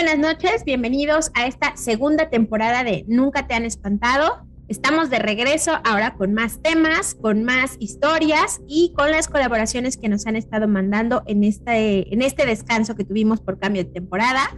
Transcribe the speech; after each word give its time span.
buenas 0.00 0.18
noches, 0.20 0.62
bienvenidos 0.64 1.32
a 1.34 1.48
esta 1.48 1.76
segunda 1.76 2.30
temporada 2.30 2.84
de 2.84 3.04
Nunca 3.08 3.48
te 3.48 3.54
han 3.54 3.64
espantado. 3.64 4.46
Estamos 4.68 5.10
de 5.10 5.18
regreso 5.18 5.72
ahora 5.82 6.14
con 6.14 6.34
más 6.34 6.62
temas, 6.62 7.16
con 7.16 7.42
más 7.42 7.74
historias 7.80 8.60
y 8.68 8.92
con 8.96 9.10
las 9.10 9.26
colaboraciones 9.26 9.96
que 9.96 10.08
nos 10.08 10.24
han 10.28 10.36
estado 10.36 10.68
mandando 10.68 11.24
en 11.26 11.42
este, 11.42 12.14
en 12.14 12.22
este 12.22 12.46
descanso 12.46 12.94
que 12.94 13.02
tuvimos 13.02 13.40
por 13.40 13.58
cambio 13.58 13.82
de 13.82 13.90
temporada. 13.90 14.56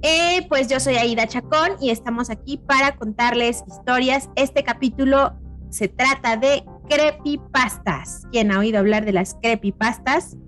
Eh, 0.00 0.46
pues 0.48 0.68
yo 0.68 0.80
soy 0.80 0.94
Aida 0.94 1.26
Chacón 1.26 1.72
y 1.78 1.90
estamos 1.90 2.30
aquí 2.30 2.56
para 2.56 2.96
contarles 2.96 3.62
historias. 3.68 4.30
Este 4.34 4.64
capítulo 4.64 5.34
se 5.68 5.88
trata 5.88 6.38
de 6.38 6.64
creepypastas. 6.88 8.26
¿Quién 8.32 8.50
ha 8.50 8.58
oído 8.58 8.78
hablar 8.78 9.04
de 9.04 9.12
las 9.12 9.34
creepypastas? 9.42 10.38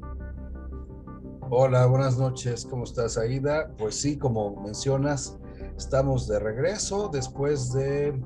Hola, 1.54 1.84
buenas 1.84 2.16
noches. 2.16 2.64
¿Cómo 2.64 2.84
estás, 2.84 3.18
Aida? 3.18 3.70
Pues 3.76 3.96
sí, 3.96 4.16
como 4.16 4.56
mencionas, 4.62 5.36
estamos 5.76 6.26
de 6.26 6.38
regreso 6.38 7.10
después 7.12 7.74
de 7.74 8.18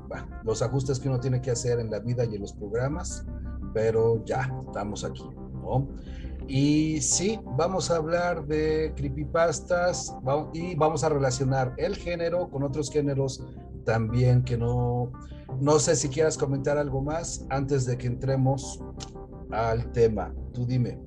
los 0.45 0.63
ajustes 0.63 1.01
que 1.01 1.09
uno 1.09 1.19
tiene 1.19 1.41
que 1.41 1.51
hacer 1.51 1.81
en 1.81 1.91
la 1.91 1.99
vida 1.99 2.25
y 2.25 2.37
en 2.37 2.43
los 2.43 2.53
programas, 2.53 3.27
pero 3.75 4.25
ya 4.25 4.49
estamos 4.69 5.03
aquí, 5.03 5.29
¿no? 5.55 5.89
Y 6.47 7.01
sí, 7.01 7.41
vamos 7.57 7.91
a 7.91 7.97
hablar 7.97 8.47
de 8.47 8.93
creepypastas 8.95 10.15
y 10.53 10.77
vamos 10.77 11.03
a 11.03 11.09
relacionar 11.09 11.75
el 11.79 11.97
género 11.97 12.49
con 12.49 12.63
otros 12.63 12.93
géneros 12.93 13.45
también 13.85 14.45
que 14.45 14.57
no, 14.57 15.11
no 15.61 15.81
sé 15.81 15.97
si 15.97 16.09
quieras 16.11 16.39
comentar 16.39 16.79
algo 16.79 17.03
más 17.03 17.45
antes 17.51 17.87
de 17.87 17.99
que 17.99 18.07
entremos 18.07 18.81
al 19.51 19.91
tema. 19.91 20.33
Tú 20.53 20.65
dime 20.65 21.01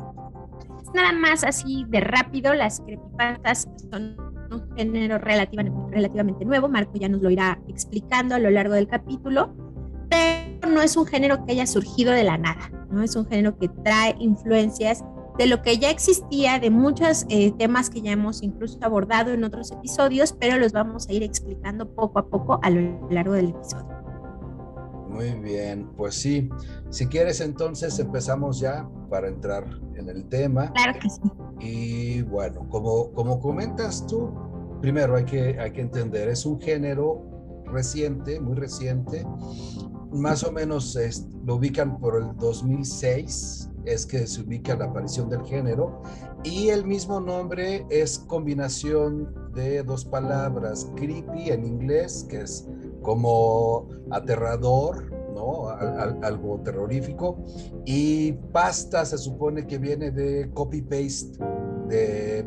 nada 0.93 1.11
más 1.13 1.43
así 1.43 1.85
de 1.89 1.99
rápido, 2.01 2.53
las 2.53 2.81
creepypastas 2.81 3.67
son 3.91 4.15
un 4.51 4.75
género 4.75 5.17
relativamente, 5.17 5.79
relativamente 5.91 6.45
nuevo, 6.45 6.69
Marco 6.69 6.93
ya 6.95 7.09
nos 7.09 7.21
lo 7.21 7.29
irá 7.29 7.59
explicando 7.67 8.35
a 8.35 8.39
lo 8.39 8.49
largo 8.49 8.73
del 8.73 8.87
capítulo, 8.87 9.53
pero 10.09 10.69
no 10.71 10.81
es 10.81 10.97
un 10.97 11.05
género 11.05 11.45
que 11.45 11.53
haya 11.53 11.67
surgido 11.67 12.11
de 12.13 12.23
la 12.23 12.37
nada, 12.37 12.71
¿no? 12.89 13.03
Es 13.03 13.15
un 13.15 13.27
género 13.27 13.57
que 13.57 13.69
trae 13.69 14.15
influencias 14.19 15.03
de 15.37 15.47
lo 15.47 15.61
que 15.61 15.77
ya 15.77 15.89
existía, 15.89 16.59
de 16.59 16.69
muchos 16.69 17.25
eh, 17.29 17.51
temas 17.57 17.89
que 17.89 18.01
ya 18.01 18.11
hemos 18.11 18.43
incluso 18.43 18.77
abordado 18.81 19.31
en 19.31 19.43
otros 19.45 19.71
episodios, 19.71 20.35
pero 20.37 20.57
los 20.57 20.73
vamos 20.73 21.07
a 21.07 21.13
ir 21.13 21.23
explicando 21.23 21.87
poco 21.95 22.19
a 22.19 22.27
poco 22.27 22.59
a 22.61 22.69
lo 22.69 23.09
largo 23.09 23.33
del 23.33 23.49
episodio. 23.49 23.98
Muy 25.09 25.31
bien, 25.33 25.89
pues 25.97 26.15
sí. 26.15 26.49
Si 26.89 27.07
quieres 27.07 27.41
entonces 27.41 27.97
empezamos 27.99 28.59
ya 28.59 28.87
para 29.09 29.27
entrar 29.27 29.65
en 29.95 30.07
el 30.09 30.27
tema. 30.29 30.71
Claro 30.73 30.99
que 30.99 31.09
sí. 31.09 31.21
Y 31.59 32.21
bueno, 32.21 32.67
como, 32.69 33.11
como 33.11 33.39
comentas 33.39 34.05
tú, 34.07 34.31
primero 34.81 35.15
hay 35.15 35.25
que, 35.25 35.59
hay 35.59 35.71
que 35.71 35.81
entender, 35.81 36.29
es 36.29 36.45
un 36.45 36.61
género 36.61 37.25
reciente, 37.65 38.39
muy 38.39 38.55
reciente, 38.55 39.25
más 40.11 40.43
o 40.43 40.51
menos 40.51 40.97
lo 41.45 41.55
ubican 41.55 41.99
por 41.99 42.21
el 42.21 42.35
2006, 42.37 43.69
es 43.85 44.05
que 44.05 44.25
se 44.27 44.41
ubica 44.41 44.75
la 44.75 44.85
aparición 44.85 45.29
del 45.29 45.43
género, 45.45 46.01
y 46.43 46.69
el 46.69 46.85
mismo 46.85 47.19
nombre 47.19 47.85
es 47.89 48.19
combinación 48.19 49.33
de 49.53 49.83
dos 49.83 50.05
palabras, 50.05 50.89
creepy 50.95 51.51
en 51.51 51.65
inglés, 51.65 52.25
que 52.29 52.41
es 52.41 52.67
como 53.01 53.87
aterrador, 54.11 55.11
¿no? 55.33 55.69
algo 55.69 56.59
terrorífico. 56.61 57.37
Y 57.85 58.33
pasta 58.51 59.05
se 59.05 59.17
supone 59.17 59.65
que 59.67 59.77
viene 59.77 60.11
de 60.11 60.51
copy-paste 60.53 61.39
de, 61.87 62.45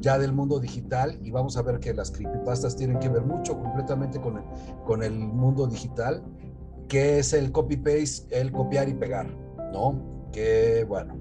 ya 0.00 0.18
del 0.18 0.32
mundo 0.32 0.60
digital 0.60 1.18
y 1.22 1.30
vamos 1.30 1.56
a 1.56 1.62
ver 1.62 1.80
que 1.80 1.94
las 1.94 2.10
creepypastas 2.10 2.76
tienen 2.76 2.98
que 2.98 3.08
ver 3.08 3.22
mucho 3.22 3.58
completamente 3.58 4.20
con 4.20 4.38
el, 4.38 4.44
con 4.84 5.02
el 5.02 5.18
mundo 5.18 5.66
digital, 5.66 6.22
que 6.88 7.18
es 7.18 7.32
el 7.32 7.52
copy-paste, 7.52 8.40
el 8.40 8.52
copiar 8.52 8.88
y 8.88 8.94
pegar, 8.94 9.26
¿no? 9.72 10.28
Que 10.32 10.84
bueno, 10.84 11.16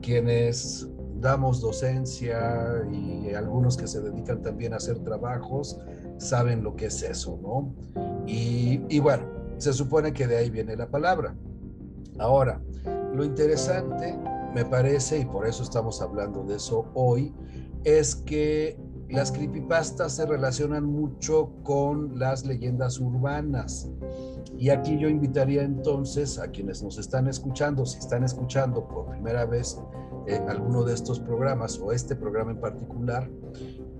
quienes 0.00 0.88
damos 1.20 1.60
docencia 1.60 2.84
y 2.90 3.32
algunos 3.34 3.76
que 3.76 3.86
se 3.86 4.00
dedican 4.00 4.42
también 4.42 4.72
a 4.74 4.76
hacer 4.76 4.98
trabajos, 5.00 5.78
saben 6.18 6.62
lo 6.62 6.76
que 6.76 6.86
es 6.86 7.02
eso, 7.02 7.38
¿no? 7.42 7.74
Y, 8.26 8.98
bueno, 9.00 9.24
se 9.58 9.72
supone 9.72 10.12
que 10.12 10.26
de 10.26 10.38
ahí 10.38 10.50
viene 10.50 10.76
la 10.76 10.88
palabra. 10.88 11.36
Ahora, 12.18 12.60
lo 13.12 13.24
interesante, 13.24 14.18
me 14.54 14.64
parece, 14.64 15.20
y 15.20 15.24
por 15.24 15.46
eso 15.46 15.62
estamos 15.62 16.00
hablando 16.00 16.44
de 16.44 16.56
eso 16.56 16.86
hoy, 16.94 17.34
es 17.84 18.14
que 18.14 18.78
las 19.08 19.30
creepypastas 19.30 20.16
se 20.16 20.26
relacionan 20.26 20.84
mucho 20.84 21.50
con 21.62 22.18
las 22.18 22.44
leyendas 22.44 22.98
urbanas. 22.98 23.90
Y 24.58 24.70
aquí 24.70 24.98
yo 24.98 25.08
invitaría 25.08 25.62
entonces 25.62 26.38
a 26.38 26.48
quienes 26.48 26.82
nos 26.82 26.98
están 26.98 27.28
escuchando, 27.28 27.84
si 27.84 27.98
están 27.98 28.24
escuchando 28.24 28.86
por 28.88 29.10
primera 29.10 29.44
vez 29.44 29.78
eh, 30.26 30.40
alguno 30.48 30.84
de 30.84 30.94
estos 30.94 31.20
programas 31.20 31.78
o 31.78 31.92
este 31.92 32.16
programa 32.16 32.52
en 32.52 32.60
particular, 32.60 33.30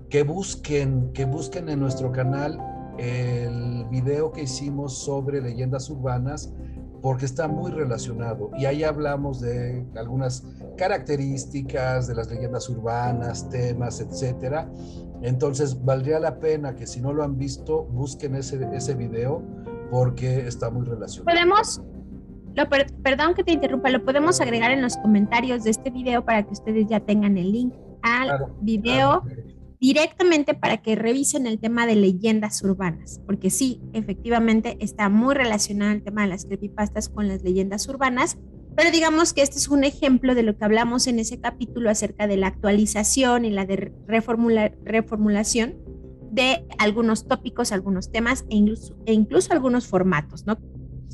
que 0.09 0.23
busquen, 0.23 1.11
que 1.13 1.25
busquen 1.25 1.69
en 1.69 1.79
nuestro 1.79 2.11
canal 2.11 2.59
el 2.97 3.85
video 3.89 4.31
que 4.31 4.43
hicimos 4.43 4.97
sobre 4.99 5.41
leyendas 5.41 5.89
urbanas 5.89 6.53
porque 7.01 7.25
está 7.25 7.47
muy 7.47 7.71
relacionado 7.71 8.49
y 8.57 8.65
ahí 8.65 8.83
hablamos 8.83 9.39
de 9.39 9.85
algunas 9.95 10.43
características 10.77 12.07
de 12.07 12.15
las 12.15 12.31
leyendas 12.31 12.67
urbanas, 12.69 13.47
temas, 13.49 13.99
etcétera. 13.99 14.71
Entonces 15.21 15.83
valdría 15.83 16.19
la 16.19 16.39
pena 16.39 16.75
que 16.75 16.87
si 16.87 17.01
no 17.01 17.13
lo 17.13 17.23
han 17.23 17.37
visto 17.37 17.83
busquen 17.83 18.35
ese, 18.35 18.59
ese 18.73 18.95
video 18.95 19.43
porque 19.91 20.47
está 20.47 20.69
muy 20.69 20.85
relacionado. 20.85 21.25
Podemos, 21.25 21.81
perdón 23.03 23.33
que 23.35 23.43
te 23.43 23.51
interrumpa, 23.51 23.89
lo 23.89 24.03
podemos 24.03 24.39
agregar 24.41 24.71
en 24.71 24.81
los 24.81 24.97
comentarios 24.97 25.63
de 25.63 25.71
este 25.71 25.89
video 25.89 26.23
para 26.23 26.43
que 26.43 26.53
ustedes 26.53 26.87
ya 26.87 26.99
tengan 26.99 27.37
el 27.37 27.51
link 27.51 27.73
al 28.01 28.53
video 28.61 29.23
directamente 29.79 30.53
para 30.53 30.77
que 30.77 30.95
revisen 30.95 31.47
el 31.47 31.59
tema 31.59 31.85
de 31.85 31.95
leyendas 31.95 32.63
urbanas, 32.63 33.21
porque 33.25 33.49
sí, 33.49 33.81
efectivamente 33.93 34.77
está 34.79 35.09
muy 35.09 35.35
relacionado 35.35 35.91
el 35.91 36.03
tema 36.03 36.23
de 36.23 36.29
las 36.29 36.45
creepypastas 36.45 37.09
con 37.09 37.27
las 37.27 37.43
leyendas 37.43 37.87
urbanas, 37.87 38.37
pero 38.75 38.91
digamos 38.91 39.33
que 39.33 39.41
este 39.41 39.57
es 39.57 39.67
un 39.67 39.83
ejemplo 39.83 40.35
de 40.35 40.43
lo 40.43 40.57
que 40.57 40.65
hablamos 40.65 41.07
en 41.07 41.19
ese 41.19 41.39
capítulo 41.39 41.89
acerca 41.89 42.27
de 42.27 42.37
la 42.37 42.47
actualización 42.47 43.45
y 43.45 43.51
la 43.51 43.65
de 43.65 43.93
reformulación 44.05 45.75
de 46.31 46.65
algunos 46.77 47.27
tópicos, 47.27 47.71
algunos 47.71 48.11
temas 48.11 48.45
e 48.49 48.55
incluso, 48.57 48.97
e 49.05 49.13
incluso 49.13 49.53
algunos 49.53 49.87
formatos, 49.87 50.45
¿no? 50.45 50.57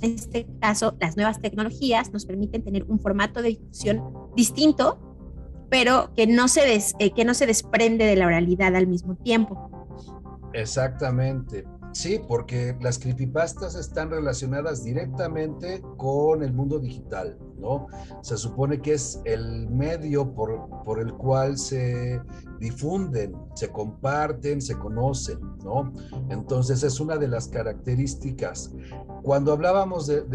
En 0.02 0.16
este 0.16 0.48
caso, 0.60 0.96
las 1.00 1.16
nuevas 1.16 1.40
tecnologías 1.40 2.12
nos 2.12 2.26
permiten 2.26 2.64
tener 2.64 2.84
un 2.86 3.00
formato 3.00 3.42
de 3.42 3.50
difusión 3.50 4.02
distinto 4.36 5.12
pero 5.72 6.14
que 6.14 6.28
no 6.28 6.50
se, 6.50 6.76
eh, 7.00 7.12
que 7.16 7.24
no 7.24 7.34
se 7.34 7.48
desprende 7.48 8.06
de 8.06 8.18
la 8.18 8.28
oralidad 8.28 8.76
al 8.76 8.88
mismo 8.88 9.16
tiempo. 9.16 9.72
Exactamente. 10.54 11.66
Sí, 11.94 12.20
porque 12.28 12.76
las 12.82 13.00
creepypastas 13.00 13.76
están 13.76 14.12
relacionadas 14.12 14.84
directamente 14.84 15.82
con 15.98 16.44
el 16.44 16.52
mundo 16.52 16.78
digital, 16.78 17.38
¿no? 17.62 17.88
Se 18.22 18.38
supone 18.38 18.82
que 18.82 18.94
es 18.94 19.22
el 19.26 19.70
medio 19.70 20.34
por, 20.34 20.84
por 20.84 21.00
el 21.00 21.14
cual 21.14 21.58
se 21.58 22.20
difunden, 22.62 23.36
se 23.56 23.70
comparten, 23.70 24.62
se 24.62 24.78
conocen, 24.78 25.40
¿no? 25.64 25.92
Entonces 26.30 26.84
es 26.84 27.00
una 27.00 27.18
de 27.18 27.28
las 27.28 27.48
características. 27.48 28.72
Cuando 29.24 29.52
hablábamos 29.52 30.08
de, 30.08 30.26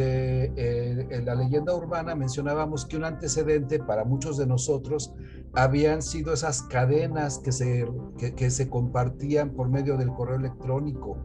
eh, 0.57 1.23
la 1.25 1.35
leyenda 1.35 1.75
urbana, 1.75 2.15
mencionábamos 2.15 2.85
que 2.85 2.97
un 2.97 3.05
antecedente 3.05 3.79
para 3.79 4.05
muchos 4.05 4.37
de 4.37 4.47
nosotros 4.47 5.13
habían 5.55 6.03
sido 6.03 6.33
esas 6.33 6.63
cadenas 6.63 7.39
que 7.39 7.53
se, 7.53 7.89
que, 8.19 8.51
se 8.51 8.69
compartían 8.69 9.51
por 9.51 9.69
medio 9.69 9.97
del 9.97 10.13
correo 10.13 10.37
electrónico. 10.37 11.19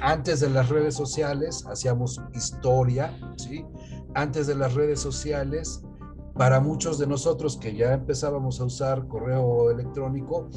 Antes 0.00 0.40
de 0.40 0.50
las 0.50 0.68
redes 0.68 0.94
sociales 0.94 1.64
hacíamos 1.66 2.20
historia, 2.34 3.18
¿sí? 3.36 3.64
Antes 4.14 4.46
de 4.46 4.54
las 4.54 4.74
redes 4.74 5.00
sociales, 5.00 5.82
para 6.34 6.60
muchos 6.60 6.98
de 6.98 7.06
nosotros 7.06 7.56
que 7.56 7.74
ya 7.74 7.92
empezábamos 7.92 8.60
a 8.60 8.64
usar 8.64 9.06
correo 9.06 9.70
electrónico, 9.70 10.48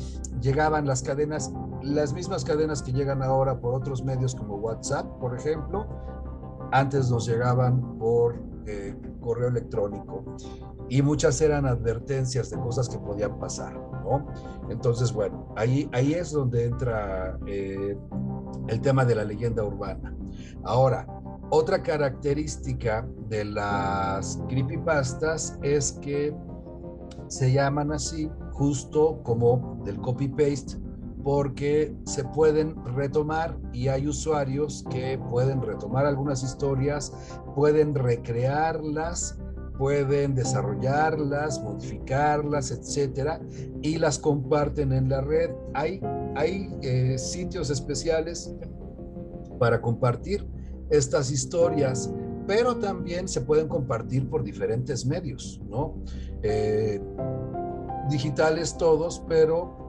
llegaban 0.42 0.86
las 0.86 1.02
cadenas, 1.02 1.52
las 1.82 2.14
mismas 2.14 2.46
cadenas 2.46 2.82
que 2.82 2.94
llegan 2.94 3.22
ahora 3.22 3.60
por 3.60 3.74
otros 3.74 4.04
medios 4.04 4.36
como 4.36 4.56
WhatsApp, 4.56 5.06
por 5.20 5.38
ejemplo, 5.38 5.86
antes 6.72 7.10
nos 7.10 7.28
llegaban 7.28 7.98
por 7.98 8.42
eh, 8.68 8.96
correo 9.22 9.50
electrónico 9.50 10.24
y 10.90 11.02
muchas 11.02 11.42
eran 11.42 11.66
advertencias 11.66 12.50
de 12.50 12.58
cosas 12.58 12.88
que 12.88 12.98
podían 12.98 13.38
pasar, 13.40 13.74
¿no? 14.04 14.28
Entonces, 14.70 15.12
bueno, 15.12 15.54
ahí, 15.56 15.90
ahí 15.94 16.14
es 16.14 16.32
donde 16.32 16.66
entra 16.66 17.38
eh, 17.48 17.98
el 18.68 18.82
tema 18.82 19.04
de 19.04 19.16
la 19.16 19.24
leyenda 19.24 19.64
urbana. 19.64 20.16
Ahora, 20.64 21.08
otra 21.50 21.82
característica 21.82 23.08
de 23.30 23.46
las 23.46 24.40
creepypastas 24.50 25.58
es 25.62 25.94
que 25.94 26.36
se 27.28 27.52
llaman 27.52 27.92
así 27.92 28.30
justo 28.52 29.22
como 29.24 29.82
del 29.86 29.98
copy-paste 29.98 30.78
porque 31.24 31.96
se 32.06 32.24
pueden 32.24 32.76
retomar 32.96 33.58
y 33.74 33.88
hay 33.88 34.08
usuarios 34.08 34.86
que 34.92 35.18
pueden 35.18 35.60
retomar 35.62 36.06
algunas 36.06 36.44
historias, 36.44 37.12
pueden 37.56 37.96
recrearlas, 37.96 39.40
pueden 39.78 40.36
desarrollarlas, 40.36 41.62
modificarlas, 41.64 42.70
etcétera, 42.70 43.42
y 43.82 43.98
las 43.98 44.20
comparten 44.20 44.94
en 44.94 45.10
la 45.10 45.22
red. 45.22 45.50
Hay, 45.74 46.00
hay 46.36 46.70
eh, 46.84 47.18
sitios 47.18 47.72
especiales 47.72 48.54
para 49.58 49.82
compartir 49.82 50.48
estas 50.90 51.32
historias, 51.32 52.12
pero 52.48 52.78
también 52.78 53.28
se 53.28 53.42
pueden 53.42 53.68
compartir 53.68 54.30
por 54.30 54.44
diferentes 54.44 55.06
medios, 55.06 55.60
¿no? 55.68 55.96
Eh, 56.44 57.02
digitales 58.10 58.78
todos, 58.78 59.24
pero 59.28 59.86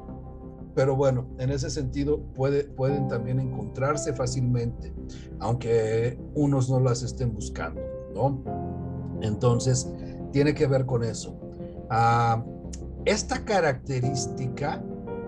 pero 0.77 0.95
bueno, 0.95 1.27
en 1.39 1.49
ese 1.49 1.71
sentido 1.71 2.21
puede, 2.35 2.65
pueden 2.65 3.09
también 3.09 3.41
encontrarse 3.41 4.13
fácilmente, 4.13 4.93
aunque 5.39 6.21
unos 6.35 6.69
no 6.69 6.79
las 6.81 7.03
estén 7.03 7.33
buscando, 7.33 7.81
¿no? 8.15 8.45
Entonces, 9.23 9.91
tiene 10.33 10.55
que 10.55 10.67
ver 10.67 10.85
con 10.85 11.03
eso. 11.03 11.35
Ah, 11.89 12.45
esta 13.07 13.43
característica, 13.43 14.85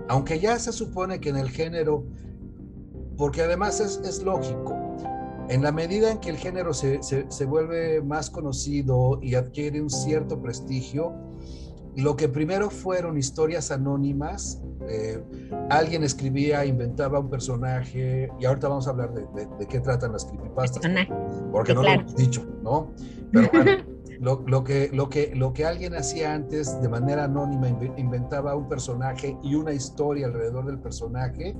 aunque 0.09 0.39
ya 0.39 0.59
se 0.59 0.71
supone 0.71 1.19
que 1.19 1.31
en 1.31 1.39
el 1.39 1.49
género, 1.49 2.05
porque 3.17 3.41
además 3.41 3.81
es 3.81 4.23
lógico, 4.23 4.78
en 5.49 5.63
la 5.63 5.73
medida 5.73 6.11
en 6.11 6.19
que 6.19 6.31
el 6.31 6.37
género 6.37 6.75
se, 6.75 7.03
se, 7.03 7.27
se 7.31 7.45
vuelve 7.45 8.03
más 8.03 8.31
conocido 8.31 9.19
y 9.23 9.35
adquiere 9.35 9.81
un 9.81 9.91
cierto 9.91 10.41
prestigio, 10.41 11.15
lo 11.97 12.17
que 12.17 12.29
primero 12.29 12.71
fueron 12.71 13.19
historias 13.19 13.71
anónimas 13.71 14.63
eh, 14.89 15.23
alguien 15.71 16.03
escribía, 16.03 16.65
inventaba 16.65 17.19
un 17.19 17.29
personaje, 17.29 18.31
y 18.39 18.45
ahorita 18.45 18.69
vamos 18.69 18.87
a 18.87 18.91
hablar 18.91 19.13
de, 19.13 19.67
qué 19.67 19.81
tratan 19.81 20.13
las 20.13 20.25
creepypastas, 20.25 20.83
porque 21.53 21.75
no 21.75 21.83
lo 21.83 21.89
hemos 21.89 22.17
dicho, 22.17 22.47
¿no? 22.63 22.93
Pero 23.33 23.51
bueno, 23.53 23.71
lo, 24.21 24.65
que, 24.65 24.91
lo, 24.93 25.09
que, 25.09 25.33
lo 25.35 25.53
que 25.53 25.65
alguien 25.65 25.95
hacía 25.95 26.35
antes 26.35 26.81
de 26.81 26.89
manera 26.89 27.25
anónima, 27.25 27.69
inventaba 27.97 28.57
un 28.57 28.69
personaje 28.69 29.37
y 29.43 29.55
una 29.55 29.73
historia 29.73 30.27
alrededor 30.27 30.67
del 30.67 30.79
personaje, 30.79 31.57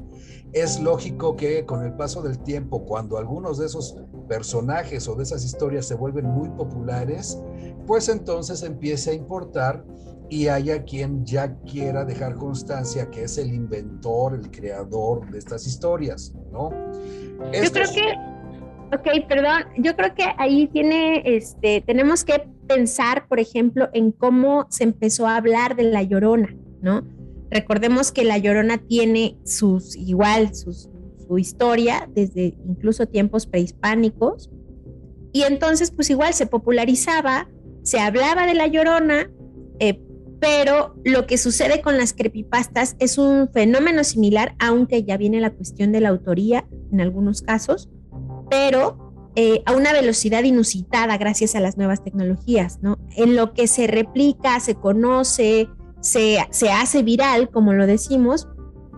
es 0.53 0.81
lógico 0.81 1.37
que 1.37 1.65
con 1.65 1.85
el 1.85 1.95
paso 1.95 2.23
del 2.23 2.39
tiempo, 2.41 2.85
cuando 2.85 3.19
algunos 3.19 3.59
de 3.59 3.67
esos 3.67 3.97
personajes 4.29 5.07
o 5.09 5.15
de 5.15 5.23
esas 5.23 5.45
historias 5.45 5.87
se 5.87 5.95
vuelven 5.95 6.27
muy 6.27 6.49
populares, 6.51 7.39
pues 7.87 8.09
entonces 8.09 8.63
empieza 8.63 9.13
a 9.13 9.15
importar 9.15 9.85
y 10.31 10.49
haya 10.49 10.83
quien 10.85 11.25
ya 11.25 11.57
quiera 11.61 12.05
dejar 12.05 12.35
constancia 12.35 13.09
que 13.09 13.25
es 13.25 13.39
el 13.39 13.53
inventor, 13.53 14.35
el 14.35 14.51
creador 14.51 15.31
de 15.31 15.39
estas 15.39 15.67
historias, 15.67 16.35
¿no? 16.53 16.71
Yo 17.53 17.73
creo 17.73 17.89
que, 17.95 18.15
ok, 18.93 19.27
perdón, 19.29 19.65
yo 19.79 19.95
creo 19.97 20.15
que 20.15 20.25
ahí 20.39 20.69
tiene, 20.69 21.23
este, 21.25 21.83
tenemos 21.87 22.25
que 22.25 22.49
pensar, 22.67 23.27
por 23.29 23.41
ejemplo, 23.41 23.89
en 23.93 24.13
cómo 24.13 24.67
se 24.71 24.85
empezó 24.85 25.27
a 25.27 25.37
hablar 25.37 25.77
de 25.77 25.85
la 25.85 26.03
llorona, 26.03 26.55
¿no? 26.81 27.07
Recordemos 27.51 28.13
que 28.13 28.25
la 28.25 28.39
llorona 28.39 28.79
tiene 28.79 29.39
sus, 29.45 29.97
igual, 29.97 30.55
sus, 30.55 30.91
su 31.27 31.39
historia 31.39 32.09
desde 32.15 32.57
incluso 32.67 33.07
tiempos 33.07 33.47
prehispánicos, 33.47 34.51
y 35.33 35.43
entonces, 35.43 35.91
pues 35.91 36.11
igual 36.11 36.35
se 36.35 36.47
popularizaba, 36.47 37.49
se 37.83 38.01
hablaba 38.01 38.47
de 38.47 38.55
la 38.55 38.67
llorona, 38.67 39.31
eh, 39.79 40.01
pero 40.41 40.95
lo 41.05 41.27
que 41.27 41.37
sucede 41.37 41.81
con 41.81 41.97
las 41.97 42.13
creepypastas 42.13 42.97
es 42.99 43.19
un 43.19 43.49
fenómeno 43.49 44.05
similar, 44.05 44.55
aunque 44.59 45.03
ya 45.03 45.17
viene 45.17 45.41
la 45.41 45.51
cuestión 45.51 45.93
de 45.93 46.01
la 46.01 46.11
autoría 46.11 46.67
en 46.93 47.01
algunos 47.01 47.43
casos, 47.43 47.91
pero 48.51 49.13
eh, 49.37 49.63
a 49.67 49.73
una 49.73 49.93
velocidad 49.93 50.43
inusitada 50.43 51.17
gracias 51.17 51.55
a 51.55 51.61
las 51.61 51.77
nuevas 51.77 52.03
tecnologías, 52.03 52.79
¿no? 52.83 52.99
En 53.17 53.37
lo 53.37 53.53
que 53.55 53.67
se 53.67 53.87
replica, 53.87 54.59
se 54.61 54.75
conoce, 54.75 55.69
se, 56.01 56.39
se 56.51 56.71
hace 56.71 57.03
viral, 57.03 57.51
como 57.51 57.73
lo 57.73 57.87
decimos, 57.87 58.49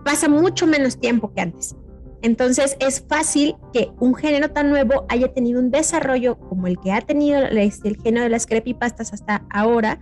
pasa 0.03 0.29
mucho 0.29 0.67
menos 0.67 0.99
tiempo 0.99 1.33
que 1.33 1.41
antes. 1.41 1.75
Entonces 2.21 2.77
es 2.79 3.03
fácil 3.07 3.55
que 3.73 3.91
un 3.99 4.13
género 4.13 4.51
tan 4.51 4.69
nuevo 4.69 5.05
haya 5.09 5.33
tenido 5.33 5.59
un 5.59 5.71
desarrollo 5.71 6.37
como 6.37 6.67
el 6.67 6.79
que 6.79 6.91
ha 6.91 7.01
tenido 7.01 7.39
el 7.41 7.71
género 8.03 8.23
de 8.23 8.29
las 8.29 8.45
creepypastas 8.45 9.13
hasta 9.13 9.45
ahora, 9.49 9.99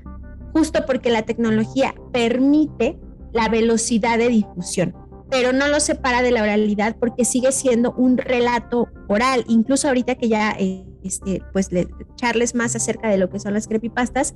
justo 0.54 0.86
porque 0.86 1.12
la 1.12 1.24
tecnología 1.24 1.96
permite 2.12 2.98
la 3.32 3.48
velocidad 3.48 4.18
de 4.18 4.28
difusión, 4.28 4.96
pero 5.30 5.54
no 5.54 5.68
lo 5.68 5.80
separa 5.80 6.22
de 6.22 6.32
la 6.32 6.44
oralidad 6.44 6.96
porque 7.00 7.26
sigue 7.26 7.52
siendo 7.52 7.94
un 7.94 8.18
relato 8.18 8.90
oral. 9.08 9.46
Incluso 9.48 9.88
ahorita 9.88 10.16
que 10.16 10.28
ya, 10.28 10.56
eh, 10.60 10.86
este, 11.04 11.44
pues, 11.54 11.72
le, 11.72 11.88
charles 12.16 12.56
más 12.56 12.76
acerca 12.76 13.10
de 13.10 13.18
lo 13.18 13.30
que 13.30 13.40
son 13.40 13.54
las 13.54 13.68
creepypastas, 13.68 14.36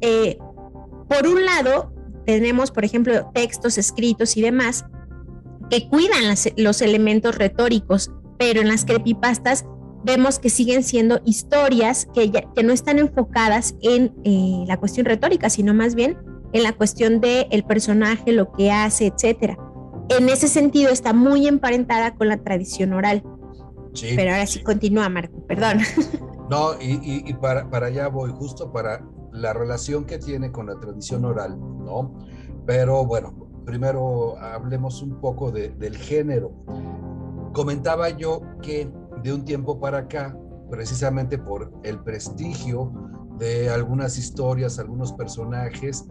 eh, 0.00 0.38
por 1.08 1.26
un 1.26 1.44
lado, 1.44 1.92
tenemos, 2.26 2.70
por 2.70 2.84
ejemplo, 2.84 3.30
textos 3.32 3.78
escritos 3.78 4.36
y 4.36 4.42
demás 4.42 4.84
que 5.70 5.88
cuidan 5.88 6.34
los 6.56 6.82
elementos 6.82 7.36
retóricos, 7.36 8.10
pero 8.38 8.60
en 8.60 8.68
las 8.68 8.84
creepypastas 8.84 9.64
vemos 10.04 10.38
que 10.38 10.50
siguen 10.50 10.82
siendo 10.82 11.20
historias 11.24 12.06
que, 12.14 12.30
que 12.30 12.62
no 12.62 12.72
están 12.72 12.98
enfocadas 12.98 13.74
en 13.82 14.14
eh, 14.24 14.64
la 14.66 14.78
cuestión 14.78 15.06
retórica, 15.06 15.50
sino 15.50 15.74
más 15.74 15.94
bien 15.94 16.16
en 16.52 16.62
la 16.62 16.72
cuestión 16.72 17.20
del 17.20 17.46
el 17.50 17.64
personaje, 17.64 18.32
lo 18.32 18.52
que 18.52 18.70
hace, 18.70 19.06
etcétera. 19.06 19.58
En 20.08 20.28
ese 20.28 20.48
sentido 20.48 20.90
está 20.90 21.12
muy 21.12 21.46
emparentada 21.46 22.14
con 22.14 22.28
la 22.28 22.38
tradición 22.38 22.92
oral. 22.92 23.22
Sí, 23.94 24.12
Pero 24.16 24.32
ahora 24.32 24.46
sí, 24.46 24.62
continúa, 24.62 25.08
Marco, 25.08 25.46
perdón. 25.46 25.78
No, 26.50 26.70
y, 26.80 27.30
para, 27.34 27.68
para, 27.68 27.88
allá 27.88 28.08
voy, 28.08 28.30
justo 28.30 28.72
para 28.72 29.04
la 29.32 29.52
relación 29.52 30.06
que 30.06 30.18
tiene 30.18 30.50
con 30.50 30.68
la 30.68 30.80
tradición 30.80 31.26
oral, 31.26 31.58
¿no? 31.58 32.18
Pero 32.64 33.04
bueno, 33.04 33.50
primero 33.66 34.38
hablemos 34.38 35.02
un 35.02 35.20
poco 35.20 35.52
del 35.52 35.96
género. 35.98 36.50
Comentaba 37.52 38.08
yo 38.08 38.40
que 38.62 38.90
de 39.22 39.34
un 39.34 39.44
tiempo 39.44 39.78
para 39.78 39.98
acá, 39.98 40.34
precisamente 40.70 41.36
por 41.36 41.70
el 41.82 42.02
prestigio 42.02 42.92
de 43.38 43.68
algunas 43.68 44.16
historias, 44.16 44.78
algunos 44.78 45.12
personajes, 45.12 46.06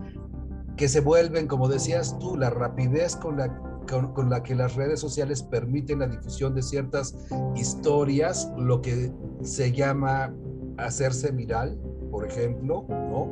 que 0.76 0.88
se 0.88 1.00
vuelven, 1.00 1.48
como 1.48 1.68
decías 1.68 2.16
tú, 2.20 2.38
la 2.38 2.52
rapidez 2.52 3.16
con 3.16 3.38
la, 3.38 3.48
con, 3.88 4.30
la 4.30 4.44
que 4.44 4.54
las 4.54 4.76
redes 4.76 5.00
sociales 5.00 5.42
permiten 5.42 6.00
la 6.00 6.08
difusión 6.08 6.54
de 6.54 6.62
ciertas 6.62 7.16
historias, 7.56 8.52
lo 8.58 8.82
que 8.82 9.12
se 9.42 9.72
llama 9.72 10.34
hacerse 10.78 11.32
viral, 11.32 11.80
por 12.12 12.28
ejemplo, 12.28 12.86
¿no? 12.90 13.32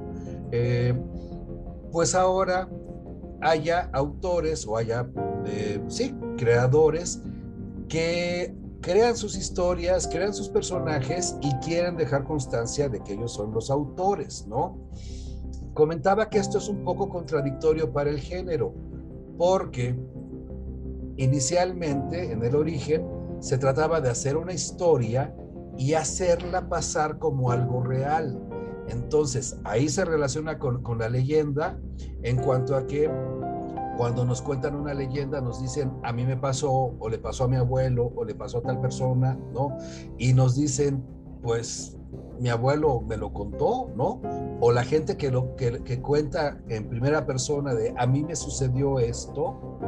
Eh, 0.52 0.98
pues 1.92 2.16
ahora 2.16 2.70
haya 3.42 3.90
autores 3.94 4.66
o 4.68 4.78
haya, 4.78 5.08
eh, 5.46 5.82
sí, 5.88 6.16
creadores 6.38 7.22
que 7.88 8.56
crean 8.82 9.16
sus 9.16 9.36
historias, 9.36 10.08
crean 10.08 10.34
sus 10.34 10.50
personajes 10.50 11.38
y 11.42 11.52
quieren 11.58 11.98
dejar 11.98 12.24
constancia 12.24 12.90
de 12.90 13.02
que 13.02 13.14
ellos 13.14 13.34
son 13.34 13.52
los 13.52 13.70
autores, 13.70 14.46
¿no? 14.48 14.78
Comentaba 15.74 16.30
que 16.30 16.38
esto 16.38 16.58
es 16.58 16.70
un 16.70 16.84
poco 16.84 17.10
contradictorio 17.10 17.92
para 17.92 18.10
el 18.10 18.20
género, 18.20 18.74
porque 19.38 19.96
inicialmente, 21.18 22.32
en 22.32 22.44
el 22.44 22.56
origen, 22.56 23.06
se 23.40 23.58
trataba 23.58 24.02
de 24.02 24.10
hacer 24.10 24.38
una 24.38 24.54
historia 24.54 25.36
y 25.78 25.94
hacerla 25.94 26.70
pasar 26.70 27.20
como 27.20 27.52
algo 27.52 27.84
real. 27.84 28.42
Entonces, 28.88 29.60
ahí 29.64 29.90
se 29.90 30.06
relaciona 30.06 30.60
con, 30.60 30.82
la 30.98 31.10
leyenda 31.10 31.80
en 32.24 32.38
cuanto 32.38 32.76
a 32.76 32.86
que 32.86 33.10
cuando 33.98 34.26
nos 34.26 34.42
cuentan 34.42 34.76
una 34.76 34.94
leyenda, 34.94 35.42
nos 35.42 35.62
dicen, 35.62 35.92
a 36.04 36.12
mí 36.12 36.26
me 36.26 36.38
pasó, 36.38 36.96
o 37.00 37.10
le 37.10 37.18
pasó 37.18 37.46
a 37.46 37.48
mi 37.48 37.56
abuelo, 37.56 38.12
o 38.16 38.26
le 38.26 38.36
pasó 38.36 38.60
a 38.60 38.62
tal 38.62 38.82
persona, 38.82 39.40
¿no? 39.54 39.78
Y 40.18 40.34
nos 40.34 40.56
dicen, 40.56 41.04
pues 41.42 41.98
mi 42.40 42.50
abuelo 42.50 43.02
me 43.02 43.16
lo 43.16 43.32
contó, 43.32 43.92
¿no? 43.96 44.22
O 44.60 44.72
la 44.72 44.84
gente 44.84 45.16
que, 45.16 45.32
lo, 45.32 45.56
que 45.56 46.02
cuenta 46.02 46.62
en 46.68 46.90
primera 46.90 47.26
persona 47.26 47.74
de, 47.74 47.94
a 47.98 48.06
mí 48.06 48.24
me 48.24 48.36
sucedió 48.36 49.00
esto. 49.00 49.80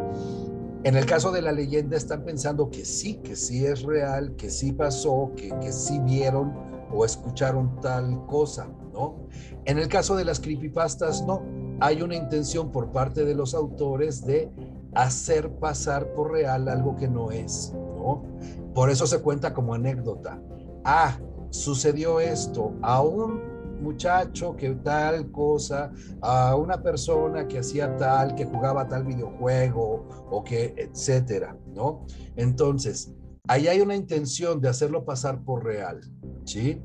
En 0.87 0.95
el 0.95 1.05
caso 1.05 1.33
de 1.33 1.41
la 1.41 1.51
leyenda 1.51 1.97
están 1.97 2.23
pensando 2.23 2.69
que 2.69 2.85
sí, 2.85 3.15
que 3.15 3.35
sí 3.35 3.65
es 3.65 3.81
real, 3.81 4.37
que 4.37 4.49
sí 4.49 4.71
pasó, 4.71 5.33
que, 5.35 5.49
que 5.59 5.73
sí 5.73 5.99
vieron 5.99 6.53
o 6.93 7.03
escucharon 7.03 7.81
tal 7.81 8.25
cosa, 8.25 8.69
¿no? 8.93 9.27
En 9.65 9.79
el 9.79 9.89
caso 9.89 10.15
de 10.15 10.23
las 10.23 10.39
creepypastas, 10.39 11.25
no 11.25 11.43
hay 11.81 12.01
una 12.01 12.15
intención 12.15 12.71
por 12.71 12.93
parte 12.93 13.25
de 13.25 13.35
los 13.35 13.53
autores 13.53 14.25
de 14.25 14.49
hacer 14.95 15.51
pasar 15.59 16.13
por 16.13 16.31
real 16.31 16.69
algo 16.69 16.95
que 16.95 17.09
no 17.09 17.31
es, 17.31 17.73
¿no? 17.73 18.23
Por 18.73 18.89
eso 18.89 19.07
se 19.07 19.19
cuenta 19.19 19.53
como 19.53 19.73
anécdota. 19.73 20.41
Ah, 20.85 21.19
sucedió 21.49 22.21
esto, 22.21 22.71
aún 22.81 23.41
muchacho 23.81 24.55
que 24.55 24.69
tal 24.75 25.31
cosa, 25.31 25.91
a 26.21 26.55
una 26.55 26.81
persona 26.81 27.47
que 27.47 27.59
hacía 27.59 27.95
tal, 27.97 28.35
que 28.35 28.45
jugaba 28.45 28.87
tal 28.87 29.03
videojuego 29.05 30.07
o 30.29 30.43
que, 30.43 30.73
etcétera, 30.77 31.57
¿no? 31.73 32.05
Entonces, 32.35 33.13
ahí 33.47 33.67
hay 33.67 33.81
una 33.81 33.95
intención 33.95 34.61
de 34.61 34.69
hacerlo 34.69 35.05
pasar 35.05 35.43
por 35.43 35.63
real, 35.63 36.01
¿sí? 36.45 36.81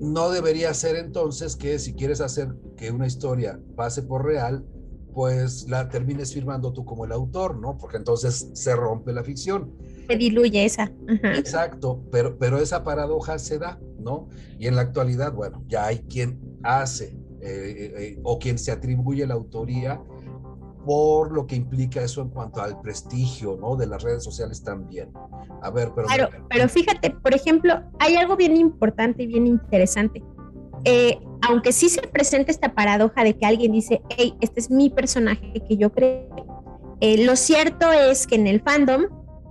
No 0.00 0.30
debería 0.30 0.72
ser 0.74 0.96
entonces 0.96 1.56
que 1.56 1.78
si 1.78 1.94
quieres 1.94 2.20
hacer 2.20 2.54
que 2.76 2.90
una 2.90 3.06
historia 3.06 3.60
pase 3.76 4.02
por 4.02 4.24
real, 4.24 4.64
pues 5.12 5.68
la 5.68 5.88
termines 5.88 6.32
firmando 6.32 6.72
tú 6.72 6.84
como 6.84 7.04
el 7.04 7.10
autor, 7.10 7.58
¿no? 7.58 7.76
Porque 7.76 7.96
entonces 7.96 8.50
se 8.52 8.76
rompe 8.76 9.12
la 9.12 9.24
ficción. 9.24 9.74
Se 10.06 10.16
diluye 10.16 10.64
esa. 10.64 10.92
Exacto, 11.08 12.04
pero, 12.12 12.38
pero 12.38 12.58
esa 12.58 12.84
paradoja 12.84 13.38
se 13.40 13.58
da, 13.58 13.80
¿no? 14.08 14.28
Y 14.58 14.66
en 14.66 14.76
la 14.76 14.82
actualidad, 14.82 15.32
bueno, 15.34 15.62
ya 15.68 15.86
hay 15.86 15.98
quien 15.98 16.40
hace 16.62 17.16
eh, 17.40 17.92
eh, 17.96 18.20
o 18.22 18.38
quien 18.38 18.58
se 18.58 18.72
atribuye 18.72 19.26
la 19.26 19.34
autoría 19.34 20.00
por 20.86 21.30
lo 21.32 21.46
que 21.46 21.54
implica 21.54 22.02
eso 22.02 22.22
en 22.22 22.30
cuanto 22.30 22.62
al 22.62 22.80
prestigio, 22.80 23.58
¿no? 23.60 23.76
De 23.76 23.86
las 23.86 24.02
redes 24.02 24.24
sociales 24.24 24.62
también. 24.62 25.10
A 25.62 25.70
ver, 25.70 25.90
pero... 25.94 26.06
Claro, 26.06 26.30
pero 26.48 26.66
fíjate, 26.68 27.10
por 27.10 27.34
ejemplo, 27.34 27.82
hay 27.98 28.16
algo 28.16 28.36
bien 28.36 28.56
importante 28.56 29.24
y 29.24 29.26
bien 29.26 29.46
interesante. 29.46 30.24
Eh, 30.84 31.18
aunque 31.46 31.72
sí 31.72 31.90
se 31.90 32.00
presenta 32.00 32.50
esta 32.50 32.74
paradoja 32.74 33.22
de 33.22 33.36
que 33.36 33.44
alguien 33.44 33.72
dice, 33.72 34.00
hey, 34.16 34.34
este 34.40 34.60
es 34.60 34.70
mi 34.70 34.88
personaje 34.88 35.52
que 35.68 35.76
yo 35.76 35.92
creo, 35.92 36.26
lo 37.00 37.36
cierto 37.36 37.92
es 37.92 38.26
que 38.26 38.36
en 38.36 38.46
el 38.46 38.62
fandom 38.62 39.04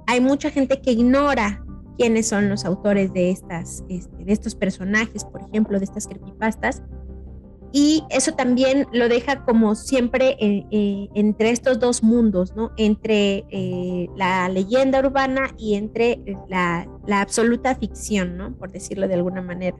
hay 0.07 0.21
mucha 0.21 0.49
gente 0.49 0.81
que 0.81 0.91
ignora 0.91 1.63
quiénes 1.97 2.27
son 2.27 2.49
los 2.49 2.65
autores 2.65 3.11
de, 3.13 3.31
estas, 3.31 3.83
este, 3.89 4.23
de 4.23 4.31
estos 4.33 4.55
personajes, 4.55 5.25
por 5.25 5.41
ejemplo, 5.41 5.79
de 5.79 5.85
estas 5.85 6.07
creepypastas, 6.07 6.83
y 7.73 8.03
eso 8.09 8.33
también 8.33 8.87
lo 8.93 9.09
deja 9.09 9.43
como 9.43 9.75
siempre 9.75 10.37
eh, 10.39 10.65
eh, 10.71 11.09
entre 11.15 11.49
estos 11.49 11.79
dos 11.79 12.01
mundos, 12.01 12.55
¿no? 12.55 12.71
Entre 12.77 13.45
eh, 13.49 14.07
la 14.15 14.47
leyenda 14.47 14.99
urbana 14.99 15.53
y 15.57 15.75
entre 15.75 16.21
la, 16.47 16.87
la, 17.05 17.21
absoluta 17.21 17.75
ficción, 17.75 18.37
¿no? 18.37 18.55
Por 18.55 18.71
decirlo 18.71 19.07
de 19.07 19.15
alguna 19.15 19.41
manera. 19.41 19.77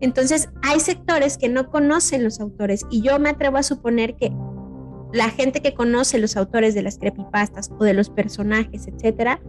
Entonces, 0.00 0.48
hay 0.62 0.78
sectores 0.78 1.38
que 1.38 1.48
no 1.48 1.70
conocen 1.70 2.22
los 2.22 2.40
autores 2.40 2.86
y 2.88 3.02
yo 3.02 3.18
me 3.18 3.30
atrevo 3.30 3.56
a 3.56 3.64
suponer 3.64 4.14
que 4.14 4.32
la 5.12 5.30
gente 5.30 5.60
que 5.60 5.74
conoce 5.74 6.18
los 6.18 6.36
autores 6.36 6.74
de 6.74 6.82
las 6.82 6.98
creepypastas 6.98 7.70
o 7.78 7.84
de 7.84 7.94
los 7.94 8.10
personajes, 8.10 8.86
etcétera, 8.86 9.40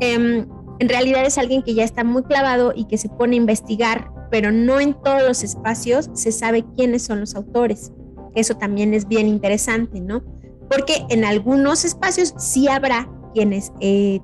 em, 0.00 0.46
en 0.78 0.88
realidad 0.88 1.24
es 1.24 1.38
alguien 1.38 1.62
que 1.62 1.74
ya 1.74 1.84
está 1.84 2.04
muy 2.04 2.22
clavado 2.22 2.72
y 2.74 2.86
que 2.86 2.98
se 2.98 3.08
pone 3.08 3.34
a 3.34 3.38
investigar 3.38 4.18
pero 4.30 4.52
no 4.52 4.80
en 4.80 4.94
todos 4.94 5.22
los 5.26 5.42
espacios 5.42 6.10
se 6.14 6.32
sabe 6.32 6.64
quiénes 6.76 7.02
son 7.02 7.20
los 7.20 7.34
autores. 7.34 7.92
Eso 8.34 8.56
también 8.56 8.94
es 8.94 9.08
bien 9.08 9.26
interesante, 9.26 10.00
¿no? 10.00 10.22
Porque 10.70 11.06
en 11.08 11.24
algunos 11.24 11.84
espacios 11.84 12.34
sí 12.36 12.68
habrá 12.68 13.10
quienes 13.34 13.72
eh, 13.80 14.20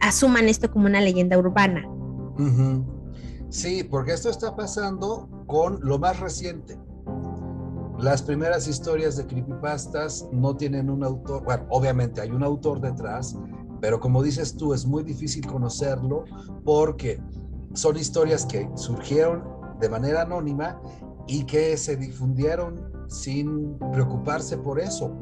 asuman 0.00 0.48
esto 0.48 0.70
como 0.70 0.86
una 0.86 1.00
leyenda 1.00 1.38
urbana. 1.38 1.88
Sí, 3.48 3.84
porque 3.84 4.12
esto 4.12 4.30
está 4.30 4.56
pasando 4.56 5.28
con 5.46 5.78
lo 5.82 5.98
más 5.98 6.18
reciente. 6.18 6.78
Las 7.98 8.22
primeras 8.22 8.66
historias 8.66 9.16
de 9.16 9.26
creepypastas 9.26 10.26
no 10.32 10.56
tienen 10.56 10.90
un 10.90 11.04
autor, 11.04 11.44
bueno, 11.44 11.66
obviamente 11.68 12.20
hay 12.20 12.30
un 12.30 12.42
autor 12.42 12.80
detrás, 12.80 13.36
pero 13.82 13.98
como 13.98 14.22
dices 14.22 14.54
tú, 14.54 14.72
es 14.72 14.86
muy 14.86 15.02
difícil 15.02 15.44
conocerlo 15.44 16.24
porque 16.64 17.20
son 17.74 17.96
historias 17.96 18.46
que 18.46 18.70
surgieron 18.76 19.42
de 19.80 19.88
manera 19.88 20.22
anónima 20.22 20.80
y 21.26 21.44
que 21.44 21.76
se 21.76 21.96
difundieron 21.96 22.80
sin 23.08 23.76
preocuparse 23.92 24.56
por 24.56 24.78
eso. 24.78 25.12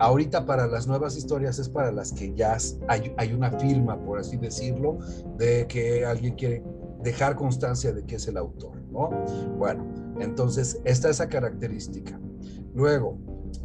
Ahorita 0.00 0.44
para 0.44 0.66
las 0.66 0.88
nuevas 0.88 1.16
historias 1.16 1.60
es 1.60 1.68
para 1.68 1.92
las 1.92 2.12
que 2.12 2.34
ya 2.34 2.58
hay, 2.88 3.32
una 3.32 3.52
firma, 3.52 3.96
por 4.04 4.18
así 4.18 4.38
decirlo, 4.38 4.98
de 5.38 5.68
que 5.68 6.04
alguien 6.04 6.34
quiere 6.34 6.64
dejar 7.00 7.36
constancia 7.36 7.92
de 7.92 8.04
que 8.04 8.16
es 8.16 8.26
el 8.26 8.38
autor, 8.38 8.76
¿no? 8.90 9.10
Bueno, 9.56 9.84
entonces 10.18 10.80
está 10.84 11.10
esa 11.10 11.28
característica. 11.28 12.18
Luego, 12.74 13.18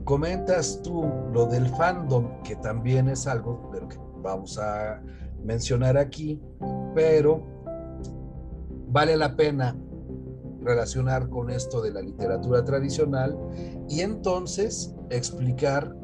comentas 0.04 0.82
tú 0.84 1.12
lo 1.34 1.48
del 1.48 1.68
fandom, 1.70 2.44
que 2.44 2.56
también 2.58 3.10
es 3.10 3.26
algo 3.26 3.72
de 3.74 3.82
lo 3.82 3.88
que 3.88 4.09
vamos 4.22 4.58
a 4.58 5.02
mencionar 5.44 5.98
aquí, 5.98 6.42
pero 6.94 7.44
vale 8.88 9.16
la 9.18 9.36
pena 9.36 9.76
relacionar 10.62 11.30
con 11.30 11.50
esto 11.50 11.82
de 11.82 11.92
la 11.92 12.02
literatura 12.02 12.64
tradicional 12.64 13.38
y 13.88 14.02
entonces 14.02 14.94
explicar 15.10 15.96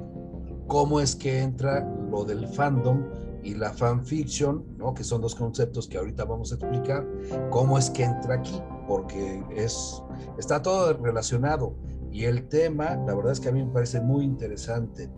cómo 0.68 1.00
es 1.00 1.16
que 1.16 1.42
entra 1.42 1.88
lo 2.10 2.24
del 2.24 2.48
fandom 2.48 3.04
y 3.44 3.54
la 3.54 3.72
fanfiction, 3.72 4.66
¿no? 4.78 4.94
que 4.94 5.04
son 5.04 5.22
dos 5.22 5.36
conceptos 5.36 5.88
que 5.88 5.98
ahorita 6.00 6.26
vamos 6.26 6.52
a 6.52 6.56
explicar, 6.56 7.08
cómo 7.52 7.78
es 7.78 7.92
que 7.92 8.04
entra 8.04 8.36
aquí, 8.36 8.60
porque 8.88 9.44
es, 9.56 10.02
está 10.40 10.62
todo 10.62 10.94
relacionado. 10.94 11.76
Y 12.12 12.26
el 12.26 12.48
tema, 12.48 12.96
la 13.06 13.14
verdad 13.14 13.34
es 13.34 13.40
que 13.40 13.50
a 13.50 13.52
mí 13.52 13.64
me 13.64 13.72
parece 13.72 14.02
muy 14.02 14.26
interesante. 14.26 15.12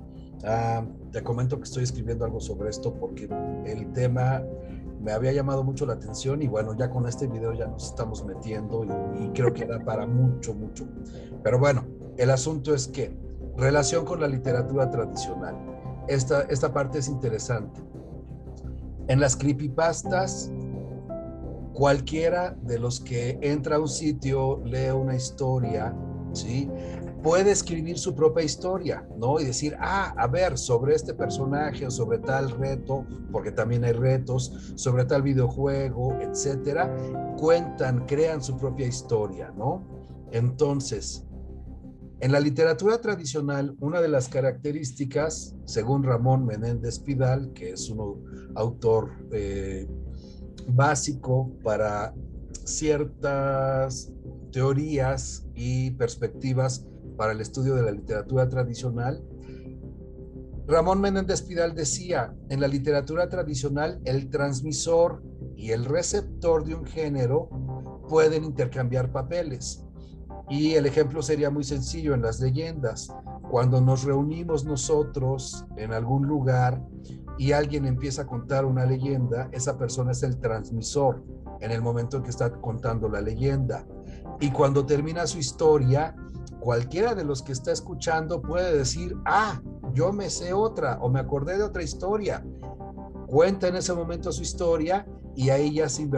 Ah, 0.44 0.86
te 1.12 1.24
comento 1.24 1.58
que 1.58 1.63
estoy 1.63 1.84
escribiendo 1.84 2.25
algo 2.25 2.39
sobre 2.39 2.70
esto 2.70 2.94
porque 2.94 3.29
el 3.65 3.91
tema 3.91 4.44
me 5.01 5.12
había 5.12 5.32
llamado 5.32 5.63
mucho 5.63 5.86
la 5.86 5.94
atención 5.94 6.41
y 6.41 6.48
bueno, 6.48 6.75
ya 6.75 6.89
con 6.89 7.08
este 7.08 7.27
video 7.27 7.53
ya 7.53 7.67
nos 7.67 7.86
estamos 7.86 8.25
metiendo 8.25 8.84
y, 9.20 9.29
creo 9.29 9.53
que 9.53 9.65
da 9.65 9.79
para 9.79 10.06
mucho, 10.06 10.53
mucho. 10.53 10.88
Pero 11.44 11.60
bueno, 11.60 11.86
el 12.17 12.29
asunto 12.29 12.74
es 12.74 12.88
que 12.88 13.15
relación 13.56 14.06
con 14.06 14.22
la 14.22 14.27
literatura 14.27 14.89
tradicional. 14.89 15.56
Esta, 16.08 16.41
esta 16.44 16.74
parte 16.74 17.00
es 17.00 17.08
interesante. 17.08 17.82
En 19.08 19.20
las 19.20 19.36
creepypastas, 19.36 20.51
cualquiera 21.74 22.58
de 22.63 22.79
los 22.79 23.00
que 23.00 23.38
entra 23.41 23.75
a 23.75 23.79
un 23.79 23.88
sitio, 23.88 24.62
lee 24.65 24.89
una 24.89 25.15
historia, 25.15 25.96
¿sí? 26.34 26.70
Puede 27.24 27.51
escribir 27.51 27.97
su 27.97 28.15
propia 28.15 28.43
historia, 28.43 29.07
¿no? 29.17 29.39
Y 29.39 29.45
decir, 29.45 29.75
ah, 29.79 30.13
a 30.17 30.27
ver, 30.27 30.57
sobre 30.57 30.95
este 30.95 31.13
personaje 31.13 31.86
o 31.86 31.91
sobre 31.91 32.19
tal 32.19 32.51
reto, 32.51 33.05
porque 33.31 33.51
también 33.51 33.83
hay 33.83 33.93
retos, 33.93 34.74
sobre 34.75 35.05
tal 35.05 35.21
videojuego, 35.21 36.17
etcétera, 36.21 36.95
cuentan, 37.38 38.05
crean 38.05 38.41
su 38.41 38.57
propia 38.57 38.88
historia, 38.88 39.51
¿no? 39.55 39.86
Entonces, 40.31 41.25
en 42.19 42.31
la 42.31 42.39
literatura 42.39 43.00
tradicional, 43.00 43.75
una 43.79 44.01
de 44.01 44.07
las 44.07 44.27
características, 44.27 45.55
según 45.65 46.03
Ramón 46.03 46.45
Menéndez 46.45 47.00
Pidal, 47.00 47.53
que 47.53 47.71
es 47.71 47.89
un 47.89 48.24
autor 48.55 49.12
eh, 49.31 49.88
básico 50.67 51.51
para 51.63 52.15
ciertas 52.65 54.12
teorías 54.51 55.45
y 55.53 55.91
perspectivas 55.91 56.86
para 57.17 57.33
el 57.33 57.41
estudio 57.41 57.75
de 57.75 57.83
la 57.83 57.91
literatura 57.91 58.47
tradicional. 58.47 59.21
Ramón 60.67 61.01
Menéndez 61.01 61.41
Pidal 61.41 61.74
decía, 61.74 62.36
en 62.50 62.62
la 62.62 62.67
literatura 62.67 63.27
tradicional 63.29 64.01
el 64.05 64.29
transmisor 64.29 65.24
y 65.55 65.71
el 65.71 65.86
receptor 65.86 66.65
de 66.65 66.75
un 66.75 66.86
género 66.86 67.50
pueden 68.07 68.43
intercambiar 68.43 69.12
papeles. 69.12 69.83
Y 70.50 70.75
el 70.75 70.86
ejemplo 70.86 71.21
sería 71.21 71.50
muy 71.50 71.63
sencillo 71.63 72.13
en 72.13 72.21
las 72.21 72.39
leyendas. 72.39 73.13
Cuando 73.50 73.81
nos 73.81 74.03
reunimos 74.03 74.65
nosotros 74.65 75.65
en 75.75 75.91
algún 75.91 76.25
lugar 76.27 76.81
y 77.38 77.51
alguien 77.51 77.86
empieza 77.86 78.24
a 78.24 78.27
contar 78.27 78.65
una 78.65 78.86
leyenda, 78.86 79.50
esa 79.51 79.77
persona 79.77 80.12
es 80.12 80.24
el 80.24 80.38
transmisor 80.39 81.24
en 81.59 81.71
el 81.71 81.81
momento 81.81 82.17
en 82.17 82.24
que 82.24 82.29
está 82.29 82.51
contando 82.51 83.09
la 83.09 83.21
leyenda. 83.21 83.86
Y 84.39 84.51
cuando 84.51 84.86
termina 84.86 85.27
su 85.27 85.39
historia, 85.39 86.15
cualquiera 86.67 87.15
de 87.15 87.24
los 87.24 87.43
que 87.43 87.53
está 87.53 87.71
escuchando 87.71 88.41
puede 88.41 88.77
decir, 88.77 89.15
ah, 89.24 89.62
yo 89.93 90.12
me 90.12 90.29
sé 90.29 90.51
otra 90.51 91.00
o 91.01 91.07
me 91.07 91.21
acordé 91.21 91.57
de 91.57 91.63
otra 91.63 91.81
historia. 91.81 92.45
Cuenta 93.25 93.69
en 93.69 93.77
ese 93.77 93.93
momento 93.93 94.33
su 94.33 94.41
historia 94.41 95.07
y 95.33 95.50
ahí 95.50 95.75
ya 95.75 95.88
se 95.88 96.09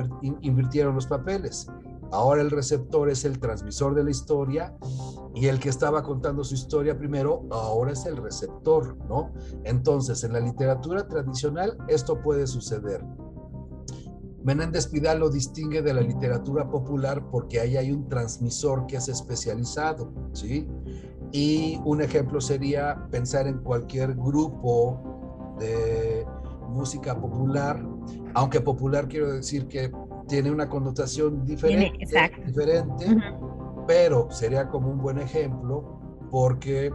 invirtieron 0.41 0.95
los 0.95 1.05
papeles. 1.05 1.67
Ahora 2.11 2.41
el 2.41 2.49
receptor 2.49 3.11
es 3.11 3.25
el 3.25 3.37
transmisor 3.37 3.93
de 3.93 4.03
la 4.03 4.09
historia 4.09 4.75
y 5.35 5.45
el 5.45 5.59
que 5.59 5.69
estaba 5.69 6.01
contando 6.01 6.43
su 6.43 6.55
historia 6.55 6.97
primero, 6.97 7.45
ahora 7.51 7.91
es 7.91 8.07
el 8.07 8.17
receptor, 8.17 8.97
¿no? 9.07 9.31
Entonces, 9.65 10.23
en 10.23 10.33
la 10.33 10.39
literatura 10.39 11.07
tradicional 11.07 11.77
esto 11.89 12.23
puede 12.23 12.47
suceder. 12.47 13.05
Menéndez 14.43 14.87
Pidal 14.87 15.19
lo 15.19 15.29
distingue 15.29 15.81
de 15.81 15.93
la 15.93 16.01
literatura 16.01 16.69
popular 16.69 17.23
porque 17.29 17.59
ahí 17.59 17.77
hay 17.77 17.91
un 17.91 18.07
transmisor 18.07 18.87
que 18.87 18.97
es 18.97 19.09
especializado, 19.09 20.13
¿sí? 20.33 20.67
Y 21.31 21.79
un 21.85 22.01
ejemplo 22.01 22.41
sería 22.41 23.07
pensar 23.11 23.47
en 23.47 23.59
cualquier 23.59 24.15
grupo 24.15 25.55
de 25.59 26.25
música 26.69 27.19
popular, 27.19 27.85
aunque 28.33 28.61
popular 28.61 29.07
quiero 29.07 29.31
decir 29.31 29.67
que 29.67 29.91
tiene 30.27 30.51
una 30.51 30.69
connotación 30.69 31.43
diferente, 31.43 32.05
diferente 32.45 33.05
pero 33.89 34.29
sería 34.29 34.69
como 34.69 34.91
un 34.91 35.01
buen 35.01 35.17
ejemplo 35.17 35.99
porque 36.29 36.93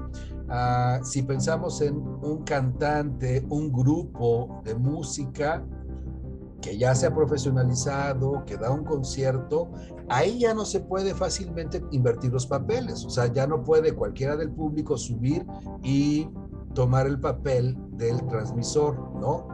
ah, 0.49 1.01
si 1.03 1.25
pensamos 1.25 1.81
en 1.81 1.97
un 1.97 2.45
cantante, 2.45 3.45
un 3.49 3.73
grupo 3.73 4.63
de 4.65 4.77
música, 4.77 5.67
que 6.65 6.79
ya 6.79 6.95
se 6.95 7.07
ha 7.07 7.15
profesionalizado, 7.15 8.43
que 8.47 8.57
da 8.57 8.71
un 8.71 8.85
concierto, 8.85 9.71
ahí 10.09 10.39
ya 10.39 10.55
no 10.55 10.65
se 10.65 10.81
puede 10.81 11.15
fácilmente 11.15 11.85
invertir 11.91 12.33
los 12.33 12.47
papeles. 12.47 13.05
O 13.05 13.11
sea, 13.11 13.31
ya 13.31 13.47
no 13.47 13.63
puede 13.63 13.93
cualquiera 13.93 14.35
del 14.35 14.51
público 14.51 14.97
subir 14.97 15.45
y 15.83 16.27
tomar 16.73 17.07
el 17.07 17.21
papel 17.21 17.77
del 17.91 18.27
transmisor, 18.29 18.99
¿no? 19.21 19.47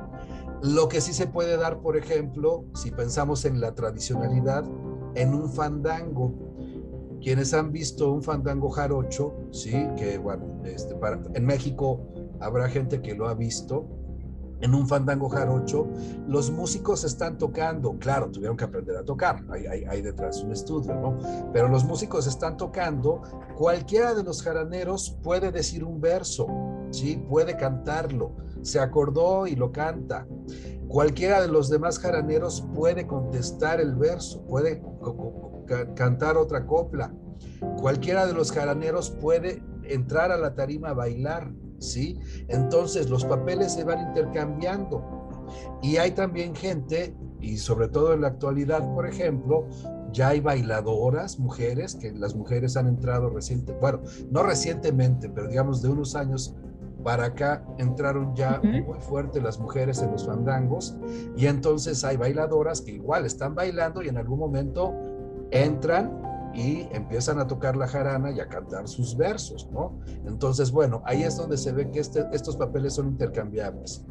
Lo 0.62 0.88
que 0.88 1.00
sí 1.00 1.12
se 1.12 1.26
puede 1.26 1.56
dar, 1.56 1.80
por 1.80 1.96
ejemplo, 1.96 2.66
si 2.74 2.92
pensamos 2.92 3.44
en 3.44 3.60
la 3.60 3.74
tradicionalidad, 3.74 4.64
en 5.16 5.34
un 5.34 5.50
fandango. 5.50 6.32
Quienes 7.20 7.52
han 7.54 7.72
visto 7.72 8.12
un 8.12 8.22
fandango 8.22 8.70
jarocho, 8.70 9.34
sí, 9.50 9.72
que 9.96 10.16
bueno, 10.18 10.62
este, 10.64 10.94
para, 10.94 11.20
en 11.34 11.44
México 11.44 12.06
habrá 12.38 12.68
gente 12.68 13.02
que 13.02 13.16
lo 13.16 13.28
ha 13.28 13.34
visto, 13.34 13.88
en 14.60 14.74
un 14.74 14.86
fandango 14.86 15.28
jarocho, 15.28 15.88
los 16.26 16.50
músicos 16.50 17.04
están 17.04 17.38
tocando, 17.38 17.98
claro, 17.98 18.30
tuvieron 18.30 18.56
que 18.56 18.64
aprender 18.64 18.96
a 18.96 19.04
tocar, 19.04 19.44
hay, 19.50 19.66
hay, 19.66 20.02
detrás 20.02 20.42
un 20.42 20.52
estudio, 20.52 20.94
¿no? 20.94 21.18
Pero 21.52 21.68
los 21.68 21.84
músicos 21.84 22.26
están 22.26 22.56
tocando, 22.56 23.22
cualquiera 23.56 24.14
de 24.14 24.22
los 24.22 24.42
jaraneros 24.42 25.16
puede 25.22 25.50
decir 25.50 25.84
un 25.84 26.00
verso, 26.00 26.46
¿sí? 26.90 27.16
Puede 27.28 27.56
cantarlo, 27.56 28.32
se 28.62 28.80
acordó 28.80 29.46
y 29.46 29.56
lo 29.56 29.72
canta. 29.72 30.26
Cualquiera 30.88 31.40
de 31.40 31.48
los 31.48 31.70
demás 31.70 31.98
jaraneros 31.98 32.66
puede 32.74 33.06
contestar 33.06 33.80
el 33.80 33.94
verso, 33.94 34.44
puede 34.46 34.82
cantar 35.94 36.36
otra 36.36 36.66
copla. 36.66 37.14
Cualquiera 37.80 38.26
de 38.26 38.32
los 38.32 38.52
jaraneros 38.52 39.10
puede 39.10 39.62
entrar 39.84 40.32
a 40.32 40.36
la 40.36 40.54
tarima 40.54 40.90
a 40.90 40.94
bailar, 40.94 41.52
¿sí? 41.80 42.20
Entonces 42.48 43.10
los 43.10 43.24
papeles 43.24 43.72
se 43.72 43.84
van 43.84 44.08
intercambiando. 44.08 45.02
Y 45.82 45.96
hay 45.96 46.12
también 46.12 46.54
gente, 46.54 47.14
y 47.40 47.56
sobre 47.56 47.88
todo 47.88 48.14
en 48.14 48.20
la 48.20 48.28
actualidad, 48.28 48.94
por 48.94 49.06
ejemplo, 49.06 49.66
ya 50.12 50.28
hay 50.28 50.40
bailadoras, 50.40 51.38
mujeres, 51.38 51.96
que 51.96 52.12
las 52.12 52.34
mujeres 52.34 52.76
han 52.76 52.86
entrado 52.86 53.30
reciente, 53.30 53.72
bueno, 53.80 54.00
no 54.30 54.42
recientemente, 54.42 55.28
pero 55.28 55.48
digamos 55.48 55.82
de 55.82 55.88
unos 55.88 56.14
años 56.14 56.54
para 57.02 57.26
acá 57.26 57.64
entraron 57.78 58.34
ya 58.34 58.60
muy 58.62 59.00
fuerte 59.00 59.40
las 59.40 59.58
mujeres 59.58 60.02
en 60.02 60.10
los 60.10 60.26
fandangos 60.26 60.96
y 61.34 61.46
entonces 61.46 62.04
hay 62.04 62.18
bailadoras 62.18 62.82
que 62.82 62.92
igual 62.92 63.24
están 63.24 63.54
bailando 63.54 64.02
y 64.02 64.08
en 64.08 64.18
algún 64.18 64.38
momento 64.38 64.94
entran 65.50 66.29
y 66.54 66.88
empiezan 66.92 67.38
a 67.38 67.46
tocar 67.46 67.76
la 67.76 67.86
jarana 67.86 68.30
y 68.30 68.40
a 68.40 68.48
cantar 68.48 68.88
sus 68.88 69.16
versos, 69.16 69.68
¿no? 69.70 70.00
Entonces, 70.26 70.70
bueno, 70.70 71.02
ahí 71.04 71.22
es 71.22 71.36
donde 71.36 71.56
se 71.56 71.72
ve 71.72 71.90
que 71.90 72.00
este, 72.00 72.26
estos 72.32 72.56
papeles 72.56 72.94
son 72.94 73.08
intercambiables. 73.08 74.04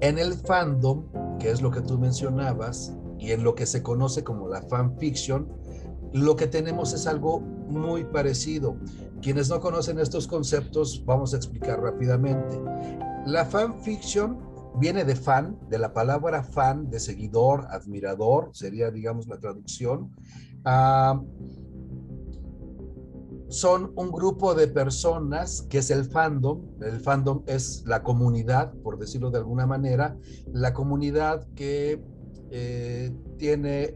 En 0.00 0.18
el 0.18 0.34
fandom, 0.34 1.06
que 1.38 1.50
es 1.50 1.62
lo 1.62 1.70
que 1.70 1.80
tú 1.80 1.98
mencionabas, 1.98 2.94
y 3.18 3.32
en 3.32 3.42
lo 3.42 3.54
que 3.54 3.66
se 3.66 3.82
conoce 3.82 4.22
como 4.22 4.48
la 4.48 4.62
fanfiction, 4.62 5.48
lo 6.12 6.36
que 6.36 6.46
tenemos 6.46 6.92
es 6.92 7.06
algo 7.06 7.40
muy 7.40 8.04
parecido. 8.04 8.76
Quienes 9.20 9.48
no 9.48 9.60
conocen 9.60 9.98
estos 9.98 10.26
conceptos, 10.26 11.02
vamos 11.04 11.32
a 11.32 11.38
explicar 11.38 11.80
rápidamente. 11.80 12.60
La 13.26 13.44
fanfiction 13.44 14.38
viene 14.76 15.04
de 15.04 15.16
fan, 15.16 15.58
de 15.68 15.78
la 15.78 15.92
palabra 15.92 16.42
fan, 16.42 16.90
de 16.90 17.00
seguidor, 17.00 17.66
admirador, 17.70 18.50
sería, 18.52 18.90
digamos, 18.90 19.26
la 19.26 19.38
traducción, 19.38 20.10
Ah, 20.64 21.20
son 23.48 23.92
un 23.96 24.10
grupo 24.10 24.54
de 24.54 24.66
personas 24.66 25.62
que 25.68 25.78
es 25.78 25.90
el 25.90 26.04
fandom. 26.04 26.62
El 26.80 27.00
fandom 27.00 27.42
es 27.46 27.84
la 27.86 28.02
comunidad, 28.02 28.72
por 28.82 28.98
decirlo 28.98 29.30
de 29.30 29.38
alguna 29.38 29.66
manera, 29.66 30.16
la 30.52 30.72
comunidad 30.72 31.46
que 31.54 32.02
eh, 32.50 33.12
tiene 33.38 33.94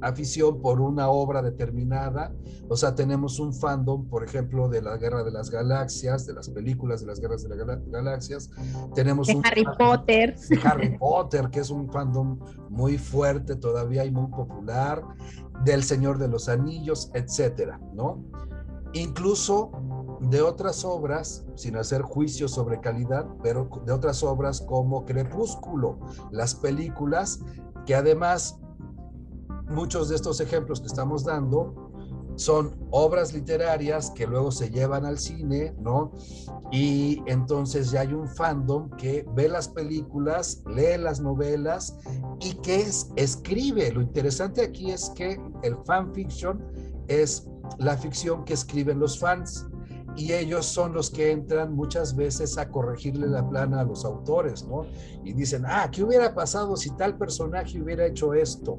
afición 0.00 0.60
por 0.60 0.80
una 0.80 1.08
obra 1.08 1.42
determinada. 1.42 2.32
O 2.68 2.76
sea, 2.76 2.94
tenemos 2.94 3.38
un 3.38 3.52
fandom, 3.52 4.08
por 4.08 4.24
ejemplo, 4.24 4.68
de 4.68 4.82
la 4.82 4.96
Guerra 4.96 5.24
de 5.24 5.30
las 5.30 5.50
Galaxias, 5.50 6.26
de 6.26 6.34
las 6.34 6.48
películas 6.48 7.00
de 7.00 7.06
las 7.06 7.20
Guerras 7.20 7.42
de 7.42 7.48
las 7.48 7.80
Galaxias. 7.90 8.50
Tenemos 8.94 9.26
de 9.26 9.36
un 9.36 9.46
Harry 9.46 9.64
Potter. 9.78 10.36
De 10.48 10.60
Harry 10.64 10.98
Potter, 10.98 11.48
que 11.50 11.60
es 11.60 11.70
un 11.70 11.90
fandom 11.90 12.38
muy 12.68 12.98
fuerte 12.98 13.56
todavía 13.56 14.04
y 14.04 14.10
muy 14.10 14.28
popular, 14.28 15.02
del 15.64 15.82
Señor 15.82 16.18
de 16.18 16.28
los 16.28 16.48
Anillos, 16.48 17.10
etcétera, 17.14 17.80
¿no? 17.94 18.24
Incluso 18.92 19.70
de 20.20 20.42
otras 20.42 20.84
obras, 20.84 21.44
sin 21.54 21.76
hacer 21.76 22.02
juicio 22.02 22.48
sobre 22.48 22.80
calidad, 22.80 23.26
pero 23.42 23.68
de 23.84 23.92
otras 23.92 24.22
obras 24.22 24.60
como 24.60 25.04
Crepúsculo, 25.04 25.98
las 26.30 26.54
películas 26.54 27.40
que 27.86 27.94
además 27.94 28.60
muchos 29.68 30.08
de 30.08 30.16
estos 30.16 30.40
ejemplos 30.40 30.80
que 30.80 30.86
estamos 30.86 31.24
dando 31.24 31.88
son 32.38 32.76
obras 32.90 33.34
literarias 33.34 34.12
que 34.12 34.26
luego 34.26 34.52
se 34.52 34.70
llevan 34.70 35.04
al 35.04 35.18
cine, 35.18 35.74
¿no? 35.80 36.12
Y 36.70 37.20
entonces 37.26 37.90
ya 37.90 38.02
hay 38.02 38.12
un 38.12 38.28
fandom 38.28 38.90
que 38.90 39.26
ve 39.34 39.48
las 39.48 39.68
películas, 39.68 40.62
lee 40.66 40.98
las 40.98 41.20
novelas 41.20 41.98
y 42.40 42.54
que 42.54 42.76
es, 42.76 43.10
escribe. 43.16 43.90
Lo 43.90 44.02
interesante 44.02 44.62
aquí 44.62 44.92
es 44.92 45.10
que 45.10 45.40
el 45.62 45.76
fanfiction 45.84 46.64
es 47.08 47.48
la 47.78 47.96
ficción 47.96 48.44
que 48.44 48.54
escriben 48.54 49.00
los 49.00 49.18
fans 49.18 49.66
y 50.18 50.32
ellos 50.32 50.66
son 50.66 50.92
los 50.92 51.10
que 51.10 51.30
entran 51.30 51.74
muchas 51.74 52.16
veces 52.16 52.58
a 52.58 52.68
corregirle 52.68 53.28
la 53.28 53.48
plana 53.48 53.80
a 53.80 53.84
los 53.84 54.04
autores, 54.04 54.66
¿no? 54.66 54.86
Y 55.24 55.32
dicen, 55.32 55.64
ah, 55.64 55.88
¿qué 55.92 56.02
hubiera 56.02 56.34
pasado 56.34 56.76
si 56.76 56.90
tal 56.96 57.16
personaje 57.16 57.80
hubiera 57.80 58.04
hecho 58.04 58.34
esto? 58.34 58.78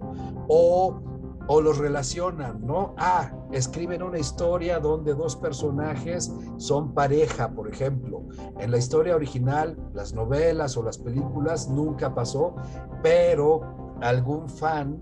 O, 0.50 1.02
o 1.48 1.62
los 1.62 1.78
relacionan, 1.78 2.66
¿no? 2.66 2.94
Ah, 2.98 3.32
escriben 3.54 4.04
una 4.04 4.20
historia 4.20 4.80
donde 4.80 5.16
dos 5.16 5.38
personajes 5.38 6.32
son 6.58 6.94
pareja, 6.94 7.50
por 7.50 7.70
ejemplo. 7.70 8.24
En 8.60 8.72
la 8.72 8.78
historia 8.78 9.16
original, 9.16 9.78
las 9.94 10.14
novelas 10.14 10.76
o 10.76 10.84
las 10.84 10.98
películas 10.98 11.70
nunca 11.70 12.14
pasó, 12.14 12.56
pero 13.02 13.62
algún 14.02 14.50
fan, 14.50 15.00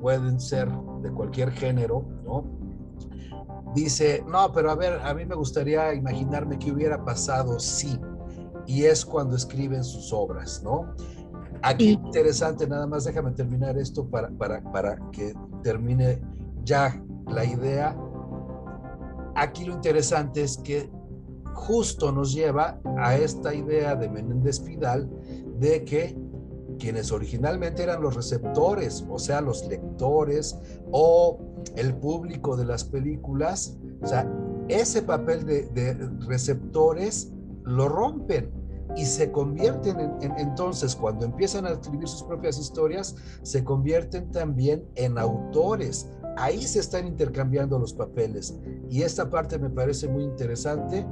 pueden 0.00 0.38
ser 0.38 0.68
de 1.02 1.10
cualquier 1.10 1.50
género, 1.50 2.06
¿no? 2.24 2.65
Dice, 3.74 4.24
no, 4.26 4.52
pero 4.52 4.70
a 4.70 4.74
ver, 4.74 5.00
a 5.02 5.14
mí 5.14 5.24
me 5.26 5.34
gustaría 5.34 5.94
imaginarme 5.94 6.58
qué 6.58 6.72
hubiera 6.72 7.04
pasado 7.04 7.58
si, 7.58 7.98
y 8.66 8.84
es 8.84 9.04
cuando 9.04 9.36
escriben 9.36 9.84
sus 9.84 10.12
obras, 10.12 10.62
¿no? 10.62 10.94
Aquí 11.62 11.90
interesante, 11.90 12.66
nada 12.66 12.86
más 12.86 13.04
déjame 13.04 13.32
terminar 13.32 13.78
esto 13.78 14.08
para, 14.08 14.30
para, 14.30 14.62
para 14.72 14.96
que 15.10 15.34
termine 15.62 16.20
ya 16.64 17.02
la 17.28 17.44
idea. 17.44 17.96
Aquí 19.34 19.64
lo 19.64 19.74
interesante 19.74 20.42
es 20.42 20.58
que 20.58 20.90
justo 21.54 22.12
nos 22.12 22.34
lleva 22.34 22.80
a 22.98 23.16
esta 23.16 23.54
idea 23.54 23.94
de 23.96 24.08
Menéndez 24.08 24.60
Pidal 24.60 25.10
de 25.58 25.84
que 25.84 26.16
quienes 26.78 27.12
originalmente 27.12 27.82
eran 27.82 28.02
los 28.02 28.14
receptores, 28.14 29.04
o 29.08 29.18
sea, 29.18 29.40
los 29.40 29.66
lectores 29.66 30.58
o 30.92 31.38
el 31.76 31.94
público 31.94 32.56
de 32.56 32.64
las 32.64 32.84
películas, 32.84 33.76
o 34.02 34.06
sea, 34.06 34.30
ese 34.68 35.02
papel 35.02 35.44
de, 35.44 35.94
receptores 36.26 37.32
lo 37.64 37.88
rompen 37.88 38.50
y 38.96 39.04
se 39.04 39.30
convierten 39.30 40.00
en, 40.00 40.32
entonces 40.38 40.96
cuando 40.96 41.24
empiezan 41.24 41.66
a 41.66 41.70
escribir 41.70 42.08
sus 42.08 42.22
propias 42.22 42.58
historias, 42.58 43.16
se 43.42 43.62
convierten 43.62 44.30
también 44.30 44.84
en 44.94 45.18
autores. 45.18 46.08
Ahí 46.38 46.62
se 46.62 46.80
están 46.80 47.06
intercambiando 47.06 47.78
los 47.78 47.92
papeles 47.92 48.58
y 48.90 49.02
esta 49.02 49.30
parte 49.30 49.58
me 49.58 49.70
parece 49.70 50.08
muy 50.08 50.24
interesante 50.24 51.04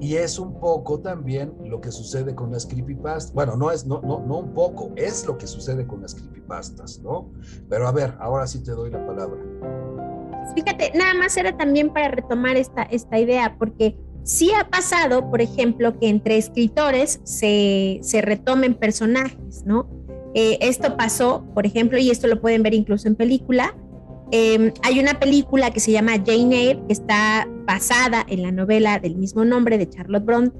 y 0.00 0.16
es 0.16 0.38
un 0.38 0.58
poco 0.60 1.00
también 1.00 1.54
lo 1.64 1.80
que 1.80 1.90
sucede 1.90 2.34
con 2.34 2.52
las 2.52 2.66
creepypastas. 2.66 3.32
Bueno, 3.32 3.56
no 3.56 3.70
es, 3.70 3.86
no, 3.86 4.00
no, 4.02 4.20
no 4.20 4.38
un 4.38 4.52
poco, 4.52 4.92
es 4.96 5.26
lo 5.26 5.38
que 5.38 5.46
sucede 5.46 5.86
con 5.86 6.02
las 6.02 6.14
creepypastas, 6.14 7.00
¿no? 7.00 7.30
Pero 7.68 7.88
a 7.88 7.92
ver, 7.92 8.14
ahora 8.20 8.46
sí 8.46 8.62
te 8.62 8.72
doy 8.72 8.90
la 8.90 9.04
palabra. 9.06 9.40
Fíjate, 10.54 10.92
nada 10.94 11.14
más 11.14 11.36
era 11.36 11.56
también 11.56 11.92
para 11.92 12.08
retomar 12.08 12.56
esta, 12.56 12.82
esta 12.84 13.18
idea, 13.18 13.56
porque 13.58 13.98
sí 14.22 14.50
ha 14.52 14.68
pasado, 14.68 15.30
por 15.30 15.40
ejemplo, 15.40 15.98
que 15.98 16.08
entre 16.08 16.36
escritores 16.36 17.20
se, 17.24 17.98
se 18.02 18.22
retomen 18.22 18.74
personajes, 18.74 19.64
¿no? 19.64 19.88
Eh, 20.34 20.58
esto 20.60 20.96
pasó, 20.96 21.46
por 21.54 21.64
ejemplo, 21.64 21.98
y 21.98 22.10
esto 22.10 22.26
lo 22.26 22.40
pueden 22.42 22.62
ver 22.62 22.74
incluso 22.74 23.08
en 23.08 23.16
película, 23.16 23.74
Em, 24.32 24.72
hay 24.82 24.98
una 24.98 25.18
película 25.20 25.70
que 25.70 25.80
se 25.80 25.92
llama 25.92 26.14
Jane 26.24 26.56
Eyre, 26.56 26.82
que 26.86 26.92
está 26.92 27.48
basada 27.64 28.24
en 28.28 28.42
la 28.42 28.50
novela 28.50 28.98
del 28.98 29.16
mismo 29.16 29.44
nombre 29.44 29.78
de 29.78 29.88
Charlotte 29.88 30.24
Bronte. 30.24 30.58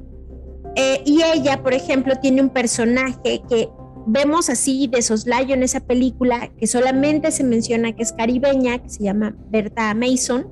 Eh, 0.77 1.03
y 1.05 1.23
ella, 1.23 1.63
por 1.63 1.75
ejemplo, 1.75 2.15
tiene 2.21 2.43
un 2.43 2.51
personaje 2.51 3.43
que 3.49 3.69
vemos 4.07 4.51
así 4.51 4.87
de 4.87 5.03
soslayo 5.03 5.55
en 5.55 5.63
esa 5.63 5.81
película 5.81 6.53
que 6.59 6.67
solamente 6.67 7.33
se 7.33 7.43
menciona 7.43 7.93
que 7.93 8.03
es 8.03 8.13
caribeña, 8.13 8.79
que 8.79 8.89
se 8.89 9.03
llama 9.03 9.35
Berta 9.51 9.93
Mason. 9.95 10.47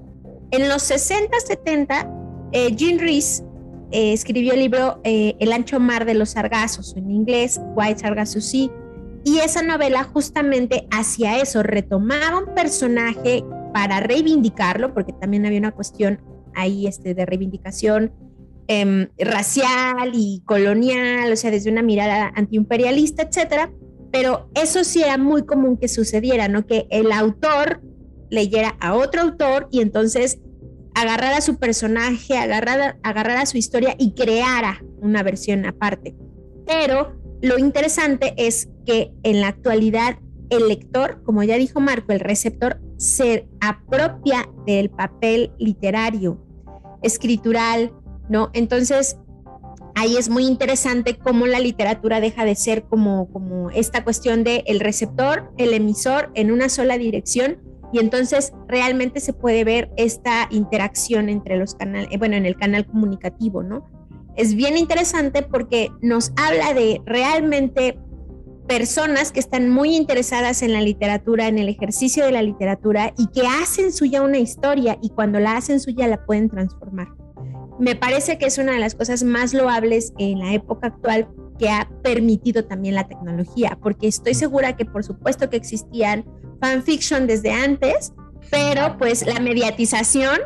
En 0.50 0.68
los 0.68 0.82
60, 0.82 1.38
70, 1.38 2.10
eh, 2.52 2.74
Jean 2.74 2.98
Rees 2.98 3.44
eh, 3.92 4.12
escribió 4.12 4.54
el 4.54 4.60
libro 4.60 5.00
El 5.04 5.52
ancho 5.52 5.78
mar 5.78 6.04
de 6.04 6.14
los 6.14 6.30
sargazos, 6.30 6.96
en 6.96 7.10
inglés, 7.10 7.60
White 7.76 8.00
Sargasso 8.00 8.40
Sea, 8.40 8.70
y 9.24 9.38
esa 9.38 9.62
novela 9.62 10.04
justamente 10.04 10.86
hacía 10.90 11.38
eso, 11.40 11.62
retomaba 11.62 12.38
un 12.38 12.54
personaje 12.54 13.44
para 13.72 14.00
reivindicarlo, 14.00 14.94
porque 14.94 15.12
también 15.12 15.46
había 15.46 15.58
una 15.58 15.72
cuestión 15.72 16.20
ahí 16.54 16.86
este, 16.86 17.14
de 17.14 17.26
reivindicación 17.26 18.12
Em, 18.66 19.08
racial 19.18 20.12
y 20.14 20.42
colonial, 20.46 21.30
o 21.30 21.36
sea, 21.36 21.50
desde 21.50 21.70
una 21.70 21.82
mirada 21.82 22.32
antiimperialista, 22.34 23.24
etcétera. 23.24 23.70
Pero 24.10 24.48
eso 24.54 24.84
sí 24.84 25.02
era 25.02 25.18
muy 25.18 25.44
común 25.44 25.76
que 25.76 25.88
sucediera, 25.88 26.48
¿no? 26.48 26.66
Que 26.66 26.86
el 26.90 27.12
autor 27.12 27.82
leyera 28.30 28.76
a 28.80 28.94
otro 28.94 29.20
autor 29.20 29.68
y 29.70 29.80
entonces 29.80 30.38
agarrara 30.94 31.40
su 31.42 31.58
personaje, 31.58 32.38
agarrara, 32.38 32.96
agarrara 33.02 33.44
su 33.44 33.58
historia 33.58 33.96
y 33.98 34.14
creara 34.14 34.82
una 35.00 35.22
versión 35.22 35.66
aparte. 35.66 36.16
Pero 36.66 37.20
lo 37.44 37.58
interesante 37.58 38.32
es 38.38 38.70
que 38.86 39.12
en 39.22 39.42
la 39.42 39.48
actualidad 39.48 40.16
el 40.48 40.66
lector, 40.68 41.22
como 41.24 41.42
ya 41.42 41.56
dijo 41.56 41.78
Marco, 41.78 42.12
el 42.12 42.20
receptor, 42.20 42.80
se 42.96 43.46
apropia 43.60 44.48
del 44.66 44.88
papel 44.88 45.52
literario, 45.58 46.42
escritural, 47.02 47.92
¿no? 48.30 48.48
Entonces, 48.54 49.18
ahí 49.94 50.16
es 50.16 50.30
muy 50.30 50.46
interesante 50.46 51.18
cómo 51.18 51.46
la 51.46 51.58
literatura 51.60 52.20
deja 52.20 52.46
de 52.46 52.54
ser 52.54 52.84
como, 52.84 53.30
como 53.30 53.68
esta 53.70 54.04
cuestión 54.04 54.42
de 54.42 54.64
el 54.66 54.80
receptor, 54.80 55.52
el 55.58 55.74
emisor 55.74 56.30
en 56.34 56.50
una 56.50 56.70
sola 56.70 56.96
dirección 56.96 57.58
y 57.92 57.98
entonces 57.98 58.54
realmente 58.68 59.20
se 59.20 59.34
puede 59.34 59.64
ver 59.64 59.90
esta 59.98 60.48
interacción 60.50 61.28
entre 61.28 61.56
los 61.56 61.74
canales, 61.74 62.08
eh, 62.10 62.16
bueno, 62.16 62.36
en 62.36 62.46
el 62.46 62.56
canal 62.56 62.86
comunicativo, 62.86 63.62
¿no? 63.62 63.86
Es 64.36 64.54
bien 64.54 64.76
interesante 64.76 65.42
porque 65.42 65.90
nos 66.00 66.32
habla 66.36 66.74
de 66.74 67.00
realmente 67.06 67.98
personas 68.66 69.30
que 69.30 69.40
están 69.40 69.68
muy 69.68 69.94
interesadas 69.94 70.62
en 70.62 70.72
la 70.72 70.80
literatura, 70.80 71.48
en 71.48 71.58
el 71.58 71.68
ejercicio 71.68 72.24
de 72.24 72.32
la 72.32 72.42
literatura 72.42 73.12
y 73.18 73.28
que 73.28 73.46
hacen 73.46 73.92
suya 73.92 74.22
una 74.22 74.38
historia 74.38 74.98
y 75.02 75.10
cuando 75.10 75.38
la 75.38 75.56
hacen 75.56 75.80
suya 75.80 76.08
la 76.08 76.24
pueden 76.24 76.48
transformar. 76.48 77.08
Me 77.78 77.94
parece 77.94 78.38
que 78.38 78.46
es 78.46 78.58
una 78.58 78.72
de 78.72 78.78
las 78.78 78.94
cosas 78.94 79.22
más 79.22 79.52
loables 79.52 80.12
en 80.18 80.38
la 80.38 80.54
época 80.54 80.88
actual 80.88 81.28
que 81.58 81.68
ha 81.68 81.88
permitido 82.02 82.64
también 82.64 82.94
la 82.94 83.06
tecnología, 83.06 83.78
porque 83.82 84.08
estoy 84.08 84.34
segura 84.34 84.76
que 84.76 84.84
por 84.84 85.04
supuesto 85.04 85.50
que 85.50 85.56
existían 85.56 86.24
fanfiction 86.60 87.26
desde 87.26 87.52
antes, 87.52 88.12
pero 88.50 88.96
pues 88.98 89.26
la 89.26 89.40
mediatización 89.40 90.40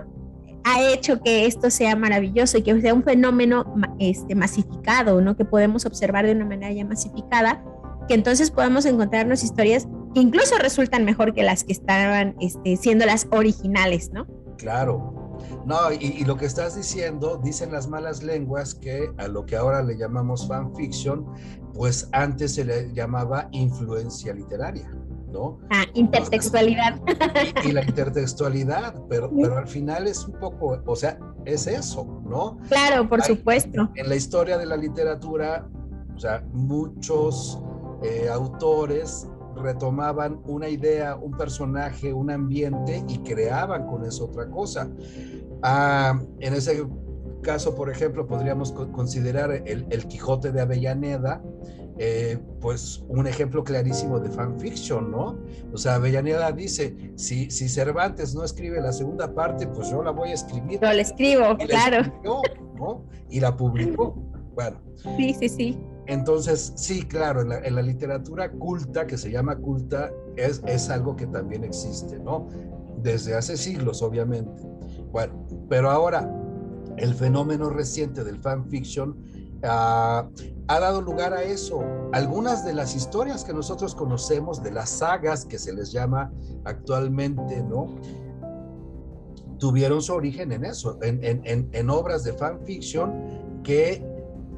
ha 0.65 0.83
hecho 0.83 1.21
que 1.21 1.47
esto 1.47 1.71
sea 1.71 1.97
maravilloso 1.97 2.59
y 2.59 2.63
que 2.63 2.81
sea 2.81 2.95
un 2.95 3.03
fenómeno 3.03 3.75
este, 3.99 4.35
masificado, 4.35 5.21
¿no? 5.21 5.37
Que 5.37 5.45
podemos 5.45 5.87
observar 5.87 6.27
de 6.27 6.33
una 6.33 6.45
manera 6.45 6.73
ya 6.73 6.85
masificada, 6.85 7.65
que 8.07 8.15
entonces 8.15 8.51
podemos 8.51 8.85
encontrarnos 8.87 9.43
historias 9.43 9.87
que 10.15 10.21
incluso 10.21 10.57
resultan 10.59 11.05
mejor 11.05 11.35
que 11.35 11.43
las 11.43 11.65
que 11.65 11.73
estaban 11.73 12.37
este, 12.41 12.77
siendo 12.77 13.07
las 13.07 13.27
originales, 13.31 14.11
¿no? 14.13 14.27
Claro, 14.57 15.19
no, 15.67 15.93
y, 15.93 16.25
lo 16.25 16.37
que 16.37 16.47
estás 16.47 16.77
diciendo, 16.77 17.41
dicen 17.43 17.73
las 17.73 17.89
malas 17.89 18.23
lenguas 18.23 18.75
que 18.75 19.11
a 19.19 19.29
lo 19.29 19.45
que 19.45 19.57
ahora 19.57 19.83
le 19.83 19.97
llamamos 19.97 20.49
fanfiction, 20.49 21.27
pues 21.75 22.09
antes 22.13 22.55
se 22.55 22.65
le 22.65 22.93
llamaba 22.93 23.49
influencia 23.53 24.33
literaria. 24.35 24.91
¿No? 25.31 25.59
Ah, 25.71 25.85
intertextualidad. 25.95 27.01
y, 27.65 27.73
la 27.73 27.85
intertextualidad, 27.85 28.95
pero, 29.09 29.31
pero 29.35 29.59
al 29.59 29.69
final 29.69 30.07
es 30.07 30.27
un 30.27 30.35
poco, 30.39 30.83
o 30.85 30.97
sea, 30.97 31.19
es 31.45 31.67
eso, 31.67 32.23
¿no? 32.27 32.59
Claro, 32.69 33.09
por 33.09 33.23
supuesto. 33.23 33.91
En 33.95 34.09
la 34.09 34.17
historia 34.17 34.59
de 34.59 34.67
la 34.67 34.77
literatura, 34.77 35.69
o 36.15 36.19
sea, 36.19 36.45
muchos 36.53 37.61
eh, 38.03 38.29
autores 38.29 39.29
retomaban 39.57 40.41
una 40.45 40.69
idea, 40.69 41.17
un 41.17 41.33
personaje, 41.33 42.13
un 42.13 42.31
ambiente 42.31 43.05
y 43.09 43.19
creaban 43.19 43.87
con 43.87 44.05
eso 44.05 44.27
otra 44.27 44.49
cosa. 44.49 44.89
Ah, 45.63 46.19
en 46.41 46.55
ese 46.55 46.87
caso, 47.43 47.75
por 47.75 47.91
ejemplo, 47.91 48.27
podríamos 48.27 48.73
considerar 48.73 49.51
el, 49.65 50.07
Quijote 50.07 50.53
de 50.53 50.61
Avellaneda, 50.61 51.43
eh, 51.99 52.39
pues 52.61 53.05
un 53.09 53.27
ejemplo 53.27 53.65
clarísimo 53.65 54.21
de 54.21 54.31
fanfiction, 54.31 55.11
¿no? 55.11 55.39
O 55.73 55.77
sea, 55.77 55.97
Avellaneda 55.97 56.53
dice, 56.53 57.13
si, 57.17 57.51
si 57.51 57.69
Cervantes 57.69 58.35
no 58.35 58.45
escribe 58.45 58.81
la 58.81 58.93
segunda 58.93 59.35
parte, 59.35 59.67
pues 59.67 59.91
yo 59.91 60.03
la 60.03 60.13
voy 60.13 60.31
a 60.31 60.35
escribir. 60.35 60.79
Yo 60.81 60.93
la 60.93 61.01
escribo, 61.01 61.57
claro. 61.57 62.13
Y 63.29 63.41
la 63.41 63.57
publicó. 63.57 64.15
Bueno. 64.55 64.81
Sí, 65.17 65.35
sí, 65.39 65.49
sí. 65.49 65.79
Entonces, 66.07 66.73
sí, 66.77 67.03
claro, 67.03 67.43
en 67.43 67.75
la, 67.75 67.83
literatura 67.83 68.51
culta, 68.51 69.07
que 69.07 69.19
se 69.19 69.31
llama 69.31 69.57
culta, 69.57 70.11
es, 70.37 70.63
es 70.67 70.89
algo 70.89 71.17
que 71.17 71.27
también 71.27 71.65
existe, 71.65 72.19
¿no? 72.19 72.49
Desde 73.03 73.35
hace 73.35 73.57
siglos, 73.57 74.03
obviamente. 74.03 74.63
Bueno, 75.13 75.47
pero 75.69 75.91
ahora, 75.91 76.33
el 76.97 77.15
fenómeno 77.15 77.69
reciente 77.69 78.25
del 78.25 78.39
fanfiction 78.39 79.23
ha 79.63 80.29
dado 80.69 81.01
lugar 81.01 81.33
a 81.33 81.43
eso. 81.43 81.83
Algunas 82.13 82.65
de 82.65 82.75
las 82.75 82.95
historias 82.95 83.45
que 83.45 83.53
nosotros 83.53 83.95
conocemos, 83.95 84.63
de 84.63 84.71
las 84.71 84.91
sagas 84.91 85.45
que 85.45 85.59
se 85.59 85.73
les 85.73 85.93
llama 85.93 86.33
actualmente, 86.65 87.63
¿no? 87.63 87.97
Tuvieron 89.59 90.01
su 90.03 90.15
origen 90.15 90.53
en 90.53 90.65
eso, 90.65 90.99
en, 91.03 91.25
en, 91.25 91.69
en 91.73 91.91
obras 91.91 92.23
de 92.23 92.33
fanfiction 92.33 93.63
que 93.65 94.05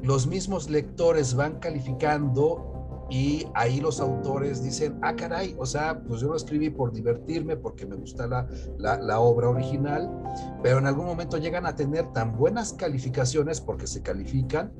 los 0.03 0.27
mismos 0.27 0.69
lectores 0.69 1.35
van 1.35 1.59
calificando 1.59 2.71
y 3.11 3.45
ahí 3.55 3.81
los 3.81 3.99
autores 3.99 4.63
dicen, 4.63 4.97
ah, 5.01 5.13
caray, 5.15 5.53
o 5.59 5.65
sea, 5.65 6.01
pues 6.01 6.21
yo 6.21 6.29
lo 6.29 6.37
escribí 6.37 6.69
por 6.69 6.93
divertirme, 6.93 7.57
porque 7.57 7.85
me 7.85 7.97
gusta 7.97 8.25
la, 8.25 8.47
la, 8.77 9.19
obra 9.19 9.49
original, 9.49 10.09
pero 10.63 10.77
en 10.77 10.87
algún 10.87 11.07
momento 11.07 11.37
llegan 11.37 11.65
a 11.65 11.75
tener 11.75 12.13
tan 12.13 12.37
buenas 12.37 12.71
calificaciones 12.71 13.59
porque 13.59 13.85
se 13.85 14.01
califican 14.01 14.71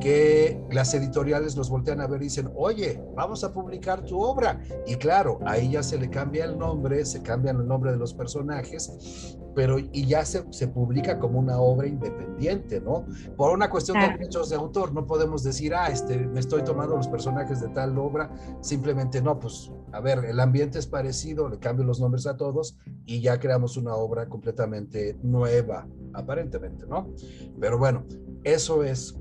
que 0.00 0.60
las 0.70 0.92
editoriales 0.94 1.56
los 1.56 1.70
voltean 1.70 2.00
a 2.00 2.06
ver 2.06 2.20
y 2.22 2.24
dicen, 2.24 2.50
oye, 2.54 3.02
vamos 3.14 3.44
a 3.44 3.52
publicar 3.52 4.02
tu 4.02 4.20
obra. 4.20 4.60
Y 4.86 4.96
claro, 4.96 5.38
ahí 5.46 5.70
ya 5.72 5.82
se 5.82 5.98
le 5.98 6.10
cambia 6.10 6.44
el 6.44 6.58
nombre, 6.58 7.04
se 7.04 7.22
cambia 7.22 7.52
el 7.52 7.66
nombre 7.66 7.92
de 7.92 7.98
los 7.98 8.14
personajes, 8.14 9.38
pero 9.54 9.78
y 9.78 10.06
ya 10.06 10.24
se, 10.24 10.44
se 10.52 10.68
publica 10.68 11.18
como 11.18 11.38
una 11.38 11.58
obra 11.58 11.86
independiente, 11.86 12.80
¿no? 12.80 13.04
Por 13.36 13.52
una 13.52 13.68
cuestión 13.68 13.98
de 14.00 14.08
derechos 14.08 14.50
de 14.50 14.56
autor, 14.56 14.92
no 14.92 15.06
podemos 15.06 15.42
decir, 15.42 15.74
ah, 15.74 15.88
este, 15.88 16.18
me 16.18 16.40
estoy 16.40 16.62
tomando 16.62 16.96
los 16.96 17.08
personajes 17.08 17.60
de 17.60 17.68
tal 17.68 17.98
obra, 17.98 18.30
simplemente 18.60 19.20
no, 19.20 19.38
pues, 19.38 19.70
a 19.92 20.00
ver, 20.00 20.24
el 20.24 20.40
ambiente 20.40 20.78
es 20.78 20.86
parecido, 20.86 21.48
le 21.48 21.58
cambio 21.58 21.84
los 21.84 22.00
nombres 22.00 22.26
a 22.26 22.36
todos 22.36 22.78
y 23.06 23.20
ya 23.20 23.38
creamos 23.38 23.76
una 23.76 23.94
obra 23.94 24.28
completamente 24.28 25.18
nueva, 25.22 25.86
aparentemente, 26.14 26.86
¿no? 26.86 27.12
Pero 27.58 27.78
bueno, 27.78 28.04
eso 28.44 28.84
es 28.84 29.19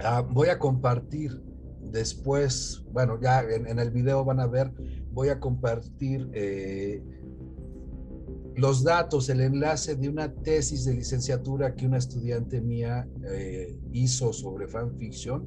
Ah, 0.00 0.20
voy 0.20 0.48
a 0.48 0.58
compartir 0.58 1.42
después, 1.80 2.84
bueno, 2.92 3.18
ya 3.20 3.42
en, 3.42 3.78
el 3.78 3.90
video 3.90 4.24
van 4.24 4.40
a 4.40 4.46
ver, 4.46 4.72
voy 5.12 5.28
a 5.28 5.40
compartir 5.40 6.28
eh, 6.34 7.02
los 8.56 8.82
datos, 8.82 9.28
el 9.28 9.40
enlace 9.40 9.96
de 9.96 10.08
una 10.08 10.32
tesis 10.32 10.84
de 10.84 10.94
licenciatura 10.94 11.74
que 11.74 11.86
una 11.86 11.98
estudiante 11.98 12.60
mía 12.60 13.08
eh, 13.30 13.78
hizo 13.92 14.32
sobre 14.32 14.66
fanfiction 14.66 15.46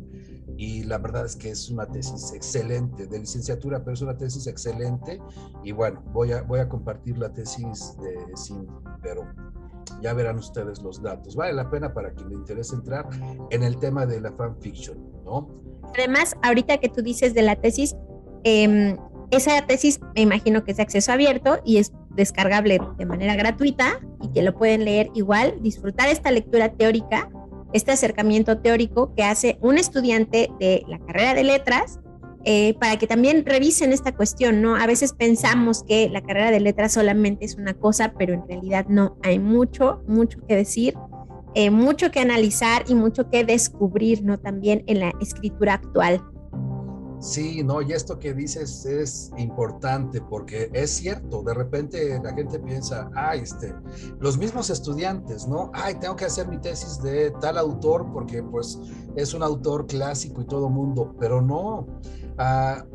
y 0.57 0.83
la 0.83 0.97
verdad 0.97 1.25
es 1.25 1.35
que 1.35 1.49
es 1.49 1.69
una 1.69 1.87
tesis 1.87 2.33
excelente 2.33 3.07
de 3.07 3.19
licenciatura, 3.19 3.79
pero 3.79 3.93
es 3.93 4.01
una 4.01 4.17
tesis 4.17 4.45
excelente 4.45 5.19
y 5.63 5.71
bueno, 5.71 6.03
voy 6.13 6.33
a, 6.33 6.43
voy 6.43 6.59
a 6.59 6.69
compartir 6.69 7.17
la 7.17 7.33
tesis 7.33 7.95
de 7.99 8.37
Cindy, 8.37 8.67
pero 9.01 9.23
ya 10.01 10.13
verán 10.13 10.38
ustedes 10.38 10.81
los 10.81 11.01
datos. 11.01 11.35
Vale 11.35 11.53
la 11.53 11.69
pena 11.69 11.93
para 11.93 12.12
quien 12.12 12.29
le 12.29 12.35
interese 12.35 12.75
entrar 12.75 13.07
en 13.49 13.63
el 13.63 13.77
tema 13.77 14.05
de 14.05 14.21
la 14.21 14.31
fanfiction, 14.31 14.97
¿no? 15.23 15.47
Además, 15.95 16.35
ahorita 16.43 16.77
que 16.77 16.89
tú 16.89 17.01
dices 17.01 17.33
de 17.33 17.41
la 17.41 17.55
tesis, 17.55 17.95
em, 18.43 18.97
esa 19.31 19.65
tesis 19.65 19.99
me 20.15 20.21
imagino 20.21 20.63
que 20.63 20.71
es 20.71 20.77
de 20.77 20.83
acceso 20.83 21.12
abierto 21.12 21.59
y 21.65 21.77
es 21.77 21.93
descargable 22.09 22.79
de 22.97 23.05
manera 23.05 23.35
gratuita 23.35 23.99
y 24.21 24.29
que 24.29 24.41
lo 24.41 24.55
pueden 24.55 24.85
leer 24.85 25.09
igual, 25.13 25.55
disfrutar 25.62 26.09
esta 26.09 26.31
lectura 26.31 26.69
teórica, 26.73 27.29
este 27.73 27.91
acercamiento 27.91 28.59
teórico 28.59 29.13
que 29.15 29.23
hace 29.23 29.57
un 29.62 29.77
estudiante 29.77 30.49
de 30.59 30.83
la 30.88 30.99
carrera 30.99 31.33
de 31.33 31.43
letras 31.43 31.99
eh, 32.51 32.73
para 32.79 32.97
que 32.97 33.05
también 33.05 33.45
revisen 33.45 33.93
esta 33.93 34.15
cuestión, 34.15 34.59
¿no? 34.59 34.75
A 34.75 34.88
veces 34.88 35.13
pensamos 35.13 35.83
que 35.83 36.09
la 36.09 36.23
carrera 36.23 36.49
de 36.49 36.59
letras 36.59 36.93
solamente 36.93 37.45
es 37.45 37.57
una 37.57 37.75
cosa, 37.75 38.15
pero 38.17 38.33
en 38.33 38.47
realidad 38.47 38.88
no, 38.89 39.19
hay 39.21 39.38
mucho, 39.38 40.01
mucho 40.07 40.39
que 40.47 40.55
decir, 40.55 40.95
eh, 41.53 41.69
mucho 41.69 42.09
que 42.09 42.21
analizar 42.21 42.85
y 42.88 42.95
mucho 42.95 43.29
que 43.29 43.45
descubrir, 43.45 44.23
¿no? 44.23 44.39
También 44.39 44.83
en 44.88 44.99
la 44.99 45.13
escritura 45.21 45.75
actual. 45.75 46.23
Sí, 47.19 47.63
no, 47.63 47.81
y 47.81 47.91
esto 47.91 48.17
que 48.17 48.33
dices 48.33 48.85
es 48.85 49.31
importante 49.38 50.21
porque 50.21 50.71
es 50.73 50.89
cierto, 50.89 51.43
de 51.43 51.53
repente 51.53 52.19
la 52.23 52.33
gente 52.33 52.57
piensa, 52.59 53.12
ay, 53.13 53.41
este, 53.41 53.75
los 54.19 54.38
mismos 54.38 54.69
estudiantes, 54.69 55.45
¿no? 55.45 55.69
Ay, 55.73 55.95
tengo 55.99 56.15
que 56.15 56.25
hacer 56.25 56.47
mi 56.47 56.57
tesis 56.59 56.99
de 57.01 57.31
tal 57.41 57.57
autor 57.57 58.09
porque 58.13 58.41
pues 58.41 58.79
es 59.17 59.33
un 59.33 59.43
autor 59.43 59.85
clásico 59.85 60.41
y 60.41 60.45
todo 60.45 60.69
mundo, 60.69 61.13
pero 61.19 61.41
no. 61.41 61.85
Ah, 62.41 62.86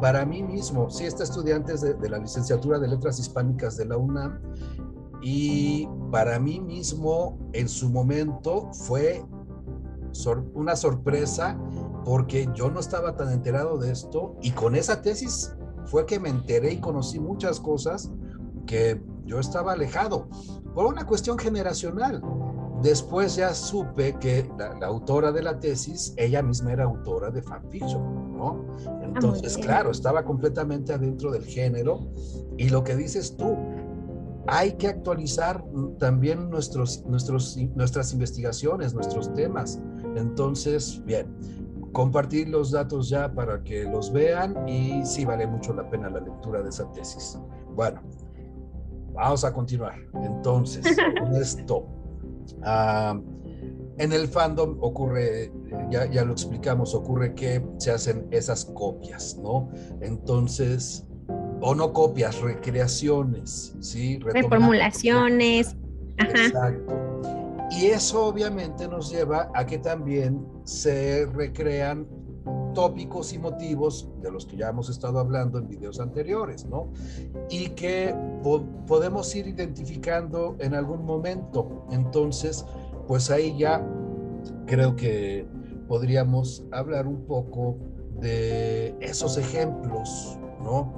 para 0.00 0.24
mí 0.24 0.44
mismo, 0.44 0.88
sí, 0.88 1.04
este 1.04 1.24
estudiante 1.24 1.74
es 1.74 1.80
de, 1.80 2.08
la 2.08 2.18
licenciatura 2.18 2.78
de 2.78 2.86
Letras 2.86 3.18
Hispánicas 3.18 3.76
de 3.76 3.86
la 3.86 3.96
UNAM 3.96 4.40
y 5.20 5.88
para 6.12 6.38
mí 6.38 6.60
mismo 6.60 7.36
en 7.52 7.68
su 7.68 7.90
momento 7.90 8.70
fue 8.72 9.24
una 10.54 10.76
sorpresa 10.76 11.58
porque 12.04 12.48
yo 12.54 12.70
no 12.70 12.78
estaba 12.78 13.16
tan 13.16 13.32
enterado 13.32 13.76
de 13.76 13.90
esto 13.90 14.36
y 14.40 14.52
con 14.52 14.76
esa 14.76 15.02
tesis 15.02 15.52
fue 15.86 16.06
que 16.06 16.20
me 16.20 16.28
enteré 16.28 16.74
y 16.74 16.80
conocí 16.80 17.18
muchas 17.18 17.58
cosas 17.58 18.12
que 18.66 19.02
yo 19.24 19.40
estaba 19.40 19.72
alejado 19.72 20.28
por 20.74 20.86
una 20.86 21.06
cuestión 21.06 21.38
generacional. 21.38 22.22
Después 22.82 23.36
ya 23.36 23.54
supe 23.54 24.18
que 24.18 24.50
la, 24.58 24.86
autora 24.86 25.30
de 25.30 25.42
la 25.42 25.60
tesis, 25.60 26.14
ella 26.16 26.42
misma 26.42 26.72
era 26.72 26.84
autora 26.84 27.30
de 27.30 27.42
fanfiction, 27.42 28.31
¿no? 28.42 28.66
Ah, 28.86 29.00
Entonces, 29.04 29.56
claro, 29.56 29.90
estaba 29.90 30.24
completamente 30.24 30.92
adentro 30.92 31.30
del 31.30 31.44
género 31.44 32.00
y 32.58 32.68
lo 32.68 32.82
que 32.82 32.96
dices 32.96 33.36
tú, 33.36 33.56
hay 34.48 34.72
que 34.72 34.88
actualizar 34.88 35.64
también 35.98 36.50
nuestros, 36.50 37.04
nuestros, 37.06 37.56
nuestras 37.76 38.12
investigaciones, 38.12 38.92
nuestros 38.92 39.32
temas. 39.34 39.80
Entonces, 40.16 41.00
bien, 41.04 41.28
compartir 41.92 42.48
los 42.48 42.72
datos 42.72 43.08
ya 43.08 43.32
para 43.32 43.62
que 43.62 43.84
los 43.84 44.12
vean 44.12 44.68
y 44.68 45.04
sí 45.04 45.24
vale 45.24 45.46
mucho 45.46 45.72
la 45.72 45.88
pena 45.88 46.10
la 46.10 46.20
lectura 46.20 46.60
de 46.62 46.70
esa 46.70 46.90
tesis. 46.90 47.38
Bueno, 47.76 48.02
vamos 49.12 49.44
a 49.44 49.52
continuar. 49.52 49.94
Entonces, 50.22 50.96
con 51.20 51.36
esto, 51.36 51.86
ah, 52.64 53.20
en 53.98 54.12
el 54.12 54.28
fandom 54.28 54.78
ocurre, 54.80 55.52
ya, 55.90 56.10
ya 56.10 56.24
lo 56.24 56.32
explicamos, 56.32 56.94
ocurre 56.94 57.34
que 57.34 57.64
se 57.78 57.90
hacen 57.90 58.26
esas 58.30 58.64
copias, 58.64 59.38
¿no? 59.38 59.70
Entonces, 60.00 61.06
o 61.60 61.74
no 61.74 61.92
copias, 61.92 62.40
recreaciones, 62.40 63.74
¿sí? 63.80 64.18
Reformulaciones. 64.18 65.76
Ajá. 66.18 66.46
Exacto. 66.46 67.12
Y 67.70 67.86
eso 67.86 68.26
obviamente 68.26 68.86
nos 68.86 69.10
lleva 69.10 69.50
a 69.54 69.64
que 69.64 69.78
también 69.78 70.46
se 70.64 71.26
recrean 71.26 72.06
tópicos 72.74 73.32
y 73.32 73.38
motivos 73.38 74.08
de 74.20 74.30
los 74.30 74.46
que 74.46 74.56
ya 74.56 74.68
hemos 74.68 74.88
estado 74.88 75.18
hablando 75.18 75.58
en 75.58 75.68
videos 75.68 76.00
anteriores, 76.00 76.66
¿no? 76.66 76.90
Y 77.48 77.68
que 77.70 78.14
podemos 78.86 79.34
ir 79.34 79.46
identificando 79.46 80.56
en 80.58 80.74
algún 80.74 81.04
momento. 81.04 81.86
Entonces, 81.90 82.64
pues 83.06 83.30
ahí 83.30 83.56
ya 83.58 83.84
creo 84.66 84.96
que 84.96 85.46
podríamos 85.88 86.64
hablar 86.70 87.06
un 87.06 87.24
poco 87.26 87.76
de 88.20 88.94
esos 89.00 89.36
ejemplos, 89.36 90.38
¿no? 90.62 90.92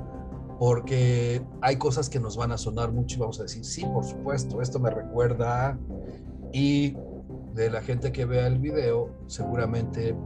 Porque 0.59 1.43
hay 1.61 1.77
cosas 1.77 2.09
que 2.09 2.21
nos 2.21 2.37
van 2.37 2.53
a 2.53 2.59
sonar 2.59 2.93
mucho 2.93 3.17
y 3.17 3.21
vamos 3.21 3.41
a 3.41 3.45
decir, 3.45 3.65
sí, 3.65 3.85
por 3.87 4.05
supuesto, 4.05 4.63
esto 4.63 4.79
me 4.79 4.91
recuerda 4.91 5.69
a 5.69 5.79
y 6.53 6.97
de 7.55 7.71
la 7.71 7.83
gente 7.83 8.13
que 8.13 8.25
vea 8.25 8.47
el 8.47 8.59
video 8.59 9.11
seguramente 9.27 10.17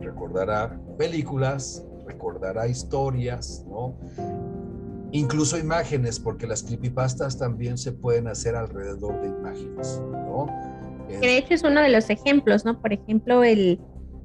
recordará 0.00 0.80
películas, 0.96 1.84
recordará 2.06 2.66
historias, 2.68 3.64
¿no? 3.68 3.94
Incluso 5.12 5.58
imágenes, 5.58 6.18
porque 6.18 6.46
las 6.46 6.62
creepypastas 6.62 7.38
también 7.38 7.78
se 7.78 7.92
pueden 7.92 8.28
hacer 8.28 8.56
alrededor 8.56 9.20
de 9.20 9.28
imágenes, 9.28 10.00
¿no? 10.10 10.46
De 11.08 11.38
hecho 11.38 11.54
es 11.54 11.62
uno 11.62 11.80
de 11.80 11.88
los 11.88 12.10
ejemplos, 12.10 12.64
¿no? 12.64 12.80
Por 12.80 12.92
ejemplo, 12.92 13.44
el, 13.44 13.80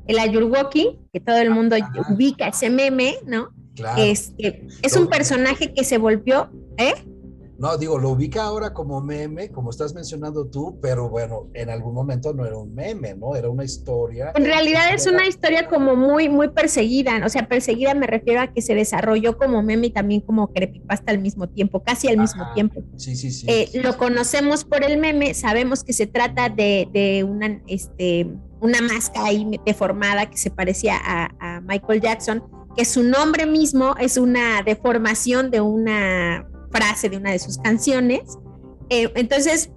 el 0.08 0.20
Ayurwoki, 0.20 1.00
que 1.14 1.20
todo 1.20 1.38
el 1.38 1.50
mundo 1.50 1.76
ubica 2.10 2.48
ese 2.48 2.70
meme, 2.70 3.16
¿no? 3.26 3.50
Claro. 3.76 4.02
Este, 4.02 4.68
es 4.82 4.96
un 4.98 5.08
personaje 5.08 5.74
que 5.74 5.84
se 5.84 5.98
volvió, 5.98 6.52
¿eh? 6.78 6.94
No, 7.62 7.78
digo, 7.78 8.00
lo 8.00 8.10
ubica 8.10 8.42
ahora 8.42 8.74
como 8.74 9.02
meme, 9.02 9.50
como 9.50 9.70
estás 9.70 9.94
mencionando 9.94 10.48
tú, 10.48 10.80
pero 10.82 11.10
bueno, 11.10 11.48
en 11.54 11.70
algún 11.70 11.94
momento 11.94 12.34
no 12.34 12.44
era 12.44 12.58
un 12.58 12.74
meme, 12.74 13.14
¿no? 13.14 13.36
Era 13.36 13.52
una 13.52 13.64
historia. 13.64 14.32
En 14.34 14.46
realidad 14.46 14.92
es 14.92 15.06
una 15.06 15.28
historia 15.28 15.70
como 15.70 15.96
muy, 15.96 16.28
muy 16.28 16.50
perseguida, 16.50 17.22
o 17.24 17.30
sea, 17.30 17.48
perseguida 17.48 17.94
me 17.94 18.08
refiero 18.08 18.42
a 18.42 18.48
que 18.48 18.64
se 18.64 18.74
desarrolló 18.74 19.38
como 19.38 19.62
meme 19.62 19.88
y 19.88 19.90
también 19.92 20.22
como 20.22 20.52
creepypasta 20.52 21.12
al 21.12 21.20
mismo 21.20 21.50
tiempo, 21.50 21.84
casi 21.84 22.08
al 22.08 22.18
mismo 22.18 22.52
tiempo. 22.56 22.82
Sí, 22.96 23.16
sí, 23.16 23.30
sí, 23.30 23.46
eh, 23.48 23.70
Lo 23.76 23.96
conocemos 23.96 24.66
por 24.66 24.84
el 24.84 24.98
meme, 24.98 25.36
sabemos 25.36 25.84
que 25.84 25.94
se 25.94 26.08
trata 26.08 26.50
de, 26.50 26.90
de 26.92 27.24
una, 27.24 27.62
este, 27.68 28.28
una 28.60 28.82
máscara 28.82 29.28
ahí 29.28 29.60
deformada 29.68 30.28
que 30.32 30.38
se 30.40 30.50
parecía 30.50 30.96
a, 30.98 31.30
a 31.40 31.62
Michael 31.62 32.02
Jackson, 32.02 32.44
que 32.76 32.86
su 32.86 33.04
nombre 33.04 33.46
mismo 33.46 33.96
es 34.00 34.18
una 34.18 34.64
deformación 34.64 35.52
de 35.52 35.62
una 35.62 36.48
frase 36.72 37.10
de 37.10 37.18
una 37.18 37.32
de 37.32 37.40
sus 37.40 37.58
canciones. 37.58 38.38
Eh, 38.90 39.12
entonces, 39.16 39.72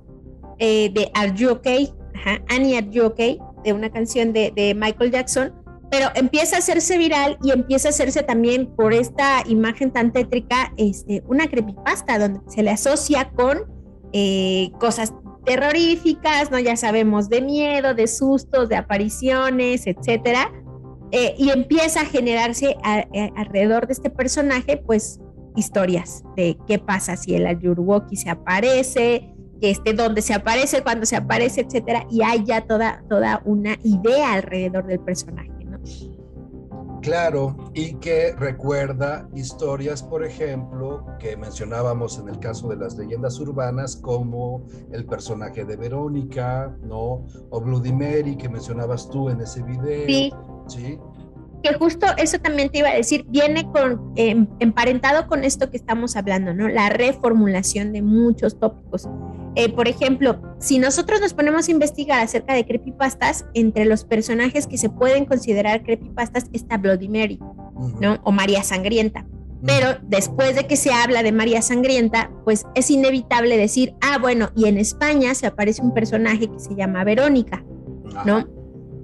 eh, 0.58 0.90
de 0.92 1.10
Are 1.14 1.32
You 1.34 1.50
Okay? 1.50 1.92
Annie, 2.48 2.76
Are 2.76 2.88
You 2.90 3.04
Okay? 3.06 3.38
De 3.64 3.72
una 3.72 3.90
canción 3.90 4.32
de, 4.32 4.52
de, 4.54 4.74
Michael 4.74 5.10
Jackson, 5.10 5.52
pero 5.90 6.08
empieza 6.14 6.56
a 6.56 6.58
hacerse 6.58 6.98
viral 6.98 7.38
y 7.42 7.50
empieza 7.52 7.88
a 7.88 7.90
hacerse 7.90 8.22
también 8.22 8.74
por 8.74 8.92
esta 8.92 9.42
imagen 9.46 9.92
tan 9.92 10.12
tétrica, 10.12 10.72
este, 10.76 11.22
una 11.26 11.46
creepypasta 11.46 12.18
donde 12.18 12.40
se 12.48 12.62
le 12.62 12.70
asocia 12.70 13.30
con 13.30 13.64
eh, 14.12 14.70
cosas 14.78 15.12
terroríficas, 15.44 16.50
¿no? 16.50 16.58
Ya 16.58 16.76
sabemos, 16.76 17.28
de 17.28 17.42
miedo, 17.42 17.94
de 17.94 18.06
sustos, 18.06 18.68
de 18.68 18.76
apariciones, 18.76 19.86
etcétera. 19.86 20.50
y 21.38 21.50
empieza 21.50 22.00
a 22.00 22.06
generarse 22.06 22.76
alrededor 23.36 23.86
de 23.86 23.92
este 23.92 24.10
personaje, 24.10 24.78
pues, 24.78 25.20
historias 25.56 26.22
de 26.36 26.58
qué 26.66 26.78
pasa 26.78 27.16
si 27.16 27.34
el 27.34 27.46
Ayurwoki 27.46 28.16
se 28.16 28.30
aparece, 28.30 29.34
este, 29.60 29.92
dónde 29.92 30.22
se 30.22 30.34
aparece, 30.34 30.82
cuándo 30.82 31.06
se 31.06 31.16
aparece, 31.16 31.62
etcétera, 31.62 32.06
y 32.10 32.22
hay 32.22 32.44
ya 32.44 32.66
toda, 32.66 33.02
toda 33.08 33.40
una 33.44 33.76
idea 33.82 34.34
alrededor 34.34 34.86
del 34.86 35.00
personaje, 35.00 35.50
¿no? 35.64 35.78
Claro, 37.00 37.54
y 37.74 37.94
que 37.96 38.34
recuerda 38.34 39.28
historias, 39.34 40.02
por 40.02 40.24
ejemplo, 40.24 41.04
que 41.18 41.36
mencionábamos 41.36 42.18
en 42.18 42.30
el 42.30 42.38
caso 42.38 42.68
de 42.68 42.76
las 42.76 42.96
leyendas 42.96 43.38
urbanas, 43.40 43.96
como 43.96 44.64
el 44.90 45.04
personaje 45.04 45.66
de 45.66 45.76
Verónica, 45.76 46.74
¿no? 46.82 47.26
O 47.50 47.60
Bloody 47.60 47.92
Mary, 47.92 48.36
que 48.36 48.48
mencionabas 48.48 49.10
tú 49.10 49.28
en 49.28 49.42
ese 49.42 49.62
video. 49.62 50.06
Sí. 50.06 50.32
¿sí? 50.66 50.98
Que 51.64 51.72
justo 51.72 52.06
eso 52.18 52.38
también 52.38 52.68
te 52.68 52.78
iba 52.78 52.90
a 52.90 52.94
decir, 52.94 53.24
viene 53.26 53.64
con, 53.72 54.12
em, 54.16 54.46
emparentado 54.60 55.26
con 55.26 55.44
esto 55.44 55.70
que 55.70 55.78
estamos 55.78 56.14
hablando, 56.14 56.52
¿no? 56.52 56.68
La 56.68 56.90
reformulación 56.90 57.94
de 57.94 58.02
muchos 58.02 58.60
tópicos. 58.60 59.08
Eh, 59.54 59.70
por 59.72 59.88
ejemplo, 59.88 60.42
si 60.58 60.78
nosotros 60.78 61.22
nos 61.22 61.32
ponemos 61.32 61.68
a 61.68 61.70
investigar 61.70 62.20
acerca 62.22 62.52
de 62.52 62.66
creepypastas, 62.66 63.46
entre 63.54 63.86
los 63.86 64.04
personajes 64.04 64.66
que 64.66 64.76
se 64.76 64.90
pueden 64.90 65.24
considerar 65.24 65.82
creepypastas 65.82 66.44
está 66.52 66.76
Bloody 66.76 67.08
Mary, 67.08 67.40
¿no? 67.98 68.18
O 68.24 68.30
María 68.30 68.62
Sangrienta. 68.62 69.26
Pero 69.64 69.96
después 70.02 70.54
de 70.56 70.66
que 70.66 70.76
se 70.76 70.92
habla 70.92 71.22
de 71.22 71.32
María 71.32 71.62
Sangrienta, 71.62 72.30
pues 72.44 72.66
es 72.74 72.90
inevitable 72.90 73.56
decir, 73.56 73.94
ah, 74.02 74.18
bueno, 74.18 74.50
y 74.54 74.66
en 74.66 74.76
España 74.76 75.34
se 75.34 75.46
aparece 75.46 75.80
un 75.80 75.94
personaje 75.94 76.48
que 76.48 76.60
se 76.60 76.74
llama 76.74 77.04
Verónica, 77.04 77.64
¿no? 78.26 78.46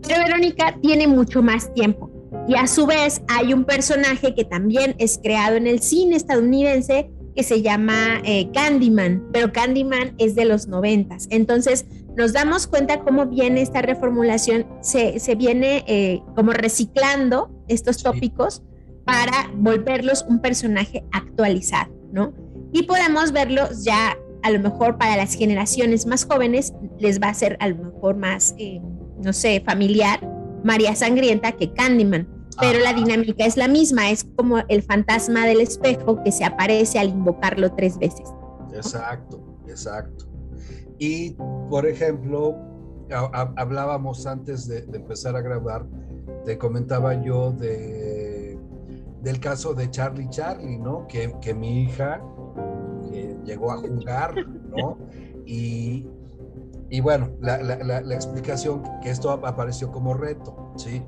Pero 0.06 0.22
Verónica 0.24 0.76
tiene 0.82 1.06
mucho 1.06 1.42
más 1.42 1.72
tiempo. 1.72 2.09
Y 2.48 2.56
a 2.56 2.66
su 2.66 2.86
vez 2.86 3.22
hay 3.28 3.52
un 3.52 3.64
personaje 3.64 4.34
que 4.34 4.44
también 4.44 4.94
es 4.98 5.20
creado 5.22 5.56
en 5.56 5.66
el 5.66 5.80
cine 5.80 6.16
estadounidense 6.16 7.10
que 7.34 7.42
se 7.42 7.62
llama 7.62 8.20
eh, 8.24 8.50
Candyman, 8.52 9.28
pero 9.32 9.52
Candyman 9.52 10.14
es 10.18 10.34
de 10.34 10.44
los 10.44 10.66
noventas. 10.66 11.28
Entonces 11.30 11.86
nos 12.16 12.32
damos 12.32 12.66
cuenta 12.66 13.00
cómo 13.00 13.26
viene 13.26 13.62
esta 13.62 13.82
reformulación, 13.82 14.66
se, 14.80 15.34
viene 15.36 15.84
eh, 15.86 16.20
como 16.34 16.52
reciclando 16.52 17.50
estos 17.68 18.02
tópicos 18.02 18.62
para 19.04 19.50
volverlos 19.54 20.24
un 20.28 20.40
personaje 20.40 21.04
actualizado, 21.12 21.92
¿no? 22.12 22.32
Y 22.72 22.82
podemos 22.82 23.32
verlos 23.32 23.84
ya 23.84 24.16
a 24.42 24.50
lo 24.50 24.58
mejor 24.58 24.98
para 24.98 25.16
las 25.16 25.34
generaciones 25.34 26.06
más 26.06 26.24
jóvenes 26.24 26.72
les 26.98 27.20
va 27.20 27.28
a 27.28 27.34
ser 27.34 27.56
a 27.60 27.68
lo 27.68 27.76
mejor 27.76 28.16
más, 28.16 28.54
eh, 28.58 28.80
no 29.22 29.32
sé, 29.32 29.62
familiar 29.64 30.20
María 30.64 30.94
Sangrienta 30.94 31.52
que 31.52 31.72
Candyman, 31.72 32.28
pero 32.60 32.78
la 32.80 32.92
dinámica 32.92 33.44
es 33.44 33.56
la 33.56 33.68
misma, 33.68 34.10
es 34.10 34.24
como 34.36 34.58
el 34.68 34.82
fantasma 34.82 35.46
del 35.46 35.60
espejo 35.60 36.22
que 36.22 36.32
se 36.32 36.44
aparece 36.44 36.98
al 36.98 37.08
invocarlo 37.08 37.72
tres 37.72 37.98
veces. 37.98 38.28
Exacto, 38.74 39.42
exacto. 39.68 40.26
Y, 40.98 41.36
por 41.68 41.86
ejemplo, 41.86 42.56
hablábamos 43.56 44.26
antes 44.26 44.68
de, 44.68 44.80
empezar 44.92 45.36
a 45.36 45.40
grabar, 45.40 45.86
te 46.44 46.58
comentaba 46.58 47.14
yo 47.22 47.52
de 47.52 48.58
del 49.22 49.38
caso 49.38 49.74
de 49.74 49.90
Charlie 49.90 50.30
Charlie, 50.30 50.78
¿no? 50.78 51.06
Que, 51.06 51.34
que 51.42 51.52
mi 51.52 51.82
hija 51.82 52.22
llegó 53.44 53.72
a 53.72 53.76
jugar, 53.76 54.34
¿no? 54.46 54.98
Y, 55.46 56.06
y 56.90 57.00
bueno, 57.00 57.30
la, 57.40 57.58
la, 57.62 58.14
explicación 58.14 58.82
que 59.00 59.10
esto 59.10 59.30
apareció 59.30 59.92
como 59.92 60.12
reto, 60.14 60.72
¿sí? 60.76 61.02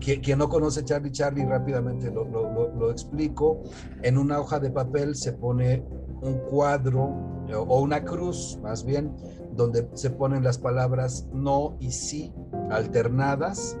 quien, 0.00 0.38
no 0.38 0.48
conoce 0.48 0.82
Charlie 0.82 1.12
Charlie, 1.12 1.44
rápidamente 1.44 2.10
lo, 2.10 2.24
lo, 2.24 2.74
lo, 2.74 2.90
explico. 2.90 3.62
En 4.02 4.16
una 4.16 4.40
hoja 4.40 4.58
de 4.58 4.70
papel 4.70 5.14
se 5.14 5.34
pone 5.34 5.84
un 6.22 6.38
cuadro 6.48 7.44
eh, 7.48 7.54
o 7.54 7.80
una 7.80 8.02
cruz, 8.02 8.58
más 8.62 8.84
bien, 8.84 9.14
donde 9.52 9.88
se 9.92 10.08
ponen 10.10 10.42
las 10.42 10.56
palabras 10.56 11.28
no 11.32 11.76
y 11.78 11.90
sí 11.90 12.32
alternadas. 12.70 13.76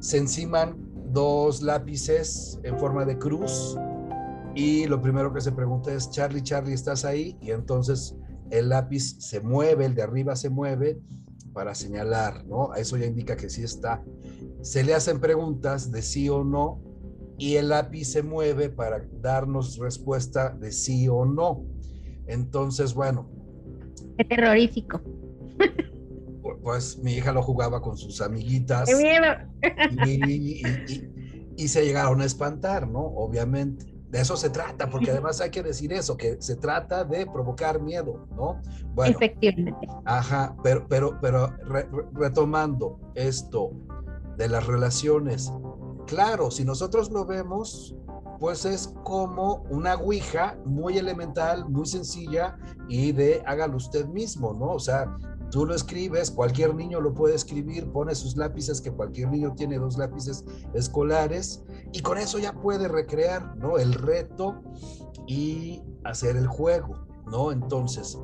Se 0.00 0.16
enciman 0.16 0.76
dos 1.12 1.62
lápices 1.62 2.58
en 2.62 2.78
forma 2.78 3.04
de 3.04 3.18
cruz 3.18 3.78
y 4.54 4.86
lo 4.86 5.00
primero 5.00 5.32
que 5.32 5.40
se 5.40 5.52
pregunta 5.52 5.92
es, 5.92 6.10
Charlie, 6.10 6.42
Charlie, 6.42 6.74
¿estás 6.74 7.04
ahí? 7.04 7.36
Y 7.40 7.50
entonces 7.50 8.16
el 8.50 8.68
lápiz 8.68 9.16
se 9.20 9.40
mueve, 9.40 9.86
el 9.86 9.94
de 9.94 10.02
arriba 10.02 10.36
se 10.36 10.50
mueve 10.50 11.00
para 11.52 11.74
señalar, 11.74 12.44
¿no? 12.46 12.74
Eso 12.74 12.96
ya 12.96 13.06
indica 13.06 13.36
que 13.36 13.48
sí 13.48 13.62
está. 13.62 14.02
Se 14.62 14.82
le 14.82 14.94
hacen 14.94 15.20
preguntas 15.20 15.90
de 15.90 16.02
sí 16.02 16.28
o 16.28 16.44
no 16.44 16.82
y 17.38 17.56
el 17.56 17.68
lápiz 17.68 18.06
se 18.06 18.22
mueve 18.22 18.68
para 18.68 19.06
darnos 19.20 19.78
respuesta 19.78 20.50
de 20.50 20.72
sí 20.72 21.08
o 21.08 21.24
no. 21.24 21.64
Entonces, 22.26 22.94
bueno. 22.94 23.30
Qué 24.18 24.24
terrorífico. 24.24 25.00
Pues 26.62 26.98
mi 26.98 27.14
hija 27.14 27.32
lo 27.32 27.42
jugaba 27.42 27.80
con 27.82 27.96
sus 27.96 28.20
amiguitas. 28.20 28.88
y 31.56 31.68
se 31.68 31.84
llegaron 31.84 32.20
a 32.20 32.24
espantar, 32.24 32.88
¿no? 32.88 33.00
Obviamente 33.00 33.93
de 34.10 34.20
eso 34.20 34.36
se 34.36 34.50
trata, 34.50 34.88
porque 34.88 35.10
además 35.10 35.40
hay 35.40 35.50
que 35.50 35.62
decir 35.62 35.92
eso, 35.92 36.16
que 36.16 36.40
se 36.40 36.56
trata 36.56 37.04
de 37.04 37.26
provocar 37.26 37.80
miedo, 37.80 38.26
¿no? 38.36 38.60
Bueno, 38.94 39.16
Efectivamente. 39.16 39.88
Ajá, 40.04 40.54
pero, 40.62 40.86
pero, 40.88 41.18
pero 41.20 41.52
retomando 42.12 43.00
esto 43.14 43.72
de 44.36 44.48
las 44.48 44.66
relaciones, 44.66 45.52
claro, 46.06 46.50
si 46.50 46.64
nosotros 46.64 47.10
lo 47.10 47.24
vemos, 47.24 47.96
pues 48.38 48.64
es 48.64 48.94
como 49.04 49.64
una 49.70 49.94
ouija 49.94 50.58
muy 50.64 50.98
elemental, 50.98 51.68
muy 51.68 51.86
sencilla 51.86 52.56
y 52.88 53.12
de 53.12 53.42
hágalo 53.46 53.76
usted 53.76 54.06
mismo, 54.06 54.52
¿no? 54.52 54.72
O 54.72 54.80
sea, 54.80 55.16
Tú 55.54 55.64
lo 55.66 55.72
escribes, 55.76 56.32
cualquier 56.32 56.74
niño 56.74 57.00
lo 57.00 57.14
puede 57.14 57.36
escribir, 57.36 57.88
pone 57.92 58.16
sus 58.16 58.36
lápices, 58.36 58.80
que 58.80 58.90
cualquier 58.90 59.30
niño 59.30 59.54
tiene 59.54 59.78
dos 59.78 59.96
lápices 59.96 60.44
escolares, 60.74 61.62
y 61.92 62.00
con 62.00 62.18
eso 62.18 62.40
ya 62.40 62.54
puede 62.54 62.88
recrear, 62.88 63.56
¿no? 63.56 63.78
El 63.78 63.94
reto 63.94 64.64
y 65.28 65.80
hacer 66.02 66.36
el 66.36 66.48
juego, 66.48 67.06
¿no? 67.30 67.52
Entonces, 67.52 68.18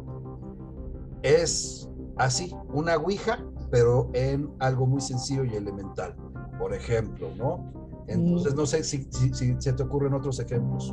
es 1.23 1.89
así, 2.17 2.53
una 2.75 2.97
ouija, 2.97 3.39
pero 3.71 4.11
en 4.13 4.53
algo 4.59 4.89
muy 4.89 5.01
sencillo 5.01 5.45
y 5.45 5.55
elemental, 5.55 6.17
por 6.59 6.75
ejemplo, 6.75 7.29
¿no? 7.37 7.73
Entonces, 8.09 8.57
no 8.57 8.67
sé 8.67 8.83
si, 8.83 9.07
si 9.13 9.55
se 9.57 9.73
te 9.73 9.83
ocurren 9.85 10.15
otros 10.15 10.41
ejemplos. 10.41 10.93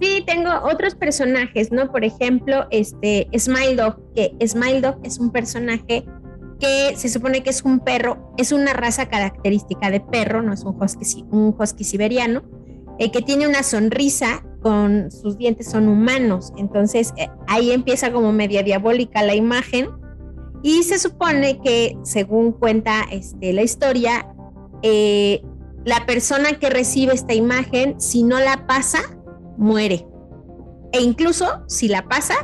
Sí, 0.00 0.22
tengo 0.26 0.50
otros 0.62 0.94
personajes, 0.94 1.72
¿no? 1.72 1.90
Por 1.90 2.04
ejemplo, 2.04 2.66
este 2.70 3.28
Smile 3.36 3.76
Dog, 3.76 4.00
que 4.14 4.34
Smile 4.46 4.80
Dog 4.80 5.00
es 5.02 5.18
un 5.18 5.30
personaje 5.30 6.04
que 6.60 6.94
se 6.96 7.08
supone 7.08 7.42
que 7.42 7.50
es 7.50 7.62
un 7.62 7.80
perro, 7.80 8.32
es 8.36 8.52
una 8.52 8.72
raza 8.72 9.08
característica 9.08 9.90
de 9.90 10.00
perro, 10.00 10.42
no 10.42 10.52
es 10.52 10.64
un 10.64 10.80
husky, 10.80 11.24
un 11.30 11.54
husky 11.58 11.84
siberiano, 11.84 12.42
eh, 12.98 13.10
que 13.10 13.22
tiene 13.22 13.46
una 13.46 13.62
sonrisa 13.62 14.44
con 14.60 15.10
sus 15.10 15.38
dientes 15.38 15.70
son 15.70 15.88
humanos. 15.88 16.52
Entonces 16.56 17.12
eh, 17.16 17.28
ahí 17.46 17.70
empieza 17.70 18.12
como 18.12 18.32
media 18.32 18.62
diabólica 18.62 19.22
la 19.22 19.34
imagen 19.34 19.88
y 20.62 20.82
se 20.82 20.98
supone 20.98 21.60
que, 21.60 21.96
según 22.02 22.52
cuenta 22.52 23.04
este, 23.10 23.52
la 23.52 23.62
historia, 23.62 24.26
eh, 24.82 25.42
la 25.84 26.06
persona 26.06 26.58
que 26.58 26.70
recibe 26.70 27.14
esta 27.14 27.34
imagen, 27.34 28.00
si 28.00 28.24
no 28.24 28.40
la 28.40 28.66
pasa, 28.66 28.98
muere. 29.58 30.06
E 30.92 31.00
incluso 31.00 31.64
si 31.66 31.88
la 31.88 32.08
pasa, 32.08 32.34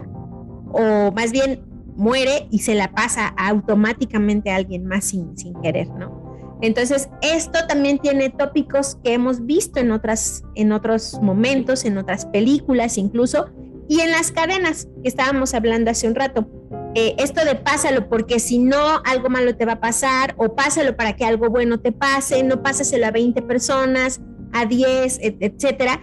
o 0.73 1.13
más 1.13 1.33
bien 1.33 1.65
muere 1.97 2.49
y 2.51 2.59
se 2.59 2.75
la 2.75 2.93
pasa 2.93 3.29
automáticamente 3.29 4.51
a 4.51 4.57
alguien 4.57 4.85
más 4.87 5.05
sin, 5.05 5.37
sin 5.39 5.55
querer, 5.63 5.89
¿no? 5.91 6.23
Entonces, 6.61 7.09
esto 7.21 7.67
también 7.69 7.99
tiene 7.99 8.31
tópicos 8.31 8.97
que 9.05 9.13
hemos 9.13 9.45
visto 9.45 9.81
en, 9.81 9.93
otras, 9.93 10.43
en 10.55 10.73
otros 10.73 11.19
momentos, 11.21 11.85
en 11.85 11.99
otras 11.99 12.27
películas 12.27 12.97
incluso, 12.97 13.51
y 13.89 14.01
en 14.01 14.11
las 14.11 14.31
cadenas 14.31 14.89
que 15.03 15.09
estábamos 15.09 15.53
hablando 15.53 15.91
hace 15.91 16.09
un 16.09 16.15
rato. 16.15 16.49
Eh, 16.95 17.17
esto 17.19 17.45
de 17.45 17.57
pásalo 17.57 18.09
porque 18.09 18.39
si 18.39 18.59
no, 18.59 19.03
algo 19.05 19.29
malo 19.29 19.57
te 19.57 19.67
va 19.67 19.73
a 19.73 19.81
pasar, 19.81 20.35
o 20.39 20.55
pásalo 20.55 20.97
para 20.97 21.17
que 21.17 21.25
algo 21.25 21.51
bueno 21.51 21.81
te 21.81 21.93
pase, 21.93 22.43
no 22.45 22.63
pásaselo 22.63 23.07
a 23.07 23.11
20 23.11 23.43
personas, 23.43 24.21
a 24.53 24.65
10, 24.65 25.19
etcétera 25.23 26.01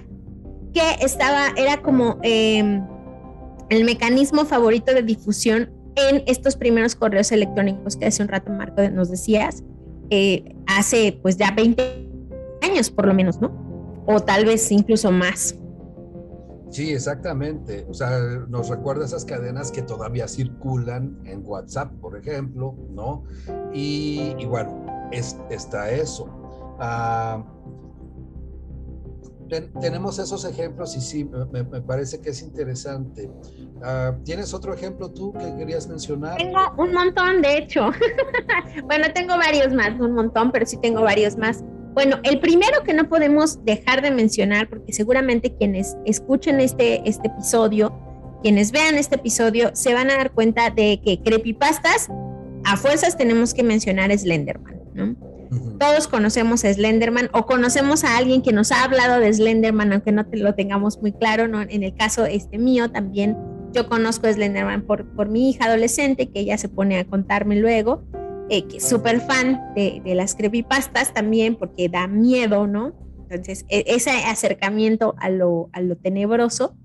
que 0.74 0.82
estaba, 1.02 1.50
era 1.58 1.82
como 1.82 2.18
em, 2.24 2.86
el 3.70 3.86
mecanismo 3.86 4.46
favorito 4.46 4.94
de 4.94 5.02
difusión 5.02 5.72
en 5.96 6.24
estos 6.28 6.56
primeros 6.56 6.96
correos 6.96 7.32
electrónicos 7.32 7.98
que 7.98 8.06
hace 8.06 8.22
un 8.24 8.30
rato 8.30 8.52
Marco 8.52 8.82
nos 8.90 9.10
decías, 9.10 9.64
eh, 10.10 10.56
hace 10.68 11.20
pues 11.22 11.38
ya 11.38 11.52
20 11.52 12.10
años 12.62 12.90
por 12.90 13.06
lo 13.08 13.14
menos, 13.14 13.42
¿no? 13.42 13.52
O 14.08 14.20
tal 14.20 14.46
vez 14.46 14.72
incluso 14.72 15.12
más. 15.12 15.56
Sí, 16.72 16.94
exactamente. 16.94 17.86
O 17.90 17.94
sea, 17.94 18.18
nos 18.48 18.70
recuerda 18.70 19.04
esas 19.04 19.26
cadenas 19.26 19.72
que 19.72 19.82
todavía 19.82 20.28
circulan 20.28 21.20
en 21.26 21.46
WhatsApp, 21.46 21.92
por 22.00 22.18
ejemplo, 22.18 22.76
¿no? 22.92 23.26
Y, 23.74 24.46
bueno, 24.46 25.10
es, 25.12 25.38
está 25.50 25.92
eso. 25.92 26.30
Ah, 29.52 29.80
tenemos 29.80 30.20
esos 30.20 30.46
ejemplos 30.46 30.96
y 30.96 31.02
sí, 31.02 31.30
me, 31.52 31.64
parece 31.64 32.22
que 32.22 32.30
es 32.30 32.42
interesante. 32.42 33.30
Ah, 33.84 34.16
¿Tienes 34.24 34.54
otro 34.54 34.74
ejemplo 34.74 35.12
tú 35.12 35.34
que 35.34 35.56
querías 35.58 35.88
mencionar? 35.88 36.38
Tengo 36.38 36.60
un 36.78 36.94
montón, 36.94 37.42
de 37.42 37.58
hecho. 37.58 37.92
bueno, 38.86 39.08
tengo 39.14 39.38
varios 39.38 39.74
más, 39.74 40.00
un 40.00 40.14
montón, 40.14 40.52
pero 40.52 40.66
sí 40.66 40.78
tengo 40.78 41.02
varios 41.02 41.38
más. 41.38 41.64
Bueno, 41.94 42.18
el 42.24 42.40
primero 42.40 42.84
que 42.84 42.94
no 42.94 43.10
podemos 43.10 43.64
dejar 43.66 44.02
de 44.02 44.12
mencionar, 44.12 44.70
porque 44.70 44.94
seguramente 44.94 45.54
quienes 45.58 45.98
escuchen 46.06 46.62
este, 46.62 47.08
este 47.08 47.28
episodio, 47.28 47.94
quienes 48.42 48.72
vean 48.72 48.96
este 48.96 49.16
episodio, 49.16 49.72
se 49.74 49.94
van 49.94 50.10
a 50.10 50.16
dar 50.16 50.32
cuenta 50.32 50.70
de 50.70 51.02
que 51.04 51.22
creepypastas, 51.22 52.10
a 52.64 52.78
fuerzas 52.78 53.18
tenemos 53.18 53.54
que 53.54 53.64
mencionar 53.64 54.18
Slenderman, 54.18 54.80
¿no? 54.94 55.31
Todos 55.80 56.08
conocemos 56.08 56.64
a 56.64 56.74
Slenderman 56.74 57.30
o 57.34 57.46
conocemos 57.46 58.06
a 58.06 58.18
alguien 58.18 58.42
que 58.42 58.54
nos 58.54 58.72
ha 58.72 58.86
hablado 58.86 59.20
de 59.20 59.34
Slenderman, 59.34 59.92
aunque 59.92 60.14
no 60.14 60.26
lo 60.32 60.56
tengamos 60.56 61.02
muy 61.02 61.12
claro. 61.12 61.48
¿no? 61.48 61.62
En 61.62 61.84
el 61.84 61.94
caso 61.94 62.26
este 62.26 62.58
mío 62.58 62.90
también, 62.90 63.38
yo 63.74 63.90
conozco 63.90 64.28
a 64.28 64.34
Slenderman 64.34 64.84
por, 64.84 65.06
por 65.16 65.28
mi 65.28 65.50
hija 65.50 65.66
adolescente, 65.66 66.30
que 66.30 66.40
ella 66.40 66.58
se 66.58 66.70
pone 66.70 67.00
a 67.00 67.06
contarme 67.06 67.58
luego, 67.58 68.04
eh, 68.50 68.66
que 68.68 68.78
es 68.78 68.88
súper 68.88 69.20
fan 69.20 69.74
de, 69.76 70.02
de, 70.04 70.16
las 70.16 70.36
creepypastas 70.36 71.14
también, 71.14 71.56
porque 71.56 71.90
da 71.90 72.08
miedo, 72.08 72.68
¿no? 72.68 72.94
Entonces, 73.30 73.66
e, 73.70 73.84
ese 73.88 74.12
acercamiento 74.12 75.16
a 75.18 75.30
lo, 75.30 75.70
a 75.74 75.82
lo 75.82 75.98
tenebroso, 75.98 76.76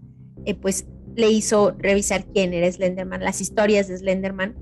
eh, 0.45 0.55
pues 0.55 0.87
le 1.17 1.31
hizo 1.31 1.75
revisar 1.79 2.25
quién 2.27 2.53
era 2.53 2.71
Slenderman, 2.71 3.23
las 3.23 3.41
historias 3.41 3.89
de 3.89 3.97
Slenderman. 3.97 4.55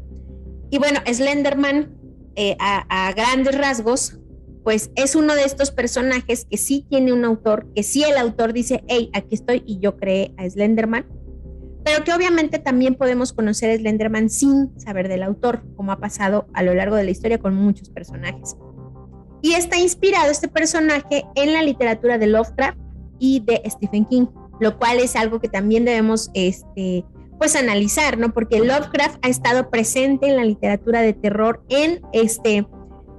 Y 0.71 0.79
bueno, 0.79 1.01
Slenderman 1.07 2.04
eh, 2.37 2.57
a, 2.59 3.13
grandes 3.13 3.57
rasgos, 3.57 4.19
pues 4.63 4.91
es 4.97 5.15
uno 5.15 5.35
de 5.35 5.45
estos 5.45 5.71
personajes 5.71 6.47
que 6.51 6.57
sí 6.57 6.87
tiene 6.89 7.13
un 7.13 7.25
autor, 7.25 7.67
que 7.75 7.83
sí 7.83 8.03
el 8.03 8.17
autor 8.17 8.53
dice, 8.53 8.83
hey, 8.89 9.11
aquí 9.13 9.35
estoy 9.35 9.63
y 9.67 9.79
yo 9.79 9.97
creé 9.97 10.35
a 10.37 10.49
Slenderman, 10.49 11.07
pero 11.85 12.03
que 12.03 12.15
obviamente 12.15 12.59
también 12.59 12.95
podemos 12.95 13.33
conocer 13.33 13.71
a 13.71 13.77
Slenderman 13.77 14.31
sin 14.31 14.73
saber 14.81 15.09
del 15.09 15.23
autor, 15.23 15.63
como 15.77 15.93
ha 15.93 16.01
pasado 16.01 16.47
a 16.55 16.63
lo 16.63 16.75
largo 16.75 16.97
de 16.97 17.05
la 17.05 17.11
historia 17.11 17.39
con 17.39 17.55
muchos 17.55 17.91
personajes. 17.91 18.57
Y 19.43 19.53
está 19.53 19.79
inspirado 19.79 20.31
este 20.31 20.49
personaje 20.49 21.27
en 21.35 21.53
la 21.53 21.63
literatura 21.63 22.17
de 22.17 22.27
Lovecraft 22.29 22.79
y 23.19 23.41
de 23.41 23.63
Stephen 23.67 24.07
King, 24.07 24.27
lo 24.61 24.79
cual 24.79 24.99
es 24.99 25.15
algo 25.17 25.41
que 25.41 25.49
también 25.49 25.85
debemos 25.85 26.31
este, 26.33 27.05
pues 27.39 27.57
analizar, 27.57 28.19
¿no? 28.19 28.33
Porque 28.33 28.59
Lovecraft 28.59 29.19
ha 29.23 29.29
estado 29.29 29.71
presente 29.71 30.29
en 30.29 30.37
la 30.37 30.45
literatura 30.45 31.01
de 31.01 31.13
terror 31.13 31.63
en 31.69 32.01
este, 32.13 32.67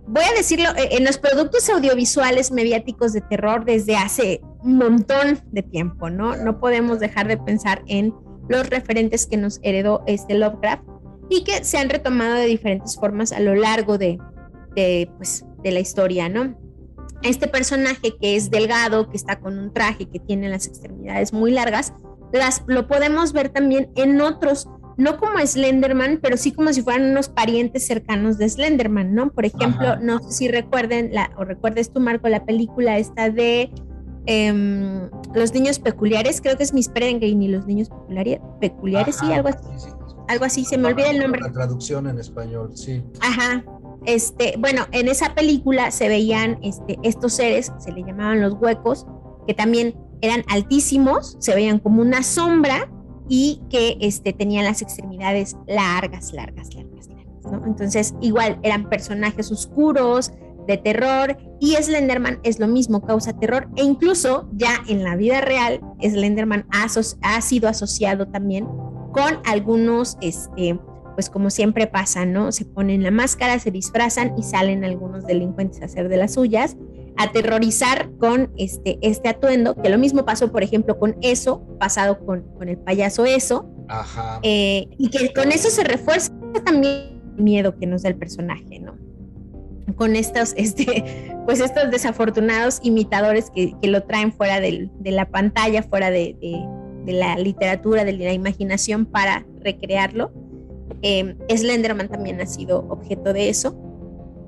voy 0.08 0.24
a 0.24 0.34
decirlo, 0.36 0.70
eh, 0.76 0.90
en 0.92 1.04
los 1.04 1.18
productos 1.18 1.70
audiovisuales 1.70 2.52
mediáticos 2.52 3.14
de 3.14 3.22
terror 3.22 3.66
desde 3.66 3.96
hace 3.96 4.42
un 4.64 4.78
montón 4.78 5.40
de 5.52 5.64
tiempo, 5.64 6.10
¿no? 6.10 6.36
No 6.36 6.60
podemos 6.60 7.00
dejar 7.00 7.28
de 7.28 7.38
pensar 7.38 7.84
en 7.88 8.14
los 8.48 8.70
referentes 8.70 9.26
que 9.26 9.38
nos 9.38 9.60
heredó 9.64 10.04
este 10.08 10.36
Lovecraft 10.36 10.84
y 11.30 11.44
que 11.44 11.64
se 11.64 11.78
han 11.78 11.90
retomado 11.90 12.36
de 12.36 12.46
diferentes 12.46 12.96
formas 12.96 13.32
a 13.32 13.40
lo 13.40 13.56
largo 13.56 13.98
de, 13.98 14.20
de, 14.76 15.10
pues, 15.18 15.46
de 15.64 15.72
la 15.72 15.80
historia, 15.80 16.30
¿no? 16.30 16.56
este 17.22 17.48
personaje 17.48 18.16
que 18.20 18.36
es 18.36 18.52
delgado, 18.52 19.10
que 19.10 19.18
está 19.18 19.40
con 19.40 19.58
un 19.58 19.74
traje, 19.74 20.08
que 20.08 20.20
tiene 20.20 20.50
las 20.50 20.68
extremidades 20.68 21.34
muy 21.34 21.52
largas, 21.52 21.94
las, 22.36 22.64
lo 22.68 22.88
podemos 22.88 23.34
ver 23.34 23.50
también 23.50 23.90
en 23.96 24.22
otros, 24.22 24.68
no 24.98 25.18
como 25.18 25.40
Slenderman, 25.46 26.20
pero 26.22 26.38
sí 26.38 26.52
como 26.52 26.72
si 26.72 26.82
fueran 26.82 27.10
unos 27.10 27.30
parientes 27.30 27.86
cercanos 27.86 28.38
de 28.38 28.50
Slenderman, 28.50 29.14
¿no? 29.14 29.32
Por 29.32 29.46
ejemplo, 29.46 29.98
no 29.98 30.20
sé 30.20 30.32
si 30.32 30.48
recuerden, 30.48 31.14
la, 31.14 31.32
o 31.38 31.44
recuerdes 31.44 31.92
tú, 31.92 32.00
Marco, 32.00 32.30
la 32.30 32.46
película 32.46 32.98
esta 32.98 33.30
de 33.30 33.72
em, 34.26 35.10
Los 35.34 35.54
Niños 35.54 35.80
Peculiares, 35.80 36.42
creo 36.42 36.56
que 36.56 36.64
es 36.64 36.74
Miss 36.74 36.90
Peregrine 36.90 37.46
y 37.46 37.48
los 37.50 37.66
Niños 37.66 37.90
Peculiares, 37.90 38.40
peculiares 38.60 39.16
sí, 39.18 39.32
algo 39.32 39.50
así. 39.50 39.90
Algo 40.28 40.46
así, 40.46 40.66
se 40.66 40.78
me 40.80 40.88
olvida 40.88 41.12
el 41.12 41.20
nombre. 41.20 41.40
La 41.42 41.52
traducción 41.52 42.08
en 42.08 42.18
español, 42.18 42.72
sí. 42.76 43.04
Ajá, 43.22 43.64
este, 44.06 44.56
bueno, 44.60 44.86
en 44.92 45.08
esa 45.08 45.34
película 45.34 45.92
se 45.92 46.08
veían 46.08 46.60
este, 46.62 46.98
estos 47.04 47.34
seres, 47.34 47.72
se 47.80 47.92
le 47.92 48.04
llamaban 48.04 48.42
los 48.42 48.54
huecos, 48.54 49.06
que 49.48 49.54
también 49.54 49.96
eran 50.22 50.44
altísimos, 50.48 51.38
se 51.40 51.54
veían 51.56 51.80
como 51.80 52.02
una 52.02 52.24
sombra 52.24 52.90
y 53.28 53.62
que 53.70 53.98
este, 54.02 54.34
tenían 54.34 54.66
las 54.66 54.82
extremidades 54.82 55.56
largas, 55.68 56.34
largas, 56.34 56.74
largas, 56.74 57.08
largas. 57.08 57.66
Entonces, 57.66 58.16
igual 58.22 58.60
eran 58.64 58.90
personajes 58.90 59.52
oscuros, 59.52 60.32
de 60.68 60.78
terror, 60.78 61.38
y 61.60 61.76
Slenderman 61.76 62.40
es 62.44 62.60
lo 62.60 62.68
mismo, 62.68 63.02
causa 63.02 63.34
terror, 63.34 63.68
e 63.76 63.84
incluso 63.84 64.50
ya 64.54 64.84
en 64.88 65.04
la 65.04 65.16
vida 65.16 65.42
real, 65.42 65.82
Slenderman 66.02 66.66
ha, 66.72 66.88
ha 67.22 67.42
sido 67.42 67.70
asociado 67.70 68.28
también 68.28 68.68
con 69.12 69.40
algunos 69.46 70.18
este, 70.22 70.80
pues 71.14 71.30
como 71.30 71.50
siempre 71.50 71.88
pasa, 71.88 72.26
¿no? 72.26 72.52
Se 72.52 72.66
ponen 72.66 73.04
la 73.04 73.12
máscara, 73.12 73.60
se 73.60 73.72
disfrazan 73.72 74.34
y 74.38 74.44
salen 74.44 74.84
algunos 74.84 75.26
delincuentes 75.26 75.82
a 75.82 75.86
hacer 75.86 76.10
de 76.10 76.18
las 76.18 76.34
suyas, 76.34 76.76
aterrorizar 77.18 78.10
con 78.18 78.52
este, 78.58 78.98
este 79.02 79.30
atuendo, 79.30 79.76
que 79.76 79.90
lo 79.90 79.98
mismo 79.98 80.26
pasó, 80.26 80.52
por 80.52 80.64
ejemplo, 80.64 81.00
con 81.00 81.18
eso, 81.22 81.66
pasado 81.80 82.20
con, 82.26 82.44
con 82.58 82.70
el 82.70 82.78
payaso 82.78 83.26
eso, 83.26 83.70
Ajá. 83.88 84.40
Eh, 84.44 84.88
y 84.98 85.10
que 85.10 85.34
con 85.34 85.52
eso 85.52 85.70
se 85.70 85.84
refuerza 85.84 86.32
también 86.66 87.22
el 87.38 87.44
miedo 87.44 87.78
que 87.78 87.86
nos 87.86 88.04
da 88.04 88.10
el 88.10 88.16
personaje, 88.16 88.80
¿no? 88.80 88.98
Con 89.96 90.16
estos, 90.16 90.54
este, 90.58 91.36
pues 91.46 91.60
estos 91.60 91.92
desafortunados 91.92 92.80
imitadores 92.84 93.50
que, 93.52 93.74
que 93.82 93.88
lo 93.88 94.04
traen 94.04 94.34
fuera 94.34 94.60
de 94.60 94.90
la 95.04 95.30
pantalla, 95.30 95.84
fuera 95.84 96.10
de, 96.10 96.36
de 97.06 97.14
la 97.14 97.38
literatura, 97.38 98.04
de 98.04 98.14
la 98.14 98.34
imaginación 98.34 99.06
para 99.06 99.46
recrearlo 99.62 100.32
eh, 101.02 101.36
Slenderman 101.56 102.10
también 102.10 102.42
ha 102.42 102.46
sido 102.46 102.80
objeto 102.90 103.34
de 103.34 103.50
eso. 103.50 103.76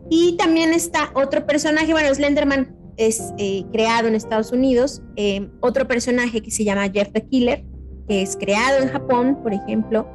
Y 0.10 0.38
también 0.38 0.74
está 0.74 1.12
otro 1.16 1.46
personaje, 1.46 1.92
bueno, 1.92 2.14
Slenderman 2.14 2.76
es 2.98 3.34
eh, 3.38 3.64
creado 3.72 4.08
en 4.08 4.16
Estados 4.16 4.52
Unidos, 4.52 5.02
eh, 5.16 5.50
otro 5.62 5.88
personaje 5.88 6.42
que 6.42 6.52
se 6.52 6.64
llama 6.64 6.90
Jeff 6.90 7.12
the 7.12 7.26
Killer, 7.28 7.64
que 8.08 8.22
es 8.22 8.36
creado 8.38 8.84
en 8.84 8.90
Japón, 8.90 9.40
por 9.44 9.54
ejemplo. 9.54 10.08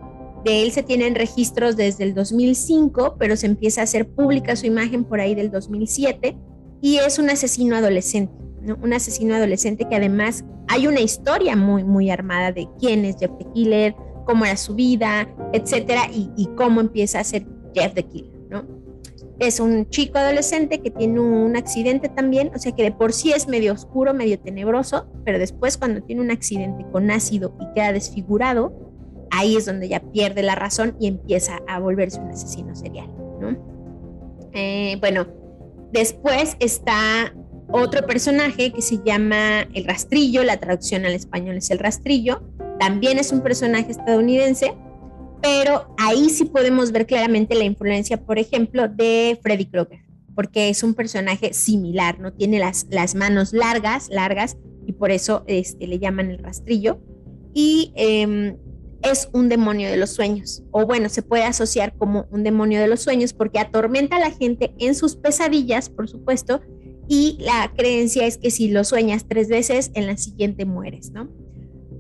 De 0.45 0.65
él 0.65 0.73
se 0.73 0.83
tienen 0.83 1.15
registros 1.15 1.77
desde 1.77 2.03
el 2.05 2.15
2005, 2.15 3.17
pero 3.19 3.37
se 3.37 3.47
empieza 3.47 3.83
a 3.83 3.85
hacer 3.85 4.09
pública 4.09 4.57
su 4.57 4.67
imagen 4.67 5.05
por 5.05 5.21
ahí 5.21 5.35
del 5.37 5.51
2007 5.51 6.37
y 6.81 6.97
es 6.97 7.21
un 7.21 7.31
asesino 7.31 7.77
adolescente, 7.77 8.33
un 8.83 8.93
asesino 8.93 9.37
adolescente 9.37 9.87
que 9.89 9.95
además 9.95 10.45
hay 10.69 10.89
una 10.89 11.01
historia 11.01 11.55
muy, 11.55 11.85
muy 11.85 12.11
armada 12.11 12.51
de 12.51 12.69
quién 12.81 13.05
es 13.05 13.17
Jeff 13.21 13.31
the 13.39 13.47
Killer, 13.55 13.95
cómo 14.27 14.45
era 14.45 14.57
su 14.57 14.75
vida, 14.75 15.29
etcétera, 15.53 16.09
y, 16.13 16.49
cómo 16.57 16.81
empieza 16.81 17.21
a 17.21 17.25
ser 17.25 17.47
Jeff 17.75 17.95
the 17.95 18.03
Killer, 18.03 18.32
¿no? 18.32 18.32
Es 19.39 19.61
un 19.61 19.89
chico 19.89 20.19
adolescente 20.19 20.81
que 20.81 20.91
tiene 20.91 21.19
un 21.19 21.57
accidente 21.57 22.09
también, 22.09 22.51
o 22.55 22.59
sea 22.59 22.73
que 22.73 22.83
de 22.85 22.93
por 22.93 23.13
sí 23.13 23.33
es 23.33 23.49
medio 23.49 23.73
oscuro, 23.73 24.15
medio 24.15 24.39
tenebroso, 24.39 25.07
pero 25.25 25.39
después 25.39 25.79
cuando 25.79 26.03
tiene 26.03 26.23
un 26.23 26.31
accidente 26.31 26.85
con 26.93 27.11
ácido 27.11 27.57
y 27.61 27.75
queda 27.75 27.93
desfigurado, 27.93 28.73
ahí 29.31 29.57
es 29.57 29.67
donde 29.67 29.89
ya 29.89 30.01
pierde 30.01 30.43
la 30.43 30.55
razón 30.55 30.95
y 31.01 31.09
empieza 31.09 31.61
a 31.67 31.81
volverse 31.81 32.21
un 32.21 32.31
asesino 32.31 32.75
serial, 32.77 33.09
¿no? 33.41 33.57
Eh, 34.53 34.97
bueno, 35.01 35.27
después 35.93 36.57
está 36.61 37.35
otro 37.73 38.07
personaje 38.07 38.71
que 38.73 38.83
se 38.83 39.01
llama 39.03 39.63
el 39.73 39.85
rastrillo, 39.85 40.45
la 40.45 40.59
traducción 40.59 41.07
al 41.07 41.15
español 41.15 41.57
es 41.57 41.71
el 41.71 41.79
rastrillo, 41.79 42.43
también 42.79 43.19
es 43.19 43.33
un 43.33 43.41
personaje 43.41 43.91
estadounidense, 43.91 44.75
pero 45.43 45.93
ahí 45.99 46.31
sí 46.31 46.45
podemos 46.45 46.93
ver 46.93 47.07
claramente 47.07 47.57
la 47.57 47.65
influencia, 47.65 48.17
por 48.17 48.39
ejemplo, 48.39 48.89
de 48.89 49.39
Freddy 49.43 49.67
Krueger, 49.67 50.01
porque 50.35 50.69
es 50.69 50.83
un 50.85 50.95
personaje 50.95 51.53
similar, 51.53 52.21
¿no? 52.21 52.33
Tiene 52.33 52.61
las, 52.61 52.87
las 52.91 53.17
manos 53.17 53.53
largas, 53.53 54.09
largas, 54.09 54.57
y 54.87 54.93
por 54.93 55.11
eso 55.11 55.45
este, 55.49 55.87
le 55.87 55.99
llaman 55.99 56.31
el 56.31 56.39
rastrillo. 56.39 57.01
Y 57.55 57.93
em, 57.97 58.57
es 59.03 59.29
un 59.33 59.49
demonio 59.49 59.91
de 59.91 59.97
los 59.97 60.11
sueños, 60.11 60.63
o 60.71 60.87
bueno, 60.87 61.09
se 61.09 61.23
puede 61.23 61.43
asociar 61.43 61.93
como 61.99 62.27
un 62.31 62.45
demonio 62.45 62.81
de 62.81 62.87
los 62.87 63.01
sueños 63.01 63.33
porque 63.33 63.59
atormenta 63.59 64.17
a 64.17 64.21
la 64.21 64.31
gente 64.31 64.73
en 64.79 64.95
sus 64.95 65.17
pesadillas, 65.17 65.91
por 65.91 66.09
supuesto, 66.09 66.61
y 67.09 67.37
la 67.41 67.73
creencia 67.77 68.27
es 68.27 68.39
que 68.39 68.53
si 68.53 68.69
lo 68.69 68.85
sueñas 68.85 69.27
tres 69.29 69.49
veces, 69.49 69.91
en 69.95 70.07
la 70.07 70.17
siguiente 70.17 70.65
mueres, 70.65 71.11
¿no? 71.11 71.29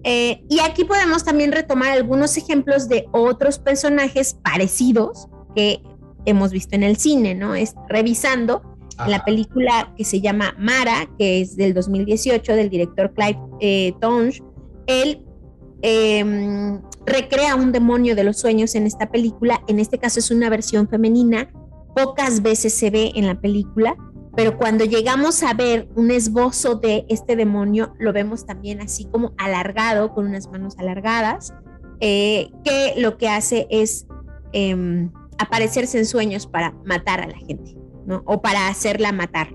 Eh, 0.04 0.42
y 0.48 0.60
aquí 0.60 0.84
podemos 0.84 1.24
también 1.24 1.52
retomar 1.52 1.92
algunos 1.92 2.36
ejemplos 2.36 2.88
de 2.88 3.06
otros 3.12 3.58
personajes 3.58 4.34
parecidos 4.42 5.28
que 5.54 5.82
hemos 6.24 6.50
visto 6.50 6.74
en 6.74 6.82
el 6.82 6.96
cine, 6.96 7.34
¿no? 7.34 7.54
Es 7.54 7.74
revisando 7.88 8.62
la 9.06 9.24
película 9.24 9.92
que 9.96 10.04
se 10.04 10.20
llama 10.20 10.54
Mara, 10.58 11.08
que 11.18 11.40
es 11.40 11.56
del 11.56 11.74
2018 11.74 12.54
del 12.54 12.70
director 12.70 13.12
Clive 13.14 13.38
eh, 13.60 13.92
Tonge. 14.00 14.42
Él 14.86 15.24
em, 15.82 16.80
recrea 17.06 17.56
un 17.56 17.72
demonio 17.72 18.14
de 18.14 18.24
los 18.24 18.38
sueños 18.38 18.74
en 18.74 18.86
esta 18.86 19.10
película. 19.10 19.62
En 19.66 19.78
este 19.78 19.98
caso 19.98 20.20
es 20.20 20.30
una 20.30 20.48
versión 20.50 20.88
femenina. 20.88 21.50
Pocas 21.96 22.42
veces 22.42 22.74
se 22.74 22.90
ve 22.90 23.12
en 23.14 23.26
la 23.26 23.40
película 23.40 23.96
pero 24.34 24.56
cuando 24.56 24.84
llegamos 24.84 25.42
a 25.42 25.52
ver 25.52 25.88
un 25.94 26.10
esbozo 26.10 26.76
de 26.76 27.04
este 27.08 27.36
demonio, 27.36 27.94
lo 27.98 28.12
vemos 28.12 28.46
también 28.46 28.80
así 28.80 29.04
como 29.04 29.34
alargado, 29.36 30.14
con 30.14 30.26
unas 30.26 30.50
manos 30.50 30.78
alargadas, 30.78 31.52
eh, 32.00 32.50
que 32.64 32.94
lo 32.96 33.18
que 33.18 33.28
hace 33.28 33.66
es 33.70 34.06
em, 34.52 35.10
aparecerse 35.38 35.98
en 35.98 36.06
sueños 36.06 36.46
para 36.46 36.72
matar 36.84 37.20
a 37.20 37.26
la 37.26 37.36
gente, 37.36 37.76
¿no? 38.06 38.22
O 38.24 38.40
para 38.40 38.68
hacerla 38.68 39.12
matar. 39.12 39.54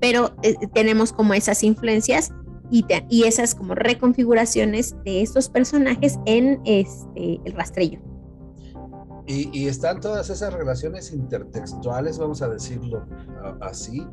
Pero 0.00 0.34
eh, 0.42 0.56
tenemos 0.74 1.12
como 1.12 1.32
esas 1.32 1.62
influencias 1.62 2.32
y, 2.70 2.84
y, 3.08 3.24
esas 3.24 3.54
como 3.54 3.74
reconfiguraciones 3.76 4.96
de 5.04 5.22
estos 5.22 5.48
personajes 5.48 6.18
en 6.26 6.60
este, 6.64 7.40
el 7.44 7.52
rastrillo. 7.52 8.00
Y, 9.26 9.68
están 9.68 10.00
todas 10.00 10.30
esas 10.30 10.52
relaciones 10.52 11.12
intertextuales, 11.12 12.18
vamos 12.18 12.42
a 12.42 12.48
decirlo 12.48 13.06
así, 13.60 14.06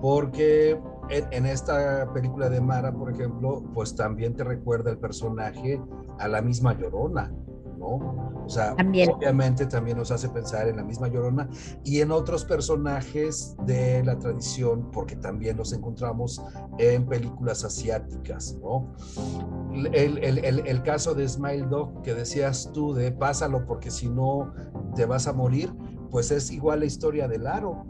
porque 0.00 0.78
en, 1.08 1.46
esta 1.46 2.12
película 2.12 2.50
de 2.50 2.60
Mara, 2.60 2.92
por 2.92 3.10
ejemplo, 3.10 3.62
pues 3.72 3.94
también 3.94 4.34
te 4.34 4.44
recuerda 4.44 4.90
el 4.90 4.98
personaje 4.98 5.80
a 6.18 6.28
la 6.28 6.42
misma 6.42 6.78
Llorona. 6.78 7.32
O 7.84 8.48
sea, 8.48 8.74
obviamente 8.74 9.66
también 9.66 9.96
nos 9.96 10.10
hace 10.10 10.28
pensar 10.28 10.68
en 10.68 10.76
la 10.76 10.84
misma 10.84 11.08
Llorona 11.08 11.48
y 11.84 12.00
en 12.00 12.12
otros 12.12 12.44
personajes 12.44 13.56
de 13.66 14.04
la 14.04 14.18
tradición, 14.18 14.90
porque 14.92 15.16
también 15.16 15.56
los 15.56 15.72
encontramos 15.72 16.42
en 16.78 17.06
películas 17.06 17.64
asiáticas, 17.64 18.56
¿no? 18.62 18.92
El, 19.74 20.82
caso 20.82 21.14
de 21.14 21.28
Smile 21.28 21.66
Dog 21.68 22.02
que 22.02 22.14
decías 22.14 22.70
tú 22.72 22.92
de 22.92 23.12
pásalo 23.12 23.64
porque 23.66 23.90
si 23.90 24.08
no 24.08 24.52
te 24.94 25.06
vas 25.06 25.26
a 25.26 25.32
morir, 25.32 25.72
pues 26.10 26.30
es 26.30 26.50
igual 26.50 26.80
la 26.80 26.86
historia 26.86 27.26
del 27.28 27.46
aro, 27.46 27.84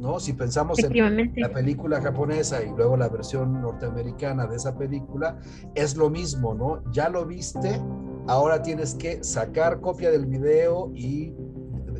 ¿no? 0.00 0.18
Si 0.18 0.32
pensamos 0.32 0.78
en 0.82 1.32
la 1.36 1.50
película 1.50 2.00
japonesa 2.00 2.62
y 2.62 2.70
luego 2.70 2.96
la 2.96 3.08
versión 3.08 3.60
norteamericana 3.60 4.46
de 4.46 4.56
esa 4.56 4.76
película, 4.76 5.38
es 5.74 5.96
lo 5.96 6.08
mismo, 6.08 6.54
¿no? 6.54 6.82
Ya 6.92 7.08
lo 7.08 7.26
viste, 7.26 7.80
ahora 8.26 8.62
tienes 8.62 8.94
que 8.94 9.22
sacar 9.22 9.80
copia 9.80 10.10
del 10.10 10.26
video 10.26 10.90
y 10.94 11.34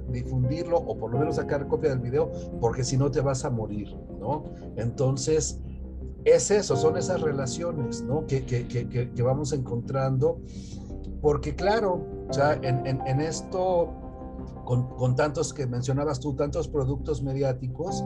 difundirlo 0.08 0.78
o 0.78 0.96
por 0.96 1.12
lo 1.12 1.18
menos 1.18 1.36
sacar 1.36 1.66
copia 1.66 1.90
del 1.90 1.98
video 1.98 2.30
porque 2.60 2.84
si 2.84 2.96
no 2.96 3.10
te 3.10 3.20
vas 3.20 3.44
a 3.44 3.50
morir, 3.50 3.94
¿no? 4.18 4.44
Entonces, 4.76 5.60
es 6.26 6.50
eso, 6.50 6.76
son 6.76 6.96
esas 6.96 7.20
relaciones, 7.20 8.02
¿no? 8.02 8.26
Que, 8.26 8.44
que, 8.44 8.66
que, 8.66 8.88
que 8.88 9.22
vamos 9.22 9.52
encontrando, 9.52 10.40
porque 11.22 11.54
claro, 11.54 12.04
o 12.28 12.32
sea, 12.32 12.54
en, 12.54 12.84
en, 12.84 13.20
esto, 13.20 13.94
con, 14.64 14.88
con, 14.96 15.14
tantos 15.14 15.54
que 15.54 15.68
mencionabas 15.68 16.18
tú, 16.18 16.34
tantos 16.34 16.66
productos 16.66 17.22
mediáticos, 17.22 18.04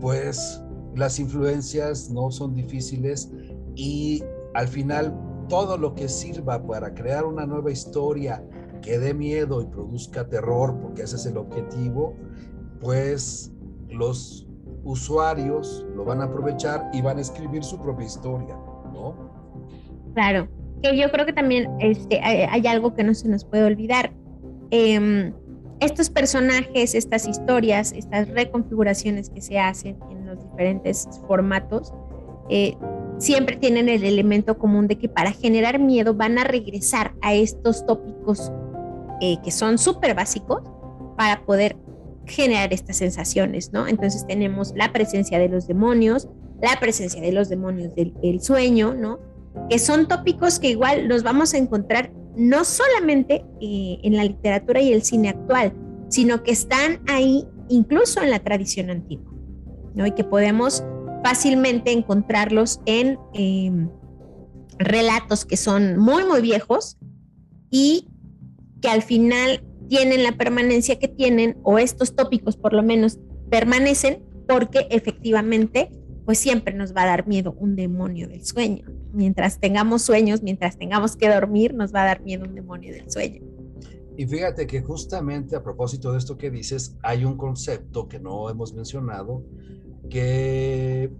pues 0.00 0.60
las 0.96 1.20
influencias 1.20 2.10
no 2.10 2.32
son 2.32 2.54
difíciles 2.54 3.30
y 3.76 4.24
al 4.54 4.66
final 4.66 5.16
todo 5.48 5.78
lo 5.78 5.94
que 5.94 6.08
sirva 6.08 6.66
para 6.66 6.92
crear 6.92 7.24
una 7.24 7.46
nueva 7.46 7.70
historia 7.70 8.44
que 8.82 8.98
dé 8.98 9.14
miedo 9.14 9.62
y 9.62 9.66
produzca 9.66 10.28
terror, 10.28 10.76
porque 10.80 11.02
ese 11.02 11.14
es 11.16 11.26
el 11.26 11.36
objetivo, 11.36 12.16
pues 12.80 13.52
los 13.88 14.49
usuarios 14.84 15.86
lo 15.94 16.04
van 16.04 16.20
a 16.20 16.24
aprovechar 16.24 16.90
y 16.92 17.02
van 17.02 17.18
a 17.18 17.20
escribir 17.20 17.62
su 17.62 17.78
propia 17.80 18.06
historia, 18.06 18.56
¿no? 18.92 19.14
Claro, 20.14 20.48
que 20.82 20.96
yo 20.96 21.10
creo 21.10 21.26
que 21.26 21.32
también 21.32 21.70
este, 21.78 22.20
hay, 22.20 22.66
algo 22.66 22.94
que 22.94 23.04
no 23.04 23.14
se 23.14 23.28
nos 23.28 23.44
puede 23.44 23.64
olvidar. 23.64 24.12
Em, 24.70 25.32
estos 25.80 26.10
personajes, 26.10 26.94
estas 26.94 27.26
historias, 27.26 27.92
estas 27.92 28.28
reconfiguraciones 28.28 29.30
que 29.30 29.40
se 29.40 29.58
hacen 29.58 29.98
en 30.10 30.26
los 30.26 30.42
diferentes 30.42 31.08
formatos, 31.26 31.92
eh, 32.50 32.76
siempre 33.18 33.56
tienen 33.56 33.88
el 33.88 34.04
elemento 34.04 34.58
común 34.58 34.88
de 34.88 34.98
que 34.98 35.08
para 35.08 35.32
generar 35.32 35.78
miedo 35.78 36.14
van 36.14 36.38
a 36.38 36.44
regresar 36.44 37.14
a 37.22 37.32
estos 37.34 37.86
tópicos 37.86 38.52
eh, 39.20 39.36
que 39.42 39.50
son 39.50 39.78
súper 39.78 40.14
básicos 40.14 40.62
para 41.16 41.44
poder 41.44 41.76
generar 42.30 42.72
estas 42.72 42.96
sensaciones, 42.96 43.72
¿no? 43.72 43.86
Entonces 43.86 44.26
tenemos 44.26 44.72
la 44.76 44.92
presencia 44.92 45.38
de 45.38 45.48
los 45.48 45.66
demonios, 45.66 46.28
la 46.62 46.78
presencia 46.80 47.20
de 47.20 47.32
los 47.32 47.48
demonios 47.48 47.94
del, 47.94 48.40
sueño, 48.40 48.94
¿no? 48.94 49.18
Que 49.68 49.78
son 49.78 50.08
tópicos 50.08 50.58
que 50.58 50.70
igual 50.70 51.08
los 51.08 51.22
vamos 51.22 51.54
a 51.54 51.58
encontrar 51.58 52.12
no 52.36 52.64
solamente 52.64 53.44
eh, 53.60 53.98
en 54.02 54.16
la 54.16 54.24
literatura 54.24 54.80
y 54.80 54.92
el 54.92 55.02
cine 55.02 55.30
actual, 55.30 55.72
sino 56.08 56.42
que 56.42 56.52
están 56.52 57.00
ahí 57.08 57.46
incluso 57.68 58.22
en 58.22 58.30
la 58.30 58.38
tradición 58.40 58.90
antigua, 58.90 59.32
¿no? 59.94 60.06
Y 60.06 60.12
que 60.12 60.24
podemos 60.24 60.84
fácilmente 61.24 61.92
encontrarlos 61.92 62.80
en 62.86 63.18
em, 63.34 63.88
relatos 64.78 65.44
que 65.44 65.56
son 65.56 65.98
muy, 65.98 66.24
muy 66.24 66.40
viejos 66.40 66.98
y 67.70 68.08
que 68.80 68.88
al 68.88 69.02
final 69.02 69.62
tienen 69.90 70.22
la 70.22 70.36
permanencia 70.36 71.00
que 71.00 71.08
tienen, 71.08 71.58
o 71.64 71.80
estos 71.80 72.14
tópicos 72.14 72.56
por 72.56 72.72
lo 72.72 72.84
menos 72.84 73.18
permanecen, 73.50 74.22
porque 74.46 74.86
efectivamente, 74.88 75.90
pues 76.24 76.38
siempre 76.38 76.74
nos 76.74 76.94
va 76.94 77.02
a 77.02 77.06
dar 77.06 77.26
miedo 77.26 77.56
un 77.58 77.74
demonio 77.74 78.28
del 78.28 78.44
sueño. 78.44 78.86
Mientras 79.12 79.58
tengamos 79.58 80.02
sueños, 80.02 80.44
mientras 80.44 80.78
tengamos 80.78 81.16
que 81.16 81.28
dormir, 81.28 81.74
nos 81.74 81.92
va 81.92 82.04
a 82.04 82.06
dar 82.06 82.22
miedo 82.22 82.44
un 82.44 82.54
demonio 82.54 82.92
del 82.92 83.10
sueño. 83.10 83.42
Y 84.16 84.26
fíjate 84.28 84.68
que 84.68 84.80
justamente 84.80 85.56
a 85.56 85.62
propósito 85.62 86.12
de 86.12 86.18
esto 86.18 86.38
que 86.38 86.52
dices, 86.52 86.96
hay 87.02 87.24
un 87.24 87.36
concepto 87.36 88.06
que 88.06 88.20
no 88.20 88.48
hemos 88.48 88.72
mencionado, 88.72 89.42
que 90.08 91.10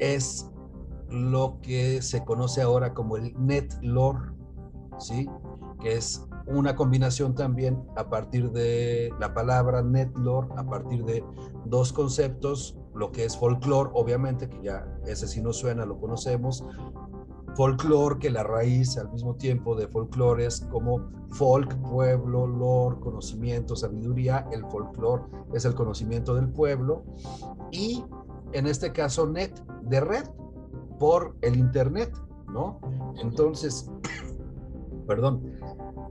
es 0.00 0.50
lo 1.08 1.60
que 1.62 2.02
se 2.02 2.24
conoce 2.26 2.60
ahora 2.60 2.92
como 2.92 3.16
el 3.16 3.32
net 3.38 3.72
lore, 3.80 4.32
¿sí? 4.98 5.26
Que 5.80 5.94
es 5.94 6.26
una 6.46 6.74
combinación 6.74 7.34
también 7.34 7.82
a 7.96 8.08
partir 8.08 8.50
de 8.50 9.12
la 9.18 9.34
palabra 9.34 9.82
netlore, 9.82 10.48
a 10.56 10.64
partir 10.64 11.04
de 11.04 11.24
dos 11.64 11.92
conceptos, 11.92 12.78
lo 12.94 13.12
que 13.12 13.24
es 13.24 13.36
folklore, 13.36 13.90
obviamente, 13.94 14.48
que 14.48 14.62
ya 14.62 14.86
ese 15.06 15.28
sí 15.28 15.40
no 15.40 15.52
suena, 15.52 15.86
lo 15.86 15.98
conocemos, 15.98 16.64
folklore, 17.54 18.18
que 18.18 18.30
la 18.30 18.42
raíz 18.42 18.96
al 18.96 19.10
mismo 19.10 19.34
tiempo 19.36 19.74
de 19.74 19.88
folklore 19.88 20.46
es 20.46 20.60
como 20.70 21.10
folk, 21.30 21.76
pueblo, 21.90 22.46
lore, 22.46 22.98
conocimiento, 23.00 23.76
sabiduría, 23.76 24.46
el 24.52 24.64
folklore 24.66 25.24
es 25.52 25.64
el 25.64 25.74
conocimiento 25.74 26.34
del 26.34 26.48
pueblo, 26.48 27.04
y 27.70 28.04
en 28.52 28.66
este 28.66 28.92
caso 28.92 29.26
net, 29.26 29.52
de 29.82 30.00
red, 30.00 30.24
por 30.98 31.34
el 31.40 31.56
internet, 31.56 32.12
¿no? 32.52 32.78
Entonces, 33.22 33.90
perdón, 35.10 35.42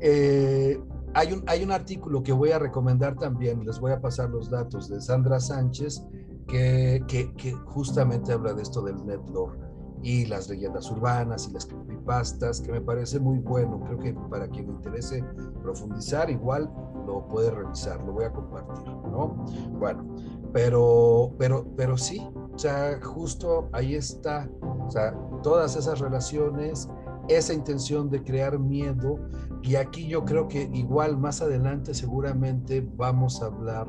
eh, 0.02 0.78
hay, 1.14 1.32
un, 1.32 1.41
hay 1.47 1.64
un 1.64 1.72
artículo 1.72 2.22
que 2.22 2.34
voy 2.34 2.52
a 2.52 2.60
recomendar 2.60 3.16
también, 3.16 3.66
les 3.66 3.80
voy 3.80 3.93
a 3.93 4.02
pasar 4.02 4.30
los 4.30 4.50
datos 4.50 4.89
de 4.89 5.00
Sandra 5.00 5.39
Sánchez, 5.39 6.04
que, 6.45 7.02
que, 7.08 7.54
justamente 7.68 8.34
habla 8.34 8.54
de 8.54 8.62
esto 8.62 8.82
del 8.82 9.06
netlore 9.06 9.58
y 10.04 10.26
las 10.26 10.50
leyendas 10.50 10.91
urbanas 10.91 11.47
y 11.47 11.54
las 11.54 11.66
creepypastas, 11.66 12.60
que 12.60 12.74
me 12.74 12.82
parece 12.82 13.22
muy 13.22 13.39
bueno. 13.39 13.80
Creo 13.86 14.00
que 14.00 14.14
para 14.30 14.50
quien 14.50 14.68
le 14.68 14.74
interese 14.74 15.24
profundizar, 15.62 16.30
igual 16.30 16.70
lo 17.08 17.26
puede 17.30 17.52
revisar, 17.52 18.04
lo 18.04 18.12
voy 18.12 18.26
a 18.26 18.34
compartir, 18.34 18.86
¿no? 18.86 19.45
Bueno, 19.80 20.14
pero, 20.52 21.32
pero, 21.38 21.66
pero 21.78 21.95
sí, 21.95 22.28
o 22.54 22.60
sea, 22.60 23.00
justo 23.02 23.70
ahí 23.72 23.95
está, 23.95 24.50
o 24.62 24.91
sea, 24.91 25.16
todas 25.41 25.78
esas 25.78 26.00
relaciones 26.00 26.89
esa 27.30 27.53
intención 27.53 28.09
de 28.09 28.23
crear 28.23 28.59
miedo. 28.59 29.19
Y 29.61 29.75
aquí 29.75 30.07
yo 30.07 30.25
creo 30.25 30.47
que 30.47 30.69
igual 30.73 31.17
más 31.17 31.41
adelante 31.41 31.93
seguramente 31.93 32.86
vamos 32.97 33.41
a 33.41 33.45
hablar, 33.45 33.88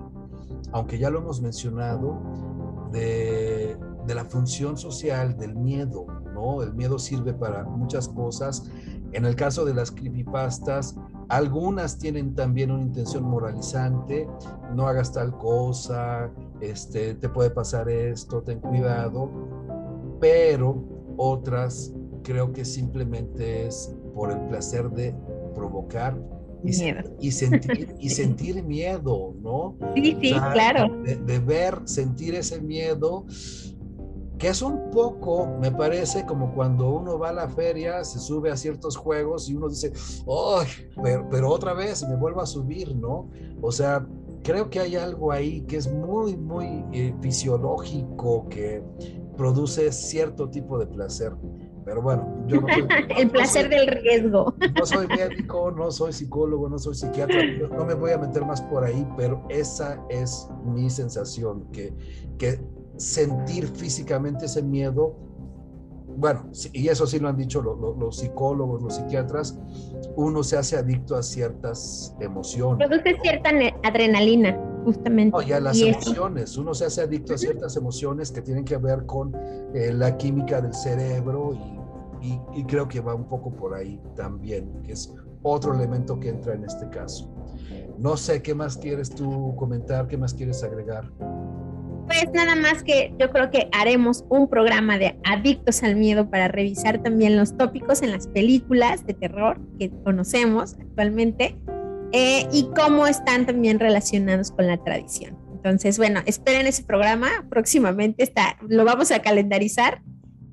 aunque 0.72 0.98
ya 0.98 1.10
lo 1.10 1.18
hemos 1.18 1.40
mencionado, 1.40 2.20
de, 2.92 3.76
la 4.06 4.24
función 4.24 4.76
social 4.76 5.36
del 5.38 5.54
miedo, 5.54 6.04
¿no? 6.34 6.64
El 6.64 6.74
miedo 6.74 6.98
sirve 6.98 7.32
para 7.32 7.62
muchas 7.62 8.08
cosas. 8.08 8.68
En 9.12 9.24
el 9.24 9.36
caso 9.36 9.64
de 9.64 9.72
las 9.72 9.92
creepypastas, 9.92 10.96
algunas 11.28 11.96
tienen 11.96 12.34
también 12.34 12.72
una 12.72 12.82
intención 12.82 13.22
moralizante, 13.22 14.28
no 14.74 14.88
hagas 14.88 15.12
tal 15.12 15.38
cosa, 15.38 16.28
este, 16.60 17.14
te 17.14 17.28
puede 17.28 17.50
pasar 17.50 17.88
esto, 17.88 18.42
ten 18.42 18.58
cuidado, 18.58 19.30
pero 20.20 20.82
otras 21.16 21.92
creo 22.22 22.52
que 22.52 22.64
simplemente 22.64 23.66
es 23.66 23.94
por 24.14 24.30
el 24.30 24.40
placer 24.48 24.90
de 24.90 25.14
provocar 25.54 26.18
y, 26.64 26.70
y, 27.20 27.30
sentir, 27.32 27.94
y 28.00 28.10
sentir 28.10 28.62
miedo, 28.62 29.34
¿no? 29.40 29.76
Sí, 29.94 30.16
sí, 30.20 30.34
claro. 30.52 31.02
De, 31.02 31.38
ver, 31.38 31.80
sentir 31.84 32.34
ese 32.34 32.60
miedo, 32.60 33.24
que 34.38 34.48
es 34.48 34.62
un 34.62 34.90
poco, 34.90 35.46
me 35.60 35.70
parece, 35.70 36.24
como 36.26 36.54
cuando 36.54 36.90
uno 36.90 37.18
va 37.18 37.30
a 37.30 37.32
la 37.32 37.48
feria, 37.48 38.04
se 38.04 38.18
sube 38.18 38.50
a 38.50 38.56
ciertos 38.56 38.96
juegos 38.96 39.48
y 39.48 39.54
uno 39.54 39.68
dice, 39.68 39.92
¡ay! 40.26 40.66
pero, 41.30 41.50
otra 41.50 41.74
vez 41.74 42.06
me 42.06 42.16
vuelvo 42.16 42.40
a 42.40 42.46
subir, 42.46 42.94
¿no? 42.94 43.30
O 43.60 43.72
sea, 43.72 44.06
creo 44.42 44.70
que 44.70 44.80
hay 44.80 44.96
algo 44.96 45.32
ahí 45.32 45.62
que 45.62 45.76
es 45.76 45.92
muy, 45.92 46.36
muy 46.36 46.84
eh, 46.92 47.14
fisiológico, 47.20 48.48
que 48.48 48.82
produce 49.36 49.90
cierto 49.92 50.50
tipo 50.50 50.78
de 50.78 50.86
placer. 50.86 51.32
Pero 51.84 52.02
bueno, 52.02 52.44
yo 52.46 52.60
no 52.60 52.68
soy, 52.68 52.86
El 53.16 53.30
placer 53.30 53.68
del 53.68 53.86
riesgo. 53.86 54.54
No 54.78 54.86
soy 54.86 55.06
médico, 55.08 55.70
no 55.70 55.90
soy 55.90 56.12
psicólogo, 56.12 56.68
no 56.68 56.78
soy 56.78 56.94
psiquiatra, 56.94 57.42
no 57.68 57.84
me 57.84 57.94
voy 57.94 58.12
a 58.12 58.18
meter 58.18 58.44
más 58.44 58.62
por 58.62 58.84
ahí, 58.84 59.06
pero 59.16 59.44
esa 59.48 60.02
es 60.08 60.48
mi 60.64 60.88
sensación, 60.88 61.64
que, 61.72 61.92
que 62.38 62.60
sentir 62.96 63.66
físicamente 63.66 64.46
ese 64.46 64.62
miedo, 64.62 65.16
bueno, 66.16 66.50
y 66.72 66.88
eso 66.88 67.06
sí 67.06 67.18
lo 67.18 67.28
han 67.28 67.36
dicho 67.36 67.62
los 67.62 68.16
psicólogos, 68.16 68.82
los 68.82 68.96
psiquiatras, 68.96 69.58
uno 70.16 70.42
se 70.42 70.56
hace 70.56 70.76
adicto 70.76 71.16
a 71.16 71.22
ciertas 71.22 72.14
emociones. 72.20 72.86
Produce 72.86 73.16
cierta 73.22 73.50
adrenalina, 73.82 74.58
justamente. 74.84 75.36
No, 75.36 75.42
ya 75.42 75.60
las 75.60 75.80
emociones, 75.80 76.56
uno 76.56 76.74
se 76.74 76.86
hace 76.86 77.02
adicto 77.02 77.34
a 77.34 77.38
ciertas 77.38 77.76
emociones 77.76 78.30
que 78.30 78.42
tienen 78.42 78.64
que 78.64 78.76
ver 78.76 79.06
con 79.06 79.34
eh, 79.74 79.92
la 79.92 80.16
química 80.16 80.60
del 80.60 80.74
cerebro 80.74 81.54
y, 82.22 82.38
y, 82.54 82.64
creo 82.64 82.86
que 82.86 83.00
va 83.00 83.14
un 83.14 83.24
poco 83.24 83.50
por 83.50 83.74
ahí 83.74 83.98
también, 84.14 84.82
que 84.82 84.92
es 84.92 85.14
otro 85.42 85.74
elemento 85.74 86.20
que 86.20 86.28
entra 86.28 86.54
en 86.54 86.64
este 86.64 86.88
caso. 86.90 87.32
No 87.98 88.16
sé 88.16 88.42
qué 88.42 88.54
más 88.54 88.76
quieres 88.76 89.10
tú 89.10 89.54
comentar, 89.56 90.06
qué 90.06 90.16
más 90.16 90.34
quieres 90.34 90.62
agregar. 90.62 91.10
Pues 92.10 92.32
nada 92.34 92.56
más 92.56 92.82
que 92.82 93.14
yo 93.20 93.30
creo 93.30 93.52
que 93.52 93.68
haremos 93.70 94.24
un 94.30 94.48
programa 94.48 94.98
de 94.98 95.16
adictos 95.22 95.84
al 95.84 95.94
miedo 95.94 96.28
para 96.28 96.48
revisar 96.48 97.00
también 97.04 97.36
los 97.36 97.56
tópicos 97.56 98.02
en 98.02 98.10
las 98.10 98.26
películas 98.26 99.06
de 99.06 99.14
terror 99.14 99.60
que 99.78 99.92
conocemos 100.02 100.74
actualmente 100.74 101.56
eh, 102.10 102.48
y 102.52 102.68
cómo 102.74 103.06
están 103.06 103.46
también 103.46 103.78
relacionados 103.78 104.50
con 104.50 104.66
la 104.66 104.82
tradición. 104.82 105.38
Entonces, 105.52 105.98
bueno, 105.98 106.20
esperen 106.26 106.66
ese 106.66 106.82
programa 106.82 107.28
próximamente, 107.48 108.24
está, 108.24 108.58
lo 108.68 108.84
vamos 108.84 109.12
a 109.12 109.20
calendarizar, 109.22 110.02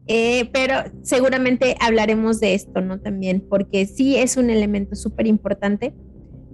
eh, 0.06 0.52
pero 0.54 0.76
seguramente 1.02 1.76
hablaremos 1.80 2.40
de 2.40 2.54
esto, 2.54 2.82
¿no? 2.82 3.00
También, 3.00 3.44
porque 3.50 3.88
sí 3.88 4.16
es 4.16 4.38
un 4.38 4.52
elemento 4.52 4.96
súper 4.96 5.26
importante, 5.26 5.96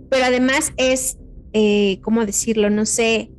pero 0.10 0.24
además 0.24 0.72
es, 0.78 1.18
eh, 1.51 1.99
¿cómo 2.04 2.26
decirlo? 2.26 2.70
No 2.70 2.86
sé, 2.86 3.32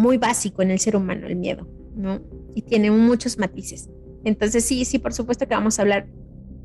muy 0.00 0.16
básico 0.16 0.62
en 0.62 0.70
el 0.70 0.78
ser 0.78 0.96
humano, 0.96 1.26
el 1.26 1.36
miedo, 1.36 1.68
¿no? 1.94 2.20
Y 2.54 2.62
tiene 2.62 2.90
muchos 2.90 3.38
matices. 3.38 3.90
Entonces 4.24 4.64
sí, 4.64 4.84
sí, 4.84 4.98
por 4.98 5.12
supuesto 5.12 5.46
que 5.46 5.54
vamos 5.54 5.78
a 5.78 5.82
hablar 5.82 6.08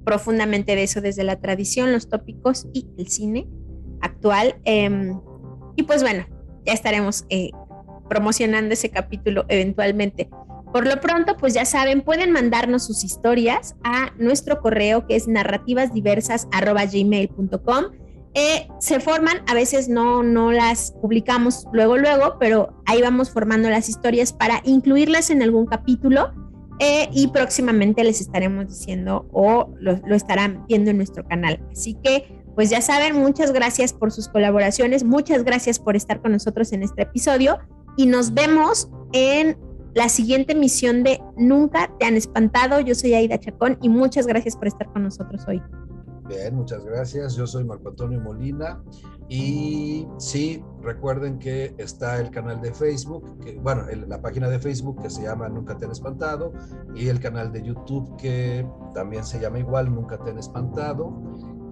profundamente 0.03 0.75
de 0.75 0.81
eso 0.83 1.01
desde 1.01 1.23
la 1.23 1.39
tradición, 1.41 1.91
los 1.91 2.09
tópicos 2.09 2.67
y 2.73 2.87
el 2.97 3.07
cine 3.07 3.47
actual. 4.01 4.55
Em, 4.63 5.19
y 5.75 5.83
pues 5.83 6.01
bueno, 6.01 6.25
ya 6.65 6.73
estaremos 6.73 7.25
eh, 7.29 7.51
promocionando 8.09 8.73
ese 8.73 8.89
capítulo 8.89 9.45
eventualmente. 9.49 10.29
Por 10.71 10.87
lo 10.87 11.01
pronto, 11.01 11.37
pues 11.37 11.53
ya 11.53 11.65
saben, 11.65 12.01
pueden 12.01 12.31
mandarnos 12.31 12.85
sus 12.85 13.03
historias 13.03 13.75
a 13.83 14.11
nuestro 14.17 14.61
correo 14.61 15.05
que 15.07 15.15
es 15.15 15.27
narrativasdiversas.gmail.com 15.27 17.85
eh, 18.37 18.67
se 18.79 18.99
forman, 18.99 19.37
a 19.47 19.53
veces 19.53 19.87
no, 19.87 20.21
no 20.21 20.51
las 20.51 20.91
publicamos 21.01 21.67
luego, 21.71 21.97
luego, 21.97 22.35
pero 22.37 22.81
ahí 22.85 23.01
vamos 23.01 23.31
formando 23.31 23.69
las 23.69 23.87
historias 23.87 24.33
para 24.33 24.61
incluirlas 24.65 25.29
en 25.29 25.41
algún 25.41 25.65
capítulo 25.65 26.33
eh, 26.79 27.07
y 27.13 27.29
próximamente 27.29 28.03
les 28.03 28.19
estaremos 28.19 28.67
diciendo 28.67 29.25
o 29.31 29.73
lo, 29.79 30.01
lo, 30.05 30.15
estarán 30.15 30.65
viendo 30.67 30.91
en 30.91 30.97
nuestro 30.97 31.25
canal. 31.25 31.65
Así 31.71 31.97
que, 32.03 32.43
pues 32.55 32.69
ya 32.69 32.81
saben, 32.81 33.15
muchas 33.15 33.53
gracias 33.53 33.93
por 33.93 34.11
sus 34.11 34.27
colaboraciones, 34.27 35.05
muchas 35.05 35.45
gracias 35.45 35.79
por 35.79 35.95
estar 35.95 36.21
con 36.21 36.33
nosotros 36.33 36.73
en 36.73 36.83
este 36.83 37.03
episodio 37.03 37.59
y 37.95 38.05
nos 38.05 38.33
vemos 38.33 38.89
en 39.13 39.57
la 39.93 40.09
siguiente 40.09 40.51
emisión 40.51 41.03
de 41.03 41.21
Nunca 41.37 41.89
te 41.99 42.05
han 42.05 42.17
espantado. 42.17 42.81
Yo 42.81 42.95
soy 42.95 43.13
Aida 43.13 43.39
Chacón 43.39 43.77
y 43.81 43.87
muchas 43.87 44.27
gracias 44.27 44.57
por 44.57 44.67
estar 44.67 44.91
con 44.91 45.03
nosotros 45.03 45.45
hoy. 45.47 45.61
Bien, 46.27 46.55
muchas 46.55 46.83
gracias. 46.83 47.35
Yo 47.35 47.45
soy 47.45 47.63
Marco 47.63 47.89
Antonio 47.89 48.19
Molina 48.19 48.83
y 49.29 50.07
sí, 50.17 50.63
recuerden 50.81 51.37
que 51.37 51.75
está 51.77 52.19
el 52.19 52.31
canal 52.31 52.61
de 52.61 52.73
Facebook, 52.73 53.39
que, 53.39 53.57
bueno, 53.59 53.83
la 54.07 54.21
página 54.21 54.49
de 54.49 54.59
Facebook 54.59 55.01
que 55.01 55.09
se 55.09 55.23
llama 55.23 55.49
Nunca 55.49 55.77
te 55.77 55.85
han 55.85 55.91
espantado 55.91 56.51
y 56.95 57.09
el 57.09 57.19
canal 57.19 57.51
de 57.51 57.61
YouTube 57.61 58.15
que 58.17 58.67
también 58.95 59.23
se 59.23 59.39
llama 59.39 59.59
igual 59.59 59.93
Nunca 59.93 60.17
te 60.17 60.31
han 60.31 60.39
espantado 60.39 61.13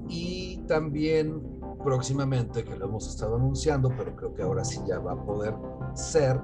y 0.07 0.57
también 0.67 1.41
próximamente, 1.83 2.63
que 2.63 2.75
lo 2.75 2.85
hemos 2.85 3.07
estado 3.09 3.35
anunciando, 3.35 3.89
pero 3.97 4.15
creo 4.15 4.33
que 4.33 4.43
ahora 4.43 4.63
sí 4.63 4.79
ya 4.87 4.99
va 4.99 5.13
a 5.13 5.25
poder 5.25 5.55
ser, 5.95 6.39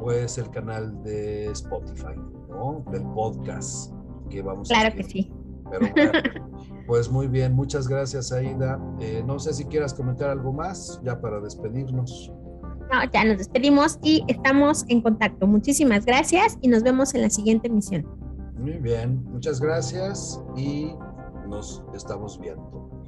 pues 0.00 0.38
el 0.38 0.50
canal 0.50 1.02
de 1.02 1.46
Spotify, 1.52 2.16
¿no? 2.48 2.84
Del 2.90 3.02
podcast 3.14 3.92
que 4.28 4.42
vamos 4.42 4.68
claro 4.68 4.88
a 4.88 4.90
Claro 4.92 4.96
que 4.96 5.10
sí. 5.10 5.32
Pero 5.70 6.12
Pues 6.90 7.08
muy 7.08 7.28
bien, 7.28 7.52
muchas 7.52 7.86
gracias 7.86 8.32
Aida. 8.32 8.80
Eh, 8.98 9.22
no 9.24 9.38
sé 9.38 9.54
si 9.54 9.64
quieras 9.64 9.94
comentar 9.94 10.28
algo 10.30 10.52
más 10.52 11.00
ya 11.04 11.20
para 11.20 11.40
despedirnos. 11.40 12.32
No, 12.92 13.08
ya 13.12 13.24
nos 13.24 13.38
despedimos 13.38 14.00
y 14.02 14.24
estamos 14.26 14.84
en 14.88 15.00
contacto. 15.00 15.46
Muchísimas 15.46 16.04
gracias 16.04 16.58
y 16.60 16.66
nos 16.66 16.82
vemos 16.82 17.14
en 17.14 17.22
la 17.22 17.30
siguiente 17.30 17.68
emisión. 17.68 18.04
Muy 18.58 18.78
bien, 18.78 19.24
muchas 19.30 19.60
gracias 19.60 20.42
y 20.56 20.92
nos 21.48 21.84
estamos 21.94 22.40
viendo. 22.40 22.99